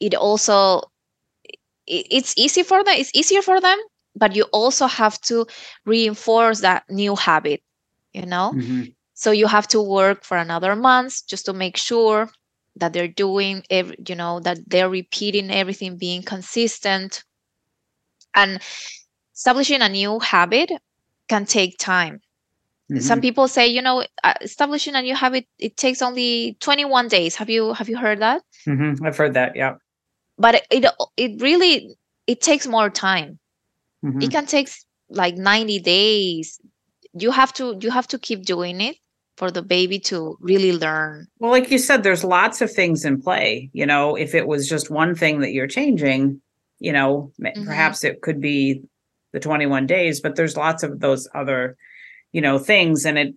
it 0.00 0.14
also 0.14 0.82
it's 1.86 2.34
easy 2.36 2.62
for 2.62 2.84
them. 2.84 2.94
It's 2.96 3.10
easier 3.12 3.42
for 3.42 3.60
them, 3.60 3.76
but 4.14 4.36
you 4.36 4.44
also 4.52 4.86
have 4.86 5.20
to 5.22 5.46
reinforce 5.84 6.60
that 6.60 6.84
new 6.88 7.16
habit. 7.16 7.62
You 8.12 8.26
know. 8.26 8.52
Mm-hmm. 8.54 8.82
so 9.14 9.30
you 9.30 9.46
have 9.46 9.68
to 9.68 9.80
work 9.82 10.24
for 10.24 10.36
another 10.36 10.74
month 10.74 11.26
just 11.26 11.46
to 11.46 11.52
make 11.52 11.76
sure 11.76 12.30
that 12.76 12.92
they're 12.92 13.06
doing 13.08 13.62
every, 13.70 13.96
you 14.08 14.14
know 14.14 14.40
that 14.40 14.58
they're 14.66 14.88
repeating 14.88 15.50
everything 15.50 15.96
being 15.96 16.22
consistent 16.22 17.22
and 18.34 18.60
establishing 19.40 19.80
a 19.80 19.88
new 19.88 20.18
habit 20.18 20.70
can 21.26 21.46
take 21.46 21.78
time 21.78 22.20
mm-hmm. 22.92 23.00
some 23.00 23.22
people 23.22 23.48
say 23.48 23.66
you 23.66 23.80
know 23.80 24.04
uh, 24.22 24.34
establishing 24.42 24.94
a 24.94 25.00
new 25.00 25.14
habit 25.14 25.46
it 25.58 25.78
takes 25.78 26.02
only 26.02 26.58
21 26.60 27.08
days 27.08 27.36
have 27.36 27.48
you 27.48 27.72
have 27.72 27.88
you 27.88 27.96
heard 27.96 28.20
that 28.20 28.42
mm-hmm. 28.68 29.02
i've 29.04 29.16
heard 29.16 29.32
that 29.32 29.56
yeah 29.56 29.76
but 30.36 30.56
it 30.56 30.66
it, 30.70 30.84
it 31.16 31.40
really 31.40 31.96
it 32.26 32.42
takes 32.42 32.66
more 32.66 32.90
time 32.90 33.38
mm-hmm. 34.04 34.20
it 34.20 34.30
can 34.30 34.44
take 34.44 34.68
like 35.08 35.36
90 35.36 35.80
days 35.80 36.60
you 37.14 37.30
have 37.30 37.54
to 37.54 37.78
you 37.80 37.90
have 37.90 38.08
to 38.08 38.18
keep 38.18 38.44
doing 38.44 38.82
it 38.82 38.96
for 39.38 39.50
the 39.50 39.62
baby 39.62 39.98
to 39.98 40.36
really 40.40 40.72
learn 40.76 41.26
well 41.38 41.50
like 41.50 41.70
you 41.70 41.78
said 41.78 42.02
there's 42.02 42.24
lots 42.24 42.60
of 42.60 42.70
things 42.70 43.06
in 43.06 43.22
play 43.22 43.70
you 43.72 43.86
know 43.86 44.16
if 44.16 44.34
it 44.34 44.46
was 44.46 44.68
just 44.68 44.90
one 44.90 45.14
thing 45.14 45.40
that 45.40 45.54
you're 45.54 45.66
changing 45.78 46.42
you 46.78 46.92
know 46.92 47.32
mm-hmm. 47.40 47.64
perhaps 47.64 48.04
it 48.04 48.20
could 48.20 48.38
be 48.38 48.82
the 49.32 49.40
21 49.40 49.86
days 49.86 50.20
but 50.20 50.36
there's 50.36 50.56
lots 50.56 50.82
of 50.82 51.00
those 51.00 51.28
other 51.34 51.76
you 52.32 52.40
know 52.40 52.58
things 52.58 53.04
and 53.04 53.18
it 53.18 53.34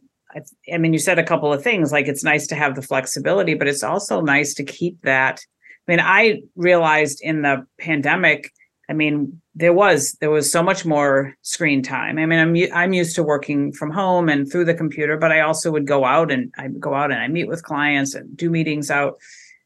I 0.72 0.78
mean, 0.78 0.94
you 0.94 1.00
said 1.00 1.20
a 1.20 1.24
couple 1.24 1.52
of 1.52 1.64
things 1.64 1.92
like 1.92 2.08
it's 2.08 2.24
nice 2.24 2.48
to 2.48 2.56
have 2.56 2.76
the 2.76 2.82
flexibility, 2.82 3.54
but 3.54 3.68
it's 3.68 3.84
also 3.84 4.22
nice 4.22 4.54
to 4.56 4.64
keep 4.64 5.02
that. 5.02 5.42
I 5.88 5.92
mean, 5.92 6.00
I 6.00 6.42
realized 6.56 7.20
in 7.22 7.42
the 7.42 7.66
pandemic, 7.80 8.52
I 8.90 8.94
mean, 8.94 9.42
there 9.56 9.74
was 9.74 10.14
there 10.20 10.32
was 10.32 10.52
so 10.52 10.64
much 10.64 10.86
more 10.86 11.36
screen 11.42 11.82
time. 11.84 12.18
I 12.18 12.26
mean, 12.26 12.40
I'm 12.40 12.56
I'm 12.74 12.94
used 12.94 13.16
to 13.16 13.24
working 13.24 13.72
from 13.72 13.92
home 13.92 14.30
and 14.30 14.50
through 14.50 14.66
the 14.66 14.74
computer, 14.74 15.18
but 15.18 15.32
I 15.32 15.42
also 15.42 15.72
would 15.72 15.88
go 15.88 16.04
out 16.06 16.32
and 16.32 16.54
I 16.58 16.68
go 16.68 16.94
out 16.94 17.12
and 17.12 17.20
I 17.20 17.28
meet 17.28 17.48
with 17.48 17.64
clients 17.64 18.14
and 18.16 18.36
do 18.36 18.50
meetings 18.50 18.90
out. 18.90 19.18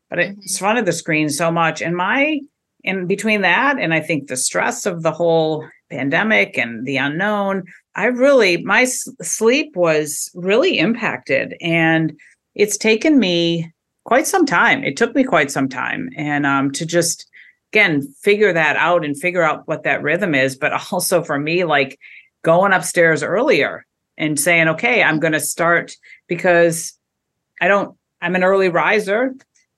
But 0.09 0.19
mm-hmm. 0.19 0.39
it's 0.41 0.59
front 0.59 0.79
of 0.79 0.85
the 0.85 0.93
screen 0.93 1.29
so 1.29 1.51
much, 1.51 1.81
and 1.81 1.95
my 1.95 2.39
in 2.83 3.07
between 3.07 3.41
that 3.41 3.79
and 3.79 3.93
I 3.93 3.99
think 3.99 4.27
the 4.27 4.37
stress 4.37 4.85
of 4.85 5.01
the 5.01 5.11
whole 5.11 5.67
pandemic 5.89 6.57
and 6.57 6.85
the 6.85 6.97
unknown, 6.97 7.63
I 7.95 8.05
really 8.05 8.57
my 8.57 8.85
sleep 8.85 9.75
was 9.75 10.29
really 10.33 10.77
impacted, 10.77 11.55
and 11.61 12.17
it's 12.55 12.77
taken 12.77 13.19
me 13.19 13.71
quite 14.05 14.27
some 14.27 14.45
time. 14.45 14.83
It 14.83 14.97
took 14.97 15.15
me 15.15 15.23
quite 15.23 15.51
some 15.51 15.69
time, 15.69 16.09
and 16.15 16.45
um, 16.45 16.71
to 16.71 16.85
just 16.85 17.27
again 17.71 18.01
figure 18.21 18.53
that 18.53 18.75
out 18.77 19.03
and 19.03 19.19
figure 19.19 19.43
out 19.43 19.67
what 19.67 19.83
that 19.83 20.01
rhythm 20.01 20.33
is 20.33 20.55
but 20.55 20.73
also 20.91 21.23
for 21.23 21.37
me 21.37 21.63
like 21.63 21.99
going 22.43 22.73
upstairs 22.73 23.23
earlier 23.23 23.85
and 24.17 24.39
saying 24.39 24.67
okay 24.67 25.03
i'm 25.03 25.19
going 25.19 25.33
to 25.33 25.39
start 25.39 25.95
because 26.27 26.97
i 27.61 27.67
don't 27.67 27.95
i'm 28.21 28.35
an 28.35 28.43
early 28.43 28.69
riser 28.69 29.35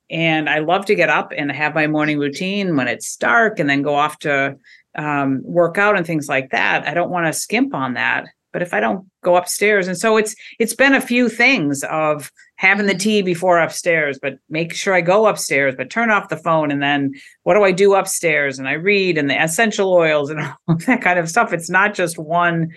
and 0.10 0.50
i 0.50 0.60
love 0.60 0.86
to 0.86 0.96
get 0.96 1.10
up 1.10 1.32
and 1.36 1.52
have 1.52 1.76
my 1.76 1.88
morning 1.88 2.20
routine 2.20 2.76
when 2.76 2.88
it's 2.88 3.16
dark 3.18 3.60
and 3.60 3.70
then 3.70 3.82
go 3.82 3.96
off 3.96 4.20
to 4.20 4.56
um, 4.98 5.42
work 5.44 5.78
out 5.78 5.98
and 5.98 6.06
things 6.06 6.28
like 6.28 6.50
that 6.52 6.88
i 6.88 6.94
don't 6.94 7.12
want 7.12 7.26
to 7.26 7.34
skimp 7.34 7.74
on 7.74 7.94
that. 7.94 8.26
But 8.52 8.64
if 8.64 8.74
i 8.74 8.80
don't 8.80 9.08
go 9.24 9.36
upstairs 9.36 9.88
and 9.88 9.98
so 9.98 10.18
it's 10.18 10.36
it's 10.58 10.74
been 10.74 10.96
a 10.96 11.02
few 11.02 11.30
things 11.30 11.84
of 11.84 12.32
having 12.56 12.88
the 12.88 12.96
tea 12.96 13.22
before 13.22 13.60
upstairs 13.60 14.18
but 14.20 14.40
make 14.50 14.74
sure 14.74 14.96
i 14.96 15.02
go 15.02 15.28
upstairs 15.28 15.76
but 15.78 15.92
turn 15.92 16.10
off 16.10 16.30
the 16.30 16.36
phone 16.36 16.72
and 16.72 16.82
then 16.82 17.14
what 17.44 17.54
do 17.54 17.64
i 17.64 17.72
do 17.72 17.94
upstairs? 17.94 18.58
And 18.58 18.68
i 18.68 18.74
read 18.74 19.20
and 19.20 19.30
the 19.30 19.42
essential 19.42 19.94
oils 19.94 20.32
and 20.32 20.40
all 20.68 20.76
that 20.88 21.02
kind 21.04 21.20
of 21.20 21.30
stuff. 21.30 21.54
It's 21.54 21.70
not 21.70 21.94
just 21.94 22.18
one 22.18 22.72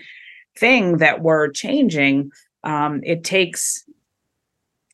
thing 0.57 0.97
that 0.97 1.21
we're 1.21 1.49
changing. 1.49 2.31
Um, 2.63 3.01
it 3.03 3.23
takes 3.23 3.83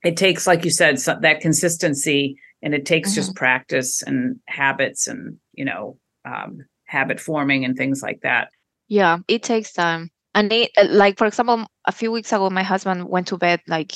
it 0.03 0.17
takes 0.17 0.47
like 0.47 0.63
you 0.63 0.71
said 0.71 0.99
so, 0.99 1.17
that 1.21 1.41
consistency 1.41 2.37
and 2.61 2.73
it 2.73 2.85
takes 2.85 3.09
mm-hmm. 3.09 3.15
just 3.15 3.35
practice 3.35 4.01
and 4.01 4.39
habits 4.47 5.07
and 5.07 5.37
you 5.53 5.65
know 5.65 5.97
um, 6.25 6.65
habit 6.89 7.19
forming 7.19 7.63
and 7.63 7.77
things 7.77 8.01
like 8.01 8.21
that. 8.21 8.49
Yeah 8.87 9.19
it 9.27 9.43
takes 9.43 9.71
time. 9.73 10.09
And 10.33 10.51
they 10.51 10.69
uh, 10.77 10.87
like 10.89 11.17
for 11.17 11.27
example 11.27 11.65
a 11.85 11.91
few 11.91 12.11
weeks 12.11 12.33
ago 12.33 12.49
my 12.49 12.63
husband 12.63 13.07
went 13.09 13.27
to 13.27 13.37
bed 13.37 13.61
like 13.67 13.93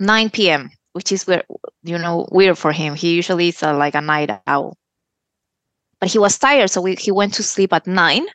9 0.00 0.30
p.m 0.30 0.70
which 0.92 1.12
is 1.12 1.26
where 1.26 1.44
you 1.84 1.98
know 1.98 2.26
weird 2.32 2.58
for 2.58 2.72
him. 2.72 2.94
He 2.94 3.14
usually 3.14 3.48
is 3.48 3.62
a, 3.62 3.72
like 3.72 3.94
a 3.94 4.00
night 4.00 4.30
owl. 4.46 4.76
But 6.00 6.10
he 6.10 6.18
was 6.18 6.38
tired 6.38 6.70
so 6.70 6.80
we, 6.80 6.94
he 6.96 7.12
went 7.12 7.34
to 7.34 7.42
sleep 7.42 7.72
at 7.72 7.86
9 7.86 8.26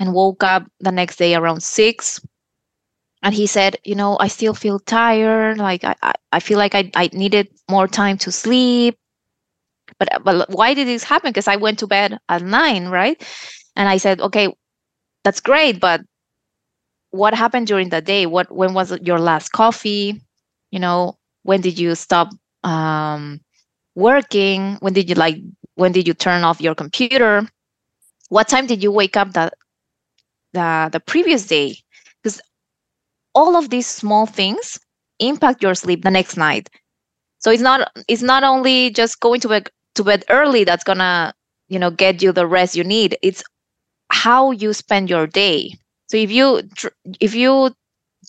and 0.00 0.12
woke 0.12 0.42
up 0.42 0.66
the 0.80 0.92
next 0.92 1.16
day 1.16 1.34
around 1.34 1.62
6 1.62 2.20
and 3.22 3.34
he 3.34 3.46
said 3.46 3.76
you 3.84 3.94
know 3.94 4.16
i 4.20 4.28
still 4.28 4.54
feel 4.54 4.78
tired 4.78 5.58
like 5.58 5.84
i, 5.84 5.94
I, 6.02 6.12
I 6.32 6.40
feel 6.40 6.58
like 6.58 6.74
I, 6.74 6.90
I 6.94 7.08
needed 7.12 7.48
more 7.70 7.88
time 7.88 8.18
to 8.18 8.32
sleep 8.32 8.98
but 9.98 10.08
but 10.24 10.50
why 10.50 10.74
did 10.74 10.88
this 10.88 11.04
happen? 11.04 11.30
Because 11.30 11.48
i 11.48 11.56
went 11.56 11.78
to 11.80 11.86
bed 11.86 12.18
at 12.28 12.42
9 12.42 12.88
right? 12.88 13.22
And 13.76 13.88
i 13.88 13.96
said 13.96 14.20
okay 14.20 14.52
that's 15.24 15.40
great 15.40 15.80
but 15.80 16.00
what 17.16 17.34
happened 17.34 17.66
during 17.66 17.88
the 17.88 18.00
day? 18.00 18.26
What 18.26 18.50
when 18.52 18.74
was 18.74 18.96
your 19.00 19.18
last 19.18 19.52
coffee? 19.52 20.20
You 20.70 20.78
know 20.78 21.16
when 21.42 21.60
did 21.60 21.78
you 21.78 21.94
stop 21.94 22.30
um, 22.64 23.40
working? 23.94 24.76
When 24.80 24.92
did 24.92 25.08
you 25.08 25.14
like 25.14 25.38
when 25.74 25.92
did 25.92 26.06
you 26.06 26.14
turn 26.14 26.44
off 26.44 26.60
your 26.60 26.74
computer? 26.74 27.48
What 28.28 28.48
time 28.48 28.66
did 28.66 28.82
you 28.82 28.90
wake 28.90 29.16
up 29.16 29.32
that 29.32 29.54
the, 30.52 30.88
the 30.92 31.00
previous 31.00 31.46
day? 31.46 31.76
Because 32.22 32.40
all 33.34 33.56
of 33.56 33.70
these 33.70 33.86
small 33.86 34.26
things 34.26 34.78
impact 35.20 35.62
your 35.62 35.74
sleep 35.74 36.02
the 36.02 36.10
next 36.10 36.36
night. 36.36 36.68
So 37.38 37.50
it's 37.50 37.62
not 37.62 37.90
it's 38.08 38.22
not 38.22 38.42
only 38.42 38.90
just 38.90 39.20
going 39.20 39.40
to 39.40 39.48
bed 39.48 39.70
to 39.96 40.04
bed 40.04 40.24
early 40.30 40.64
that's 40.64 40.84
gonna 40.84 41.34
you 41.68 41.78
know 41.78 41.90
get 41.90 42.22
you 42.22 42.32
the 42.32 42.46
rest 42.46 42.76
you 42.76 42.84
need 42.84 43.16
it's 43.22 43.42
how 44.10 44.52
you 44.52 44.72
spend 44.72 45.10
your 45.10 45.26
day 45.26 45.72
so 46.06 46.16
if 46.16 46.30
you 46.30 46.62
if 47.20 47.34
you 47.34 47.74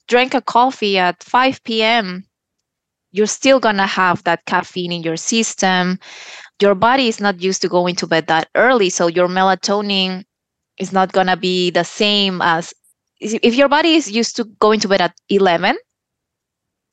drink 0.08 0.34
a 0.34 0.42
coffee 0.42 0.98
at 0.98 1.24
5 1.24 1.64
p.m., 1.64 2.26
you're 3.12 3.28
still 3.28 3.60
gonna 3.60 3.88
have 3.88 4.24
that 4.24 4.46
caffeine 4.46 4.92
in 4.92 5.04
your 5.04 5.18
system. 5.18 6.00
Your 6.62 6.76
body 6.76 7.08
is 7.08 7.20
not 7.20 7.42
used 7.42 7.62
to 7.62 7.70
going 7.70 7.96
to 7.96 8.08
bed 8.08 8.28
that 8.28 8.50
early, 8.56 8.90
so 8.90 9.08
your 9.08 9.28
melatonin 9.28 10.24
is 10.78 10.92
not 10.92 11.12
gonna 11.12 11.38
be 11.38 11.70
the 11.70 11.84
same 11.84 12.42
as 12.42 12.74
if 13.20 13.56
your 13.56 13.70
body 13.70 13.96
is 13.96 14.12
used 14.12 14.36
to 14.36 14.46
going 14.60 14.80
to 14.80 14.88
bed 14.88 15.02
at 15.02 15.16
11 15.30 15.78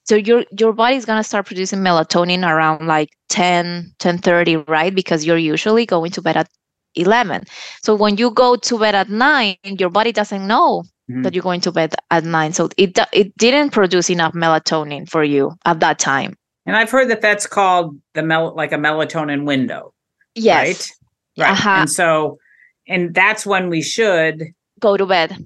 so 0.05 0.17
your 0.17 0.45
your 0.59 0.73
body 0.73 0.97
is 0.97 1.05
going 1.05 1.19
to 1.19 1.25
start 1.25 1.47
producing 1.47 1.81
melatonin 1.81 2.49
around 2.49 2.87
like 2.87 3.11
10 3.31 3.95
10 3.99 4.19
30 4.19 4.57
right 4.69 4.95
because 4.95 5.25
you're 5.25 5.39
usually 5.39 5.87
going 5.87 6.11
to 6.13 6.23
bed 6.23 6.37
at 6.37 6.49
11. 6.97 7.45
So 7.83 7.95
when 7.95 8.17
you 8.17 8.31
go 8.31 8.57
to 8.57 8.79
bed 8.79 8.95
at 8.95 9.09
9, 9.09 9.57
your 9.79 9.91
body 9.91 10.13
doesn't 10.13 10.47
know 10.47 10.85
mm-hmm. 11.11 11.23
that 11.23 11.35
you're 11.35 11.43
going 11.43 11.61
to 11.63 11.73
bed 11.73 11.95
at 12.11 12.25
9. 12.25 12.53
So 12.53 12.69
it 12.77 12.99
it 13.13 13.37
didn't 13.37 13.71
produce 13.71 14.11
enough 14.11 14.33
melatonin 14.35 15.09
for 15.09 15.25
you 15.25 15.53
at 15.65 15.81
that 15.81 15.99
time. 15.99 16.37
And 16.67 16.77
I've 16.77 16.91
heard 16.91 17.11
that 17.11 17.21
that's 17.21 17.47
called 17.47 17.99
the 18.15 18.23
mel 18.23 18.55
like 18.55 18.73
a 18.73 18.77
melatonin 18.77 19.45
window. 19.45 19.93
Yes. 20.35 20.93
Right? 21.37 21.47
Right. 21.47 21.53
Uh-huh. 21.53 21.71
And 21.71 21.91
so 21.91 22.39
and 22.87 23.15
that's 23.15 23.45
when 23.47 23.69
we 23.69 23.83
should 23.83 24.45
go 24.81 24.97
to 24.97 25.07
bed. 25.07 25.37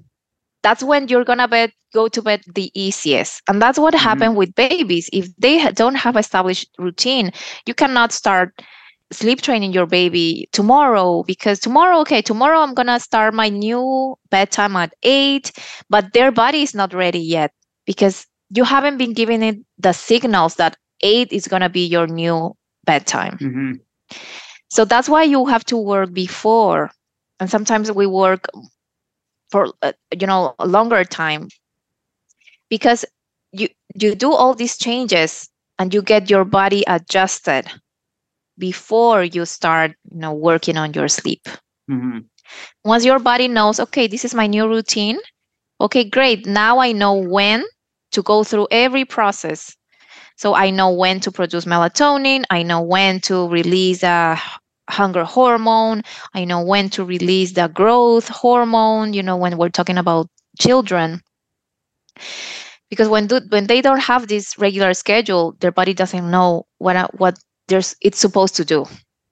That's 0.63 0.83
when 0.83 1.07
you're 1.07 1.23
gonna 1.23 1.47
bed 1.47 1.71
go 1.93 2.07
to 2.07 2.21
bed 2.21 2.41
the 2.53 2.71
easiest. 2.79 3.41
And 3.47 3.61
that's 3.61 3.79
what 3.79 3.93
mm-hmm. 3.93 4.03
happened 4.03 4.35
with 4.35 4.53
babies. 4.55 5.09
If 5.11 5.35
they 5.37 5.71
don't 5.71 5.95
have 5.95 6.15
established 6.15 6.69
routine, 6.77 7.31
you 7.65 7.73
cannot 7.73 8.11
start 8.11 8.61
sleep 9.11 9.41
training 9.41 9.73
your 9.73 9.87
baby 9.87 10.47
tomorrow 10.51 11.23
because 11.23 11.59
tomorrow 11.59 11.99
okay 11.99 12.21
tomorrow 12.21 12.59
i'm 12.59 12.73
gonna 12.73 12.99
start 12.99 13.33
my 13.33 13.49
new 13.49 14.15
bedtime 14.29 14.75
at 14.75 14.93
8 15.01 15.51
but 15.89 16.13
their 16.13 16.31
body 16.31 16.61
is 16.61 16.75
not 16.75 16.93
ready 16.93 17.19
yet 17.19 17.51
because 17.85 18.27
you 18.51 18.63
haven't 18.63 18.97
been 18.97 19.13
giving 19.13 19.41
it 19.41 19.57
the 19.79 19.93
signals 19.93 20.55
that 20.55 20.77
8 21.01 21.31
is 21.33 21.47
gonna 21.47 21.69
be 21.69 21.85
your 21.85 22.05
new 22.05 22.55
bedtime 22.85 23.37
mm-hmm. 23.39 23.71
so 24.69 24.85
that's 24.85 25.09
why 25.09 25.23
you 25.23 25.45
have 25.45 25.65
to 25.65 25.77
work 25.77 26.13
before 26.13 26.91
and 27.39 27.49
sometimes 27.49 27.91
we 27.91 28.05
work 28.05 28.47
for 29.51 29.73
uh, 29.81 29.93
you 30.19 30.27
know 30.27 30.55
a 30.59 30.67
longer 30.67 31.03
time. 31.03 31.47
Because 32.69 33.05
you 33.51 33.67
you 33.95 34.15
do 34.15 34.31
all 34.33 34.53
these 34.53 34.77
changes 34.77 35.49
and 35.79 35.93
you 35.93 36.01
get 36.01 36.29
your 36.29 36.45
body 36.45 36.83
adjusted 36.87 37.65
before 38.57 39.23
you 39.23 39.45
start 39.45 39.93
you 40.11 40.19
know 40.19 40.33
working 40.33 40.77
on 40.77 40.93
your 40.93 41.07
sleep. 41.07 41.47
Mm-hmm. 41.89 42.19
once 42.85 43.03
your 43.05 43.19
body 43.19 43.47
knows 43.47 43.79
okay 43.79 44.07
this 44.07 44.23
is 44.25 44.35
my 44.35 44.47
new 44.47 44.67
routine 44.67 45.17
okay 45.81 46.03
great. 46.03 46.45
Now 46.45 46.79
i 46.79 46.91
know 46.91 47.13
when 47.15 47.63
to 48.11 48.21
go 48.23 48.43
through 48.43 48.67
every 48.71 49.05
process. 49.05 49.75
So 50.37 50.53
i 50.55 50.69
know 50.69 50.91
when 50.91 51.19
to 51.21 51.31
produce 51.31 51.65
melatonin. 51.65 52.43
I 52.49 52.63
know 52.63 52.81
when 52.81 53.21
to 53.21 53.47
release 53.49 54.03
a 54.03 54.39
hunger 54.89 55.23
hormone. 55.23 56.03
I 56.33 56.45
know 56.45 56.61
when 56.61 56.89
to 56.91 57.03
release 57.05 57.53
the 57.53 57.67
growth 57.67 58.27
hormone 58.27 59.13
you 59.13 59.23
know 59.23 59.37
when 59.37 59.57
we're 59.57 59.69
talking 59.69 59.97
about 59.97 60.27
children. 60.59 61.21
Because 62.89 63.07
when 63.07 63.27
do, 63.27 63.39
when 63.49 63.67
they 63.67 63.81
don't 63.81 63.99
have 63.99 64.27
this 64.27 64.57
regular 64.57 64.93
schedule 64.93 65.55
their 65.59 65.71
body 65.71 65.93
doesn't 65.93 66.29
know 66.29 66.65
what 66.79 67.13
what 67.19 67.37
there's 67.67 67.95
it's 68.01 68.19
supposed 68.19 68.55
to 68.55 68.65
do. 68.65 68.85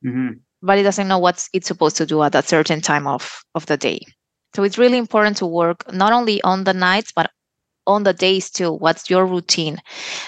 Hmm 0.04 0.34
body 0.62 0.84
doesn't 0.84 1.08
know 1.08 1.20
what 1.20 1.48
it's 1.54 1.68
supposed 1.68 1.98
to 1.98 2.06
do 2.06 2.24
at 2.24 2.36
a 2.36 2.42
certain 2.42 2.82
time 2.82 3.08
of 3.08 3.44
of 3.56 3.66
the 3.66 3.78
day. 3.78 4.00
So 4.56 4.64
it's 4.64 4.78
really 4.78 4.98
important 4.98 5.38
to 5.38 5.46
work 5.46 5.92
not 5.94 6.14
only 6.14 6.42
on 6.42 6.64
the 6.64 6.74
nights 6.74 7.12
but 7.16 7.32
on 7.86 8.04
the 8.04 8.14
days 8.14 8.50
too. 8.50 8.74
What's 8.74 9.10
your 9.10 9.26
routine? 9.26 9.78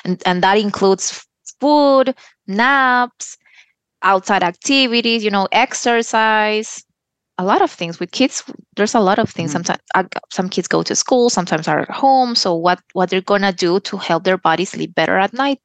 And 0.03 0.21
and 0.25 0.43
that 0.43 0.57
includes 0.57 1.25
food 1.59 2.15
naps 2.47 3.38
outside 4.03 4.43
activities 4.43 5.23
you 5.23 5.31
know 5.31 5.47
exercise 5.51 6.83
a 7.37 7.43
lot 7.45 7.61
of 7.61 7.71
things. 7.71 7.99
With 7.99 8.11
kids 8.11 8.43
there's 8.75 8.95
a 8.95 8.99
lot 8.99 9.17
of 9.19 9.29
things. 9.29 9.51
Mhm. 9.51 9.53
sometimes 9.53 9.79
some 10.29 10.49
kids 10.49 10.67
go 10.67 10.83
to 10.83 10.95
school 10.95 11.29
sometimes 11.29 11.67
are 11.67 11.79
at 11.79 11.89
home. 11.89 12.35
So 12.35 12.53
what 12.55 12.79
what 12.93 13.09
they're 13.09 13.21
going 13.21 13.43
to 13.43 13.53
do 13.53 13.79
to 13.81 13.97
help 13.97 14.23
their 14.23 14.37
body 14.37 14.65
sleep 14.65 14.93
better 14.95 15.17
at 15.17 15.33
night 15.33 15.59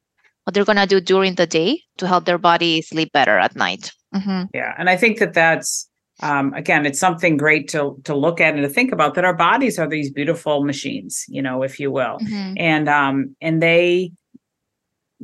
what 0.45 0.53
they're 0.53 0.65
going 0.65 0.77
to 0.77 0.85
do 0.87 1.01
during 1.01 1.35
the 1.35 1.47
day 1.47 1.81
to 1.97 2.07
help 2.07 2.25
their 2.25 2.37
body 2.37 2.81
sleep 2.81 3.11
better 3.11 3.37
at 3.37 3.55
night. 3.55 3.91
Hmm 4.13 4.43
Yeah, 4.53 4.73
and 4.77 4.89
I 4.89 4.95
think 4.95 5.19
that 5.19 5.33
that's 5.33 5.89
um, 6.23 6.53
again, 6.53 6.85
it's 6.85 6.99
something 6.99 7.35
great 7.35 7.67
to 7.69 7.97
to 8.05 8.15
look 8.15 8.39
at 8.39 8.53
and 8.53 8.63
to 8.63 8.69
think 8.69 8.93
about 8.93 9.15
that 9.15 9.25
our 9.25 9.35
bodies 9.35 9.77
are 9.77 9.89
these 9.89 10.11
beautiful 10.11 10.63
machines, 10.63 11.25
you 11.27 11.41
know, 11.41 11.61
if 11.63 11.79
you 11.79 11.91
will, 11.91 12.19
hmm 12.19 12.53
and 12.57 12.87
um, 12.87 13.35
and 13.41 13.61
they 13.61 14.11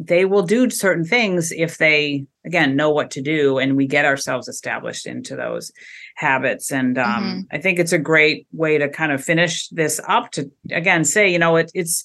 they 0.07 0.25
will 0.25 0.41
do 0.43 0.69
certain 0.69 1.03
things 1.05 1.51
if 1.51 1.77
they 1.77 2.25
again 2.45 2.75
know 2.75 2.89
what 2.89 3.11
to 3.11 3.21
do 3.21 3.59
and 3.59 3.75
we 3.77 3.85
get 3.85 4.05
ourselves 4.05 4.47
established 4.47 5.05
into 5.05 5.35
those 5.35 5.71
habits 6.15 6.71
and 6.71 6.97
um, 6.97 7.23
Mhm. 7.23 7.47
i 7.55 7.57
think 7.61 7.77
it's 7.79 7.93
a 7.93 7.99
great 8.11 8.47
way 8.51 8.77
to 8.77 8.89
kind 8.89 9.11
of 9.11 9.23
finish 9.23 9.67
this 9.69 9.99
up 10.07 10.31
to 10.31 10.49
again 10.71 11.03
say 11.03 11.31
you 11.31 11.39
know 11.39 11.55
it, 11.57 11.71
it's 11.73 12.03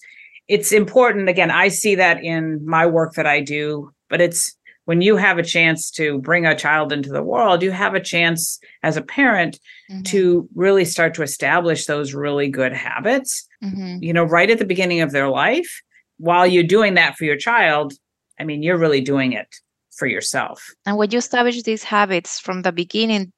it's 0.49 0.73
important 0.73 1.29
again 1.29 1.51
i 1.51 1.69
see 1.69 1.95
that 1.97 2.23
in 2.23 2.65
my 2.67 2.85
work 2.87 3.15
that 3.15 3.27
i 3.27 3.41
do 3.41 3.91
but 4.11 4.21
it's 4.21 4.55
when 4.85 5.01
you 5.01 5.17
have 5.17 5.39
a 5.39 5.43
chance 5.43 5.91
to 5.91 6.19
bring 6.21 6.47
a 6.47 6.55
child 6.57 6.93
into 6.93 7.11
the 7.11 7.23
world 7.23 7.63
you 7.63 7.71
have 7.73 7.95
a 7.95 8.01
chance 8.15 8.59
as 8.83 8.97
a 8.97 9.03
parent 9.03 9.59
Mm-hmm. 9.89 10.03
to 10.03 10.49
really 10.57 10.85
start 10.85 11.15
to 11.15 11.23
establish 11.23 11.87
those 11.87 12.13
really 12.13 12.49
good 12.49 12.73
habits 12.73 13.47
hmm 13.63 13.99
you 14.01 14.13
know, 14.13 14.25
right 14.25 14.51
at 14.51 14.59
the 14.59 14.65
beginning 14.75 15.01
of 15.01 15.13
their 15.13 15.29
life, 15.29 15.81
while 16.19 16.47
you're 16.47 16.65
doing 16.65 16.95
that 16.95 17.17
for 17.17 17.25
your 17.25 17.37
child, 17.37 17.93
I 18.39 18.45
mean, 18.45 18.63
you're 18.63 18.79
really 18.79 19.01
doing 19.01 19.33
it 19.33 19.49
for 19.97 20.07
yourself. 20.07 20.63
And 20.85 20.97
when 20.97 21.11
you 21.11 21.19
establish 21.19 21.63
these 21.63 21.83
habits 21.83 22.39
from 22.39 22.63
the 22.63 22.73
beginning, 22.73 23.33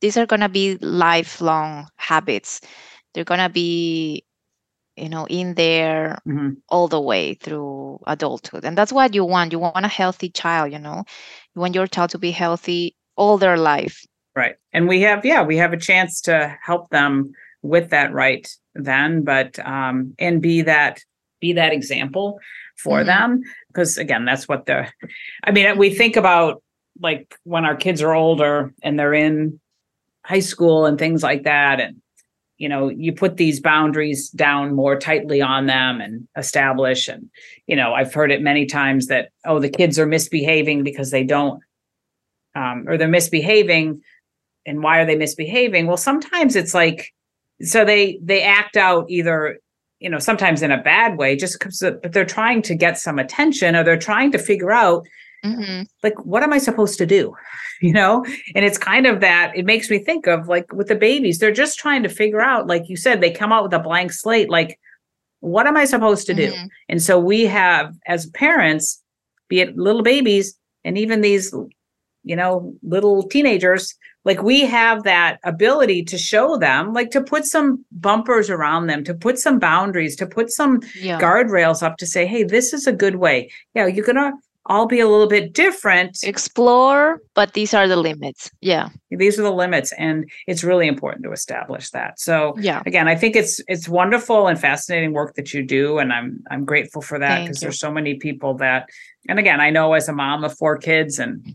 these 0.00 0.16
are 0.16 0.26
going 0.26 0.40
to 0.40 0.48
be 0.48 0.76
lifelong 0.78 1.88
habits. 1.96 2.60
They're 3.14 3.24
going 3.24 3.40
to 3.40 3.48
be, 3.48 4.24
you 4.96 5.08
know, 5.08 5.26
in 5.28 5.54
there 5.54 6.18
Mhm. 6.26 6.56
all 6.68 6.88
the 6.88 7.00
way 7.00 7.34
through 7.34 8.00
adulthood. 8.06 8.64
And 8.64 8.76
that's 8.76 8.92
what 8.92 9.14
you 9.14 9.24
want. 9.24 9.52
You 9.52 9.60
want 9.60 9.84
a 9.84 9.88
healthy 9.88 10.28
child, 10.28 10.72
you 10.72 10.78
know, 10.78 11.04
you 11.54 11.60
want 11.60 11.74
your 11.74 11.86
child 11.86 12.10
to 12.10 12.18
be 12.18 12.30
healthy 12.32 12.96
all 13.16 13.38
their 13.38 13.56
life. 13.56 14.04
Right. 14.36 14.56
And 14.72 14.88
we 14.88 15.00
have, 15.02 15.24
yeah, 15.24 15.42
we 15.42 15.56
have 15.56 15.72
a 15.72 15.78
chance 15.78 16.20
to 16.22 16.56
help 16.62 16.90
them 16.90 17.32
with 17.62 17.90
that 17.90 18.12
right 18.12 18.46
then, 18.74 19.22
but 19.22 19.58
um, 19.64 20.14
and 20.18 20.42
be 20.42 20.62
that 20.62 21.00
be 21.46 21.52
that 21.54 21.72
example 21.72 22.26
for 22.84 22.98
Mhm. 23.00 23.06
them. 23.12 23.28
Because 23.68 23.98
again, 23.98 24.24
that's 24.24 24.46
what 24.48 24.66
the 24.66 24.78
I 25.46 25.50
mean, 25.52 25.78
we 25.78 25.90
think 25.90 26.16
about 26.16 26.62
like 27.00 27.26
when 27.44 27.64
our 27.64 27.76
kids 27.76 28.00
are 28.02 28.14
older 28.14 28.72
and 28.82 28.98
they're 28.98 29.18
in 29.28 29.60
high 30.24 30.44
school 30.52 30.86
and 30.86 30.98
things 30.98 31.22
like 31.22 31.42
that. 31.44 31.80
And 31.80 32.00
you 32.56 32.68
know, 32.68 32.88
you 32.88 33.12
put 33.12 33.36
these 33.36 33.60
boundaries 33.60 34.30
down 34.30 34.74
more 34.74 34.96
tightly 34.98 35.40
on 35.42 35.66
them 35.66 36.00
and 36.00 36.28
establish. 36.36 37.08
And, 37.08 37.28
you 37.66 37.74
know, 37.74 37.92
I've 37.98 38.14
heard 38.14 38.30
it 38.30 38.42
many 38.42 38.64
times 38.64 39.08
that, 39.08 39.30
oh, 39.44 39.58
the 39.58 39.68
kids 39.68 39.98
are 39.98 40.06
misbehaving 40.06 40.84
because 40.84 41.10
they 41.10 41.24
don't 41.24 41.60
um, 42.54 42.84
or 42.88 42.96
they're 42.96 43.08
misbehaving 43.08 44.00
and 44.66 44.82
why 44.82 45.00
are 45.00 45.06
they 45.06 45.16
misbehaving 45.16 45.86
well 45.86 45.96
sometimes 45.96 46.56
it's 46.56 46.74
like 46.74 47.12
so 47.60 47.84
they 47.84 48.18
they 48.22 48.42
act 48.42 48.76
out 48.76 49.04
either 49.08 49.58
you 50.00 50.10
know 50.10 50.18
sometimes 50.18 50.62
in 50.62 50.70
a 50.70 50.82
bad 50.82 51.16
way 51.18 51.36
just 51.36 51.58
because 51.58 51.80
but 51.80 52.12
they're 52.12 52.24
trying 52.24 52.60
to 52.62 52.74
get 52.74 52.98
some 52.98 53.18
attention 53.18 53.74
or 53.76 53.84
they're 53.84 53.96
trying 53.98 54.30
to 54.32 54.38
figure 54.38 54.72
out 54.72 55.06
hmm 55.42 55.82
like 56.02 56.14
what 56.24 56.42
am 56.42 56.52
i 56.52 56.58
supposed 56.58 56.98
to 56.98 57.06
do? 57.06 57.34
You 57.80 57.92
know? 57.92 58.24
And 58.54 58.64
it's 58.64 58.78
kind 58.78 59.06
of 59.06 59.20
that 59.20 59.52
it 59.54 59.66
makes 59.66 59.90
me 59.90 59.98
think 59.98 60.26
of 60.26 60.48
like 60.48 60.72
with 60.72 60.88
the 60.88 60.94
babies 60.94 61.38
they're 61.38 61.52
just 61.52 61.78
trying 61.78 62.02
to 62.04 62.08
figure 62.08 62.40
out 62.40 62.66
like 62.66 62.88
you 62.88 62.96
said 62.96 63.20
they 63.20 63.30
come 63.30 63.52
out 63.52 63.64
with 63.64 63.74
a 63.74 63.78
blank 63.78 64.12
slate 64.12 64.48
like 64.48 64.78
what 65.40 65.66
am 65.66 65.76
i 65.76 65.84
supposed 65.84 66.26
to 66.28 66.34
do? 66.34 66.52
Mhm. 66.52 66.68
and 66.88 67.02
so 67.02 67.18
we 67.18 67.44
have, 67.44 67.94
as 68.06 68.26
parents, 68.30 69.02
be 69.48 69.60
it 69.60 69.76
little 69.76 70.02
babies 70.02 70.56
and 70.84 70.96
even 70.96 71.20
these, 71.20 71.52
you 72.22 72.36
know, 72.36 72.72
little 72.82 73.22
teenagers, 73.28 73.94
like 74.24 74.42
we 74.42 74.62
have 74.62 75.02
that 75.04 75.38
ability 75.44 76.02
to 76.04 76.18
show 76.18 76.56
them, 76.56 76.92
like 76.92 77.10
to 77.10 77.20
put 77.22 77.44
some 77.44 77.84
bumpers 77.92 78.48
around 78.50 78.86
them, 78.86 79.04
to 79.04 79.14
put 79.14 79.38
some 79.38 79.58
boundaries, 79.58 80.16
to 80.16 80.26
put 80.26 80.50
some 80.50 80.80
Yeah. 81.00 81.20
guardrails 81.20 81.82
up 81.82 81.96
to 81.98 82.06
say, 82.06 82.26
hey, 82.26 82.42
this 82.44 82.72
is 82.72 82.86
a 82.86 82.92
good 82.92 83.16
way. 83.16 83.50
Yeah, 83.74 83.86
you're 83.86 84.04
to 84.06 84.32
all 84.66 84.86
be 84.86 84.98
a 85.00 85.06
little 85.06 85.26
bit 85.28 85.52
different. 85.52 86.20
Explore, 86.24 87.20
but 87.34 87.52
these 87.52 87.74
are 87.74 87.86
the 87.86 87.96
limits. 87.96 88.50
Yeah. 88.62 88.88
These 89.10 89.38
are 89.38 89.42
the 89.42 89.52
limits. 89.52 89.92
And 89.98 90.30
it's 90.46 90.64
really 90.64 90.88
important 90.88 91.22
to 91.24 91.32
establish 91.32 91.90
that. 91.90 92.18
So, 92.18 92.54
Yeah. 92.58 92.82
again 92.86 93.06
i 93.08 93.14
think 93.14 93.36
it's 93.36 93.60
it's 93.68 93.88
wonderful 93.88 94.46
and 94.48 94.58
fascinating 94.58 95.12
work 95.12 95.34
that 95.34 95.52
you 95.52 95.62
do 95.62 95.98
and 95.98 96.12
i'm 96.12 96.42
i'm 96.50 96.64
grateful 96.64 97.02
for 97.02 97.18
that 97.18 97.42
because 97.42 97.60
there's 97.60 97.78
so 97.78 97.90
many 97.90 98.14
people 98.14 98.54
that 98.54 98.88
and 99.28 99.38
again 99.38 99.60
i 99.60 99.68
know 99.70 99.92
as 99.92 100.08
a 100.08 100.12
mom 100.12 100.44
of 100.44 100.56
four 100.56 100.76
kids 100.78 101.18
and 101.18 101.54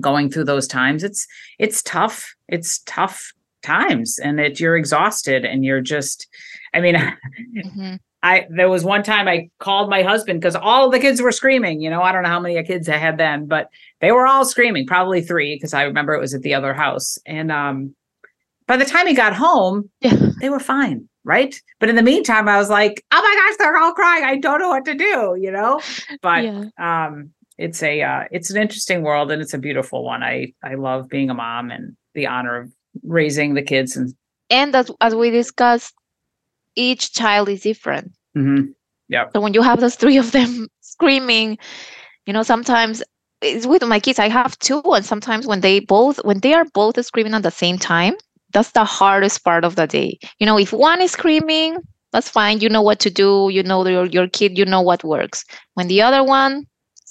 going 0.00 0.30
through 0.30 0.44
those 0.44 0.66
times 0.66 1.02
it's 1.04 1.26
it's 1.58 1.82
tough 1.82 2.34
it's 2.48 2.80
tough 2.86 3.32
times 3.62 4.18
and 4.18 4.38
it 4.40 4.60
you're 4.60 4.76
exhausted 4.76 5.44
and 5.44 5.64
you're 5.64 5.80
just 5.80 6.26
i 6.74 6.80
mean 6.80 6.96
hmm 7.64 7.94
i 8.22 8.46
there 8.50 8.68
was 8.68 8.84
one 8.84 9.02
time 9.02 9.28
i 9.28 9.48
called 9.60 9.88
my 9.88 10.02
husband 10.02 10.40
because 10.40 10.56
all 10.56 10.90
the 10.90 10.98
kids 10.98 11.22
were 11.22 11.30
screaming 11.32 11.80
you 11.80 11.88
know 11.90 12.02
i 12.02 12.10
don't 12.12 12.22
know 12.24 12.28
how 12.28 12.40
many 12.40 12.60
kids 12.64 12.88
i 12.88 12.96
had 12.96 13.16
then 13.18 13.46
but 13.46 13.68
they 14.00 14.10
were 14.12 14.26
all 14.26 14.44
screaming 14.44 14.86
probably 14.86 15.20
three 15.20 15.54
because 15.54 15.72
i 15.74 15.82
remember 15.82 16.14
it 16.14 16.20
was 16.20 16.34
at 16.34 16.42
the 16.42 16.54
other 16.54 16.74
house 16.74 17.16
and 17.26 17.52
um 17.52 17.94
by 18.66 18.76
the 18.76 18.84
time 18.84 19.06
he 19.06 19.14
got 19.14 19.34
home 19.34 19.88
Yeah. 20.00 20.16
they 20.40 20.50
were 20.50 20.58
fine 20.60 21.08
right 21.24 21.60
but 21.78 21.88
in 21.88 21.94
the 21.96 22.02
meantime 22.02 22.48
i 22.48 22.58
was 22.58 22.68
like 22.70 23.04
oh 23.12 23.22
my 23.22 23.34
gosh 23.48 23.56
they're 23.58 23.76
all 23.76 23.92
crying 23.92 24.24
i 24.24 24.36
don't 24.36 24.58
know 24.60 24.68
what 24.70 24.84
to 24.86 24.94
do 24.94 25.36
you 25.40 25.50
know 25.52 25.80
but 26.22 26.42
yeah. 26.44 26.64
um 26.78 27.30
it's 27.58 27.82
a 27.82 28.02
uh, 28.02 28.24
it's 28.30 28.50
an 28.50 28.60
interesting 28.60 29.02
world 29.02 29.30
and 29.30 29.42
it's 29.42 29.54
a 29.54 29.58
beautiful 29.58 30.04
one 30.04 30.22
i 30.22 30.52
i 30.64 30.74
love 30.74 31.08
being 31.08 31.30
a 31.30 31.34
mom 31.34 31.70
and 31.70 31.96
the 32.14 32.26
honor 32.26 32.56
of 32.56 32.72
raising 33.02 33.54
the 33.54 33.62
kids 33.62 33.96
and 33.96 34.14
And 34.50 34.74
as, 34.74 34.90
as 35.00 35.14
we 35.14 35.30
discussed, 35.30 35.94
each 36.74 37.12
child 37.12 37.48
is 37.48 37.62
different. 37.62 38.12
Mhm. 38.36 38.72
So 39.34 39.40
when 39.40 39.54
you 39.54 39.62
have 39.62 39.80
those 39.80 39.96
three 39.96 40.16
of 40.18 40.32
them 40.32 40.68
screaming, 40.80 41.58
you 42.26 42.32
know, 42.32 42.42
sometimes 42.42 43.02
it's 43.40 43.66
with 43.66 43.84
my 43.86 44.00
kids. 44.00 44.18
I 44.18 44.28
have 44.28 44.58
two, 44.58 44.82
and 44.84 45.04
sometimes 45.04 45.46
when 45.46 45.60
they 45.60 45.80
both 45.80 46.16
when 46.24 46.40
they 46.40 46.54
are 46.54 46.64
both 46.74 47.02
screaming 47.04 47.34
at 47.34 47.42
the 47.42 47.50
same 47.50 47.78
time, 47.78 48.14
that's 48.52 48.72
the 48.72 48.84
hardest 48.84 49.44
part 49.44 49.64
of 49.64 49.76
the 49.76 49.86
day. 49.86 50.18
You 50.38 50.46
know, 50.46 50.58
if 50.58 50.72
one 50.72 51.00
is 51.02 51.12
screaming, 51.12 51.78
that's 52.12 52.28
fine. 52.28 52.60
You 52.60 52.68
know 52.68 52.82
what 52.82 53.00
to 53.00 53.10
do. 53.10 53.48
You 53.52 53.62
know 53.62 53.86
your 53.86 54.06
your 54.06 54.28
kid. 54.28 54.58
You 54.58 54.64
know 54.64 54.80
what 54.82 55.04
works. 55.04 55.44
When 55.74 55.88
the 55.88 56.02
other 56.02 56.24
one 56.24 56.66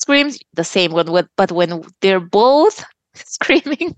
screams, 0.08 0.40
the 0.54 0.64
same. 0.64 0.92
When, 0.92 1.12
when 1.12 1.28
but 1.38 1.52
when 1.52 1.84
they're 2.02 2.20
both 2.20 2.84
screaming, 3.16 3.96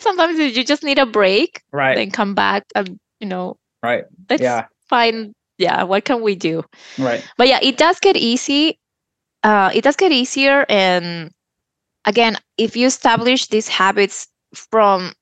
sometimes 0.00 0.38
you 0.38 0.64
just 0.64 0.82
need 0.82 0.98
a 0.98 1.06
break, 1.06 1.60
right 1.72 1.94
then 1.94 2.10
come 2.10 2.34
back 2.34 2.64
and 2.74 2.98
you 3.20 3.26
know, 3.28 3.56
right 3.82 4.04
let's 4.30 4.42
yeah 4.42 4.66
find. 4.88 5.32
Yeah, 5.58 5.84
what 5.84 6.04
can 6.04 6.22
we 6.22 6.34
do? 6.34 6.64
right 6.98 7.24
but 7.36 7.48
yeah 7.48 7.58
it 7.62 7.76
does 7.76 7.98
get 8.00 8.16
easy 8.16 8.78
uh, 9.42 9.70
it 9.74 9.82
does 9.84 9.96
get 9.96 10.12
easier 10.12 10.64
and 10.68 11.30
again 12.06 12.36
if 12.58 12.76
you 12.76 12.86
establish 12.86 13.46
these 13.48 13.68
habits 13.68 14.28
from 14.54 15.12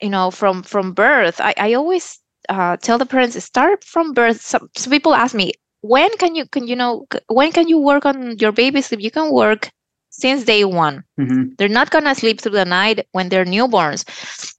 you 0.00 0.08
know 0.10 0.30
from 0.30 0.62
from 0.62 0.92
birth 0.92 1.40
i, 1.40 1.54
I 1.56 1.74
always 1.74 2.18
uh, 2.48 2.76
tell 2.76 2.98
the 2.98 3.06
parents 3.06 3.42
start 3.44 3.84
from 3.84 4.12
birth 4.12 4.40
some, 4.40 4.68
some 4.76 4.90
people 4.90 5.14
ask 5.14 5.34
me 5.34 5.52
when 5.84 6.10
can 6.18 6.34
you 6.34 6.44
can 6.46 6.66
you 6.66 6.76
know 6.76 7.06
when 7.28 7.52
can 7.52 7.68
you 7.68 7.78
work 7.78 8.04
on 8.06 8.36
your 8.38 8.52
baby 8.52 8.80
sleep 8.80 9.00
you 9.00 9.10
can 9.10 9.30
work 9.32 9.70
since 10.10 10.44
day 10.44 10.64
one 10.64 11.04
Mhm. 11.18 11.56
they're 11.58 11.68
not 11.80 11.90
going 11.90 12.04
to 12.04 12.14
sleep 12.14 12.40
through 12.40 12.52
the 12.58 12.64
night 12.64 13.06
when 13.12 13.28
they're 13.28 13.44
newborns 13.44 14.04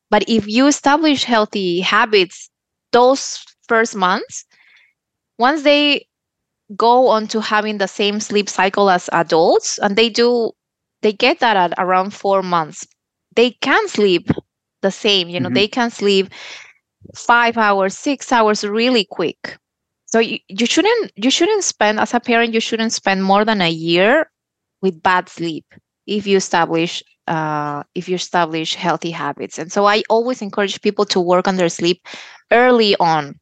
but 0.10 0.24
if 0.28 0.48
you 0.48 0.68
establish 0.68 1.24
healthy 1.26 1.82
habits 1.82 2.50
those 2.92 3.44
first 3.68 3.96
months 3.96 4.46
once 5.38 5.64
they 5.64 6.06
go 6.76 7.08
on 7.08 7.28
to 7.28 7.42
having 7.42 7.78
the 7.78 7.88
same 7.88 8.20
sleep 8.20 8.50
cycle 8.50 8.90
as 8.90 9.10
adults 9.14 9.78
and 9.80 9.96
they 9.96 10.10
do 10.10 10.52
they 11.02 11.14
get 11.14 11.40
that 11.40 11.58
at 11.58 11.74
around 11.78 12.14
four 12.14 12.42
months 12.44 12.88
they 13.36 13.52
can 13.62 13.88
sleep 13.88 14.30
the 14.82 14.92
same 14.92 15.30
you 15.30 15.40
know 15.40 15.50
Mhm. 15.50 15.54
they 15.54 15.68
can 15.68 15.90
sleep 15.90 16.30
five 17.16 17.58
hours 17.58 17.98
six 17.98 18.32
hours 18.32 18.64
really 18.66 19.06
quick 19.10 19.58
so 20.16 20.20
you, 20.20 20.40
you 20.48 20.66
shouldn't 20.66 21.12
you 21.18 21.30
shouldn't 21.30 21.66
spend 21.66 22.00
as 22.00 22.14
a 22.14 22.22
parent 22.22 22.54
you 22.54 22.62
shouldn't 22.62 22.94
spend 22.94 23.22
more 23.22 23.44
than 23.44 23.60
a 23.60 23.70
year 23.70 24.32
with 24.82 25.04
bad 25.04 25.28
sleep 25.28 25.66
if 26.08 26.26
you 26.26 26.38
establish 26.38 27.04
uh, 27.28 27.84
if 27.96 28.08
you 28.08 28.16
establish 28.16 28.76
healthy 28.76 29.12
habits. 29.12 29.60
And 29.60 29.74
so 29.74 29.84
i 29.88 30.04
always 30.10 30.42
encourage 30.42 30.82
people 30.82 31.04
to 31.08 31.20
work 31.20 31.50
on 31.50 31.58
their 31.58 31.68
sleep 31.68 32.00
early 32.50 32.96
on. 32.96 33.38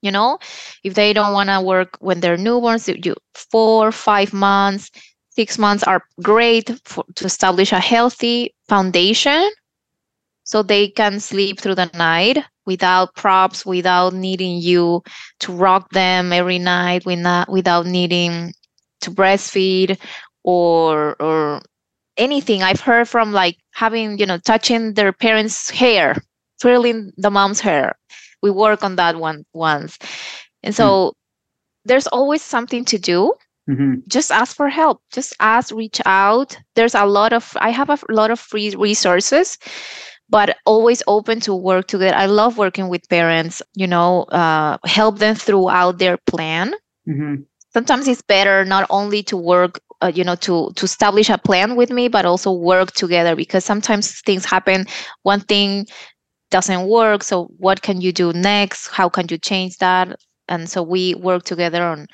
You 0.00 0.10
know 0.10 0.38
if 0.84 0.94
they 0.94 1.12
don't 1.12 1.34
want 1.34 1.50
to 1.50 1.60
work 1.60 1.98
when 2.00 2.20
they're 2.20 2.38
newborns 2.38 2.88
you 2.88 3.14
four 3.34 3.92
five 3.92 4.32
months 4.32 4.90
six 5.28 5.58
months 5.58 5.84
are 5.84 6.02
great 6.22 6.70
for, 6.86 7.04
to 7.16 7.26
establish 7.26 7.72
a 7.72 7.86
healthy 7.94 8.54
foundation 8.70 9.50
so 10.44 10.62
they 10.62 10.88
can 10.88 11.20
sleep 11.20 11.60
through 11.60 11.74
the 11.74 11.90
night 11.92 12.38
without 12.66 13.14
props 13.14 13.64
without 13.64 14.12
needing 14.12 14.58
you 14.58 15.02
to 15.40 15.52
rock 15.52 15.90
them 15.90 16.32
every 16.32 16.58
night 16.58 17.04
without, 17.06 17.48
without 17.48 17.86
needing 17.86 18.52
to 19.00 19.10
breastfeed 19.10 19.98
or 20.44 21.16
or 21.20 21.60
anything. 22.16 22.62
I've 22.62 22.80
heard 22.80 23.08
from 23.08 23.32
like 23.32 23.56
having 23.72 24.18
you 24.18 24.26
know 24.26 24.38
touching 24.38 24.94
their 24.94 25.12
parents 25.12 25.70
hair 25.70 26.16
twirling 26.60 27.12
the 27.16 27.30
mom's 27.30 27.60
hair. 27.60 27.96
We 28.42 28.50
work 28.50 28.84
on 28.84 28.96
that 28.96 29.16
one 29.16 29.44
once. 29.52 29.98
And 30.62 30.74
so 30.74 30.86
mm. 30.86 31.12
there's 31.84 32.06
always 32.06 32.42
something 32.42 32.84
to 32.86 32.98
do. 32.98 33.34
Mm-hmm. 33.68 34.00
just 34.08 34.32
ask 34.32 34.56
for 34.56 34.68
help. 34.68 35.00
Just 35.12 35.32
ask 35.38 35.72
reach 35.72 36.00
out. 36.04 36.58
There's 36.74 36.94
a 36.94 37.06
lot 37.06 37.32
of 37.32 37.56
i 37.60 37.70
have 37.70 37.90
a 37.90 37.98
lot 38.08 38.30
of 38.30 38.40
free 38.40 38.74
resources 38.76 39.58
but 40.30 40.56
always 40.66 41.02
open 41.08 41.40
to 41.40 41.54
work 41.54 41.88
together. 41.88 42.16
I 42.16 42.26
love 42.26 42.58
working 42.58 42.88
with 42.88 43.08
parents 43.08 43.62
you 43.74 43.86
know 43.86 44.24
uh, 44.24 44.78
help 44.86 45.18
them 45.18 45.34
throughout 45.36 45.98
their 45.98 46.18
plan. 46.26 46.74
Mm-hmm. 47.08 47.42
sometimes 47.72 48.06
it's 48.08 48.22
better 48.22 48.64
not 48.64 48.86
only 48.90 49.22
to 49.24 49.36
work 49.36 49.80
uh, 50.02 50.12
you 50.14 50.22
know 50.22 50.36
to 50.36 50.70
to 50.76 50.84
establish 50.84 51.30
a 51.30 51.38
plan 51.38 51.76
with 51.76 51.90
me 51.90 52.08
but 52.08 52.26
also 52.26 52.52
work 52.52 52.92
together 52.92 53.34
because 53.34 53.64
sometimes 53.64 54.20
things 54.20 54.44
happen 54.44 54.86
one 55.22 55.40
thing 55.40 55.86
doesn't 56.50 56.86
work 56.88 57.22
so 57.22 57.46
what 57.58 57.82
can 57.82 58.00
you 58.00 58.12
do 58.12 58.32
next? 58.32 58.88
How 58.88 59.08
can 59.08 59.26
you 59.30 59.38
change 59.38 59.78
that? 59.78 60.18
And 60.48 60.68
so 60.68 60.82
we 60.82 61.14
work 61.14 61.44
together 61.44 61.82
on 61.82 62.06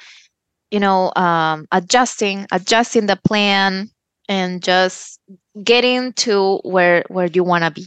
you 0.71 0.81
know 0.81 1.13
um, 1.17 1.67
adjusting 1.73 2.47
adjusting 2.53 3.07
the 3.07 3.17
plan 3.17 3.89
and 4.29 4.63
just 4.63 5.21
getting 5.65 6.13
to 6.15 6.59
where 6.65 7.05
where 7.09 7.27
you 7.27 7.45
want 7.45 7.65
to 7.65 7.71
be 7.71 7.87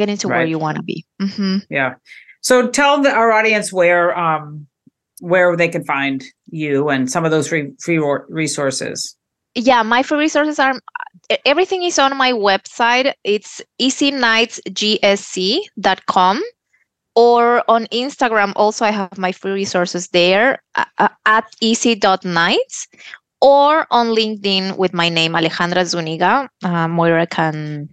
getting 0.00 0.16
to 0.18 0.28
right. 0.28 0.36
where 0.38 0.46
you 0.46 0.58
want 0.58 0.76
to 0.76 0.82
be. 0.82 1.04
Mm-hmm. 1.20 1.58
yeah. 1.68 1.94
So 2.42 2.68
tell 2.68 3.02
the, 3.02 3.10
our 3.10 3.32
audience 3.32 3.70
where 3.72 4.16
um 4.18 4.66
where 5.20 5.54
they 5.56 5.68
can 5.68 5.84
find 5.84 6.24
you 6.46 6.88
and 6.88 7.10
some 7.10 7.26
of 7.26 7.30
those 7.30 7.48
free 7.48 7.72
free 7.80 7.98
resources. 8.28 9.16
Yeah 9.54 9.82
my 9.82 10.02
free 10.02 10.18
resources 10.18 10.58
are 10.58 10.80
everything 11.44 11.82
is 11.82 11.98
on 11.98 12.16
my 12.16 12.32
website. 12.32 13.12
It's 13.24 13.60
easynightsgsc.com 13.80 16.42
or 17.16 17.64
on 17.66 17.86
instagram 17.86 18.52
also 18.54 18.84
i 18.84 18.90
have 18.90 19.18
my 19.18 19.32
free 19.32 19.50
resources 19.50 20.06
there 20.12 20.62
uh, 20.76 20.84
uh 20.98 21.08
at 21.26 21.44
easy.nights 21.60 22.86
or 23.40 23.86
on 23.90 24.08
linkedin 24.08 24.76
with 24.76 24.92
my 24.92 25.08
name 25.08 25.32
alejandra 25.32 25.84
zuniga. 25.84 26.48
Uh, 26.62 26.86
Moyra 26.86 27.28
can 27.28 27.88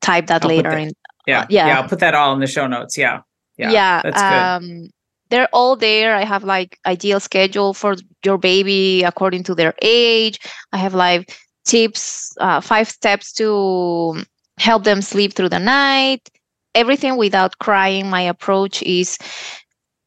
type 0.00 0.26
that 0.26 0.44
I'll 0.44 0.48
later 0.48 0.72
in 0.72 0.92
yeah, 1.28 1.46
yeah 1.48 1.66
yeah 1.68 1.80
i'll 1.80 1.88
put 1.88 2.00
that 2.00 2.14
all 2.14 2.32
in 2.34 2.40
the 2.40 2.46
show 2.46 2.66
notes 2.66 2.98
yeah 2.98 3.20
yeah, 3.56 3.70
yeah 3.70 4.02
that's 4.02 4.22
good 4.22 4.78
um, 4.82 4.90
they're 5.30 5.48
all 5.52 5.76
there. 5.76 6.14
I 6.14 6.24
have 6.24 6.44
like 6.44 6.78
ideal 6.86 7.20
schedule 7.20 7.74
for 7.74 7.96
your 8.24 8.38
baby 8.38 9.02
according 9.02 9.42
to 9.44 9.54
their 9.54 9.74
age. 9.82 10.38
I 10.72 10.78
have 10.78 10.94
like 10.94 11.36
tips, 11.64 12.32
uh, 12.40 12.60
five 12.60 12.88
steps 12.88 13.32
to 13.34 14.22
help 14.58 14.84
them 14.84 15.02
sleep 15.02 15.34
through 15.34 15.50
the 15.50 15.58
night. 15.58 16.28
Everything 16.74 17.16
without 17.16 17.58
crying. 17.58 18.08
My 18.08 18.22
approach 18.22 18.82
is 18.82 19.18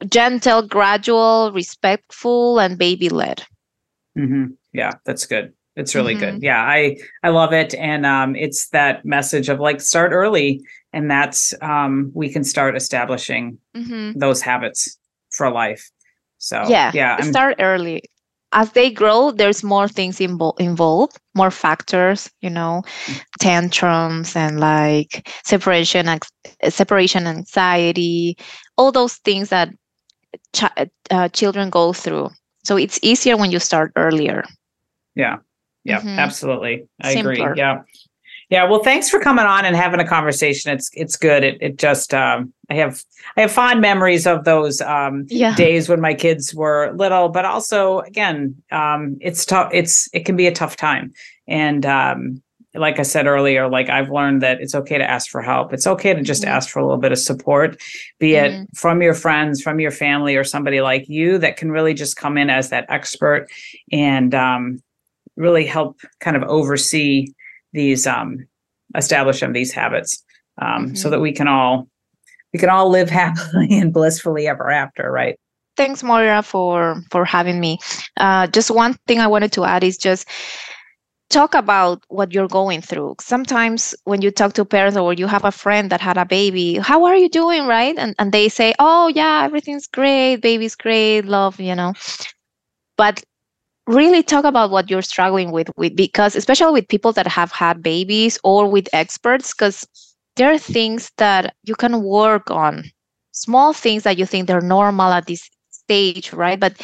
gentle, 0.10 0.62
gradual, 0.62 1.52
respectful, 1.54 2.60
and 2.60 2.78
baby 2.78 3.10
led. 3.10 3.44
Mm-hmm. 4.18 4.54
Yeah, 4.74 4.94
that's 5.06 5.26
good. 5.26 5.54
It's 5.76 5.96
really 5.96 6.16
mm-hmm. 6.16 6.36
good. 6.36 6.44
Yeah, 6.44 6.62
I 6.62 6.98
I 7.24 7.30
love 7.30 7.54
it, 7.54 7.74
and 7.76 8.06
um, 8.06 8.36
it's 8.36 8.70
that 8.70 9.06
message 9.06 9.48
of 9.48 9.60
like 9.60 9.80
start 9.80 10.12
early, 10.12 10.62
and 10.92 11.10
that's 11.10 11.54
um, 11.62 12.12
we 12.14 12.32
can 12.32 12.44
start 12.44 12.76
establishing 12.76 13.58
mm-hmm. 13.76 14.20
those 14.20 14.42
habits 14.42 14.98
for 15.32 15.50
life. 15.50 15.90
So 16.40 16.68
yeah, 16.68 16.92
yeah, 16.94 17.18
I'm, 17.20 17.32
start 17.32 17.56
early. 17.60 18.04
As 18.52 18.74
they 18.74 18.92
grow, 18.92 19.32
there's 19.32 19.64
more 19.64 19.88
things 19.88 20.18
invo- 20.20 20.60
involved, 20.60 21.18
more 21.36 21.52
factors, 21.52 22.30
you 22.42 22.50
know, 22.50 22.84
tantrums 23.40 24.36
and 24.36 24.60
like 24.60 25.30
separation, 25.46 26.10
separation 26.68 27.28
anxiety, 27.28 28.36
all 28.76 28.92
those 28.92 29.16
things 29.24 29.48
that 29.50 29.70
ch- 30.54 30.90
uh, 31.12 31.30
children 31.30 31.70
go 31.70 31.94
through. 31.94 32.30
So 32.66 32.76
it's 32.76 33.00
easier 33.02 33.38
when 33.38 33.52
you 33.52 33.60
start 33.60 33.94
earlier. 33.96 34.44
Yeah, 35.16 35.38
yeah, 35.84 36.00
mm-hmm. 36.00 36.20
absolutely. 36.20 36.88
I 37.02 37.14
Simpler. 37.14 37.32
agree. 37.32 37.54
Yeah. 37.58 37.82
Yeah, 38.50 38.66
well, 38.66 38.84
thanks 38.84 39.10
for 39.10 39.18
coming 39.18 39.46
on 39.46 39.64
and 39.64 39.78
having 39.78 40.02
a 40.02 40.08
conversation. 40.08 40.74
It's 40.74 40.92
it's 40.94 41.16
good. 41.16 41.42
It 41.42 41.58
it 41.62 41.78
just 41.78 42.14
um, 42.14 42.52
I 42.70 42.74
have 42.74 43.02
I 43.38 43.42
have 43.42 43.52
fond 43.52 43.80
memories 43.80 44.28
of 44.28 44.44
those 44.44 44.82
um, 44.82 45.26
yeah. 45.30 45.56
days 45.56 45.88
when 45.88 46.02
my 46.02 46.14
kids 46.14 46.54
were 46.54 46.92
little, 46.98 47.30
but 47.30 47.46
also 47.46 48.00
again, 48.00 48.62
um, 48.70 49.18
it's 49.22 49.46
tough. 49.46 49.70
It's 49.72 50.10
it 50.12 50.26
can 50.26 50.36
be 50.36 50.48
a 50.48 50.52
tough 50.52 50.76
time, 50.76 51.14
and 51.48 51.86
um, 51.86 52.44
like 52.74 53.00
I 53.00 53.04
said 53.04 53.26
earlier, 53.26 53.70
like 53.70 53.90
I've 53.90 54.10
learned 54.10 54.42
that 54.42 54.60
it's 54.60 54.76
okay 54.76 54.98
to 54.98 55.10
ask 55.10 55.30
for 55.30 55.42
help. 55.42 55.72
It's 55.72 55.88
okay 55.88 56.14
to 56.14 56.22
just 56.22 56.44
mm-hmm. 56.44 56.52
ask 56.52 56.70
for 56.70 56.80
a 56.80 56.84
little 56.84 57.00
bit 57.00 57.14
of 57.14 57.20
support, 57.20 57.82
be 58.20 58.32
mm-hmm. 58.32 58.64
it 58.64 58.70
from 58.76 59.02
your 59.02 59.14
friends, 59.14 59.62
from 59.62 59.80
your 59.80 59.92
family, 59.92 60.36
or 60.36 60.44
somebody 60.44 60.82
like 60.82 61.08
you 61.08 61.38
that 61.38 61.56
can 61.56 61.72
really 61.72 61.94
just 61.94 62.18
come 62.18 62.38
in 62.38 62.50
as 62.50 62.70
that 62.70 62.86
expert 62.90 63.48
and 63.94 64.36
um, 64.36 64.82
really 65.42 65.66
help 65.66 66.00
kind 66.20 66.38
of 66.38 66.44
oversee 66.44 67.28
these 67.74 68.06
um, 68.06 68.48
establish 68.96 69.40
them 69.40 69.54
these 69.54 69.72
habits 69.72 70.24
um, 70.62 70.86
mm-hmm. 70.86 70.96
so 70.96 71.10
that 71.10 71.20
we 71.20 71.32
can 71.32 71.48
all 71.48 71.88
we 72.54 72.60
can 72.60 72.70
all 72.70 72.90
live 72.90 73.10
happily 73.22 73.80
and 73.80 73.92
blissfully 73.94 74.48
ever 74.48 74.70
after 74.70 75.12
right? 75.12 75.38
Thanks 75.78 76.04
Moyra 76.04 76.46
for 76.46 77.02
for 77.12 77.26
having 77.26 77.60
me. 77.60 77.80
Uh, 78.18 78.48
just 78.48 78.70
one 78.72 78.94
thing 79.08 79.20
i 79.20 79.28
wanted 79.28 79.52
to 79.54 79.66
add 79.66 79.84
is 79.84 79.98
just 79.98 80.28
talk 81.30 81.56
about 81.56 82.04
what 82.10 82.34
you're 82.34 82.50
going 82.50 82.82
through. 82.82 83.16
Sometimes 83.22 83.96
when 84.04 84.22
you 84.22 84.32
talk 84.32 84.52
to 84.54 84.66
parents 84.66 84.98
or 84.98 85.14
you 85.14 85.28
have 85.28 85.46
a 85.46 85.52
friend 85.52 85.90
that 85.90 86.02
had 86.02 86.18
a 86.18 86.26
baby 86.26 86.76
how 86.76 87.06
are 87.06 87.16
you 87.16 87.30
doing? 87.30 87.66
Right? 87.66 87.98
And, 87.98 88.16
and 88.20 88.32
they 88.32 88.50
say 88.50 88.74
oh 88.80 89.08
yeah 89.08 89.44
everything's 89.46 89.88
great. 89.88 90.38
Baby's 90.38 90.76
great. 90.76 91.22
Love 91.26 91.60
you 91.60 91.74
know? 91.74 91.94
But 92.98 93.24
really 93.88 94.24
talk 94.24 94.46
about 94.46 94.72
what 94.72 94.90
you're 94.90 95.02
struggling 95.02 95.52
with 95.52 95.70
with 95.78 95.96
because 95.96 96.36
especially 96.36 96.72
with 96.72 96.88
people 96.88 97.12
that 97.12 97.28
have 97.28 97.52
had 97.52 97.82
babies 97.82 98.40
or 98.44 98.68
with 98.70 98.88
experts 98.94 99.54
because 99.54 99.88
there 100.36 100.52
are 100.52 100.58
things 100.58 101.12
that 101.18 101.56
you 101.64 101.76
can 101.76 102.04
work 102.04 102.50
on. 102.52 102.84
Small 103.32 103.74
things 103.74 104.04
that 104.04 104.18
you 104.18 104.26
think 104.26 104.48
they're 104.48 104.62
normal 104.62 105.12
at 105.12 105.26
this 105.26 105.50
stage 105.70 106.32
right? 106.34 106.60
But 106.60 106.78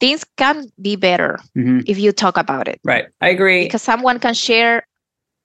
things 0.00 0.24
can 0.36 0.66
be 0.80 0.96
better 0.96 1.38
mm-hmm. 1.56 1.80
if 1.86 1.98
you 1.98 2.12
talk 2.12 2.36
about 2.36 2.68
it. 2.68 2.80
Right. 2.84 3.06
I 3.20 3.28
agree. 3.28 3.64
Because 3.64 3.82
someone 3.82 4.18
can 4.18 4.34
share 4.34 4.86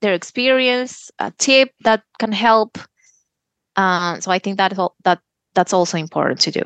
their 0.01 0.13
experience 0.13 1.11
a 1.19 1.31
tip 1.37 1.71
that 1.81 2.03
can 2.19 2.31
help. 2.31 2.77
Uh, 3.75 4.19
so 4.19 4.31
i 4.31 4.39
think 4.39 4.57
that 4.57 4.73
that 5.05 5.19
that's 5.53 5.73
also 5.73 5.97
important 5.97 6.39
to 6.41 6.51
do. 6.51 6.63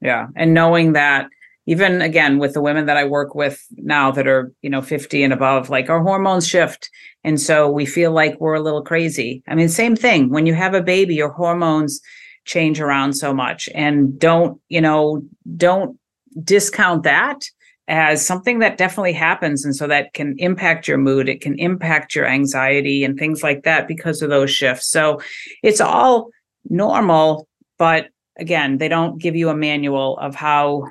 Yeah. 0.00 0.28
And 0.36 0.54
knowing 0.54 0.92
that 0.92 1.28
even 1.66 2.02
again 2.02 2.38
with 2.38 2.54
the 2.54 2.62
women 2.62 2.86
that 2.86 2.96
I 2.96 3.04
work 3.04 3.34
with 3.34 3.64
now 3.76 4.10
that 4.10 4.26
are, 4.26 4.52
you 4.62 4.70
know, 4.70 4.82
50 4.82 5.22
and 5.22 5.32
above, 5.32 5.70
like 5.70 5.88
our 5.88 6.02
hormones 6.02 6.46
shift. 6.46 6.90
And 7.24 7.40
so 7.40 7.70
we 7.70 7.86
feel 7.86 8.10
like 8.12 8.40
we're 8.40 8.54
a 8.54 8.60
little 8.60 8.82
crazy. 8.82 9.42
I 9.46 9.54
mean, 9.54 9.68
same 9.68 9.94
thing. 9.94 10.30
When 10.30 10.46
you 10.46 10.54
have 10.54 10.74
a 10.74 10.82
baby, 10.82 11.14
your 11.14 11.32
hormones 11.32 12.00
change 12.44 12.80
around 12.80 13.12
so 13.14 13.32
much. 13.32 13.68
And 13.74 14.18
don't, 14.18 14.60
you 14.68 14.80
know, 14.80 15.22
don't 15.56 15.96
discount 16.42 17.04
that 17.04 17.44
as 17.88 18.24
something 18.24 18.58
that 18.60 18.78
definitely 18.78 19.12
happens. 19.12 19.64
And 19.64 19.76
so 19.76 19.86
that 19.86 20.14
can 20.14 20.34
impact 20.38 20.88
your 20.88 20.98
mood, 20.98 21.28
it 21.28 21.40
can 21.40 21.58
impact 21.58 22.14
your 22.14 22.26
anxiety 22.26 23.04
and 23.04 23.18
things 23.18 23.42
like 23.42 23.62
that 23.64 23.86
because 23.86 24.22
of 24.22 24.30
those 24.30 24.50
shifts. 24.50 24.88
So 24.88 25.20
it's 25.62 25.80
all 25.80 26.30
normal, 26.68 27.46
but 27.78 28.08
again, 28.38 28.78
they 28.78 28.88
don't 28.88 29.20
give 29.20 29.36
you 29.36 29.48
a 29.48 29.56
manual 29.56 30.16
of 30.18 30.34
how 30.34 30.84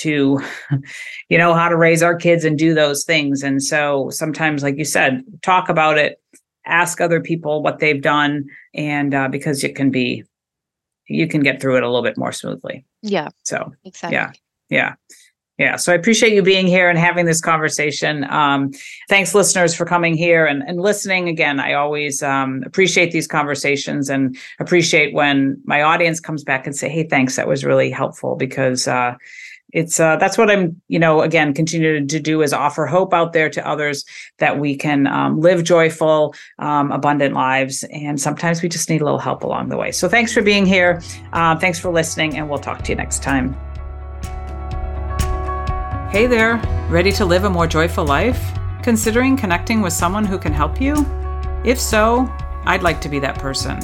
to 0.00 0.40
you 1.28 1.38
know 1.38 1.54
how 1.54 1.68
to 1.68 1.76
raise 1.76 2.02
our 2.02 2.14
kids 2.14 2.44
and 2.44 2.58
do 2.58 2.74
those 2.74 3.04
things 3.04 3.42
and 3.42 3.62
so 3.62 4.10
sometimes 4.10 4.62
like 4.62 4.76
you 4.76 4.84
said 4.84 5.22
talk 5.42 5.68
about 5.68 5.98
it 5.98 6.20
ask 6.66 7.00
other 7.00 7.20
people 7.20 7.62
what 7.62 7.78
they've 7.78 8.02
done 8.02 8.44
and 8.74 9.14
uh, 9.14 9.28
because 9.28 9.62
it 9.62 9.76
can 9.76 9.90
be 9.90 10.24
you 11.08 11.26
can 11.26 11.42
get 11.42 11.60
through 11.60 11.76
it 11.76 11.82
a 11.82 11.86
little 11.86 12.02
bit 12.02 12.16
more 12.18 12.32
smoothly 12.32 12.84
yeah 13.02 13.28
so 13.44 13.72
exactly 13.84 14.16
yeah 14.16 14.32
yeah 14.68 14.94
Yeah. 15.60 15.76
So 15.76 15.92
I 15.92 15.94
appreciate 15.94 16.32
you 16.32 16.42
being 16.42 16.66
here 16.66 16.88
and 16.88 16.98
having 16.98 17.26
this 17.26 17.42
conversation. 17.42 18.24
Um, 18.30 18.70
thanks, 19.10 19.34
listeners, 19.34 19.74
for 19.74 19.84
coming 19.84 20.14
here 20.16 20.46
and, 20.46 20.62
and 20.66 20.80
listening. 20.80 21.28
Again, 21.28 21.60
I 21.60 21.74
always 21.74 22.22
um, 22.22 22.62
appreciate 22.64 23.12
these 23.12 23.26
conversations 23.26 24.08
and 24.08 24.38
appreciate 24.58 25.12
when 25.12 25.60
my 25.64 25.82
audience 25.82 26.18
comes 26.18 26.44
back 26.44 26.66
and 26.66 26.74
say, 26.74 26.88
hey, 26.88 27.06
thanks. 27.06 27.36
That 27.36 27.46
was 27.46 27.62
really 27.62 27.90
helpful 27.90 28.36
because 28.36 28.88
uh, 28.88 29.16
it's 29.72 30.00
uh, 30.00 30.16
that's 30.16 30.36
what 30.36 30.50
I'm, 30.50 30.80
you 30.88 30.98
know, 30.98 31.22
again, 31.22 31.54
continue 31.54 32.06
to 32.06 32.20
do 32.20 32.42
is 32.42 32.52
offer 32.52 32.86
hope 32.86 33.14
out 33.14 33.32
there 33.32 33.48
to 33.50 33.66
others 33.66 34.04
that 34.38 34.58
we 34.58 34.76
can 34.76 35.06
um, 35.06 35.40
live 35.40 35.64
joyful, 35.64 36.34
um, 36.58 36.90
abundant 36.92 37.34
lives. 37.34 37.84
And 37.84 38.20
sometimes 38.20 38.62
we 38.62 38.68
just 38.68 38.88
need 38.88 39.00
a 39.00 39.04
little 39.04 39.18
help 39.18 39.42
along 39.44 39.68
the 39.68 39.76
way. 39.76 39.92
So 39.92 40.08
thanks 40.08 40.32
for 40.32 40.42
being 40.42 40.66
here. 40.66 41.02
Uh, 41.32 41.56
thanks 41.58 41.78
for 41.78 41.90
listening, 41.90 42.36
and 42.36 42.48
we'll 42.48 42.58
talk 42.58 42.82
to 42.82 42.92
you 42.92 42.96
next 42.96 43.22
time. 43.22 43.54
Hey 46.10 46.26
there, 46.26 46.56
ready 46.88 47.12
to 47.12 47.24
live 47.24 47.44
a 47.44 47.50
more 47.50 47.66
joyful 47.66 48.04
life? 48.04 48.52
Considering 48.82 49.36
connecting 49.36 49.80
with 49.80 49.92
someone 49.92 50.24
who 50.24 50.38
can 50.38 50.52
help 50.52 50.80
you? 50.80 50.94
If 51.64 51.78
so, 51.80 52.28
I'd 52.64 52.82
like 52.82 53.00
to 53.02 53.08
be 53.08 53.18
that 53.20 53.38
person. 53.38 53.78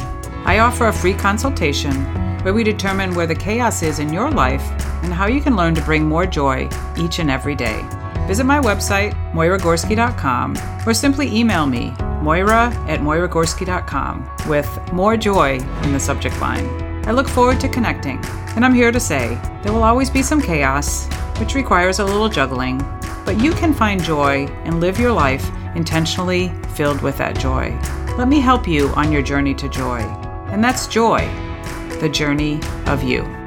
I 0.47 0.61
offer 0.61 0.86
a 0.86 0.92
free 0.92 1.12
consultation 1.12 1.92
where 2.44 2.55
we 2.55 2.62
determine 2.62 3.16
where 3.16 3.26
the 3.26 3.34
chaos 3.34 3.82
is 3.82 3.99
in 3.99 4.12
your 4.12 4.30
life 4.30 4.62
and 5.03 5.12
how 5.12 5.26
you 5.26 5.40
can 5.40 5.57
learn 5.57 5.74
to 5.74 5.82
bring 5.82 6.07
more 6.07 6.24
joy 6.24 6.68
each 6.97 7.18
and 7.18 7.28
every 7.28 7.57
day. 7.57 7.84
Visit 8.28 8.44
my 8.44 8.61
website, 8.61 9.12
moyragorski.com, 9.32 10.57
or 10.86 10.94
simply 10.94 11.36
email 11.36 11.66
me, 11.66 11.90
moyra 12.22 12.72
at 12.88 13.01
moyragorski.com, 13.01 14.30
with 14.49 14.92
more 14.92 15.16
joy 15.16 15.59
in 15.82 15.92
the 15.92 15.99
subject 15.99 16.40
line. 16.40 16.64
I 17.07 17.11
look 17.11 17.26
forward 17.26 17.59
to 17.62 17.68
connecting, 17.68 18.24
and 18.55 18.64
I'm 18.64 18.74
here 18.74 18.92
to 18.92 19.01
say 19.01 19.36
there 19.64 19.72
will 19.72 19.82
always 19.82 20.11
be 20.11 20.22
some 20.22 20.40
chaos, 20.40 21.09
which 21.40 21.57
requires 21.57 21.99
a 21.99 22.05
little 22.05 22.28
juggling, 22.28 22.78
but 23.24 23.40
you 23.40 23.51
can 23.51 23.74
find 23.74 24.01
joy 24.01 24.47
and 24.62 24.78
live 24.78 25.01
your 25.01 25.12
life 25.12 25.51
intentionally 25.74 26.53
filled 26.76 27.03
with 27.03 27.18
that 27.18 27.36
joy. 27.36 27.76
Let 28.16 28.28
me 28.28 28.38
help 28.38 28.68
you 28.68 28.90
on 28.90 29.11
your 29.11 29.22
journey 29.22 29.53
to 29.55 29.68
joy. 29.68 30.25
And 30.49 30.62
that's 30.62 30.86
joy 30.86 31.28
the 32.01 32.09
journey 32.09 32.61
of 32.86 33.03
you. 33.03 33.45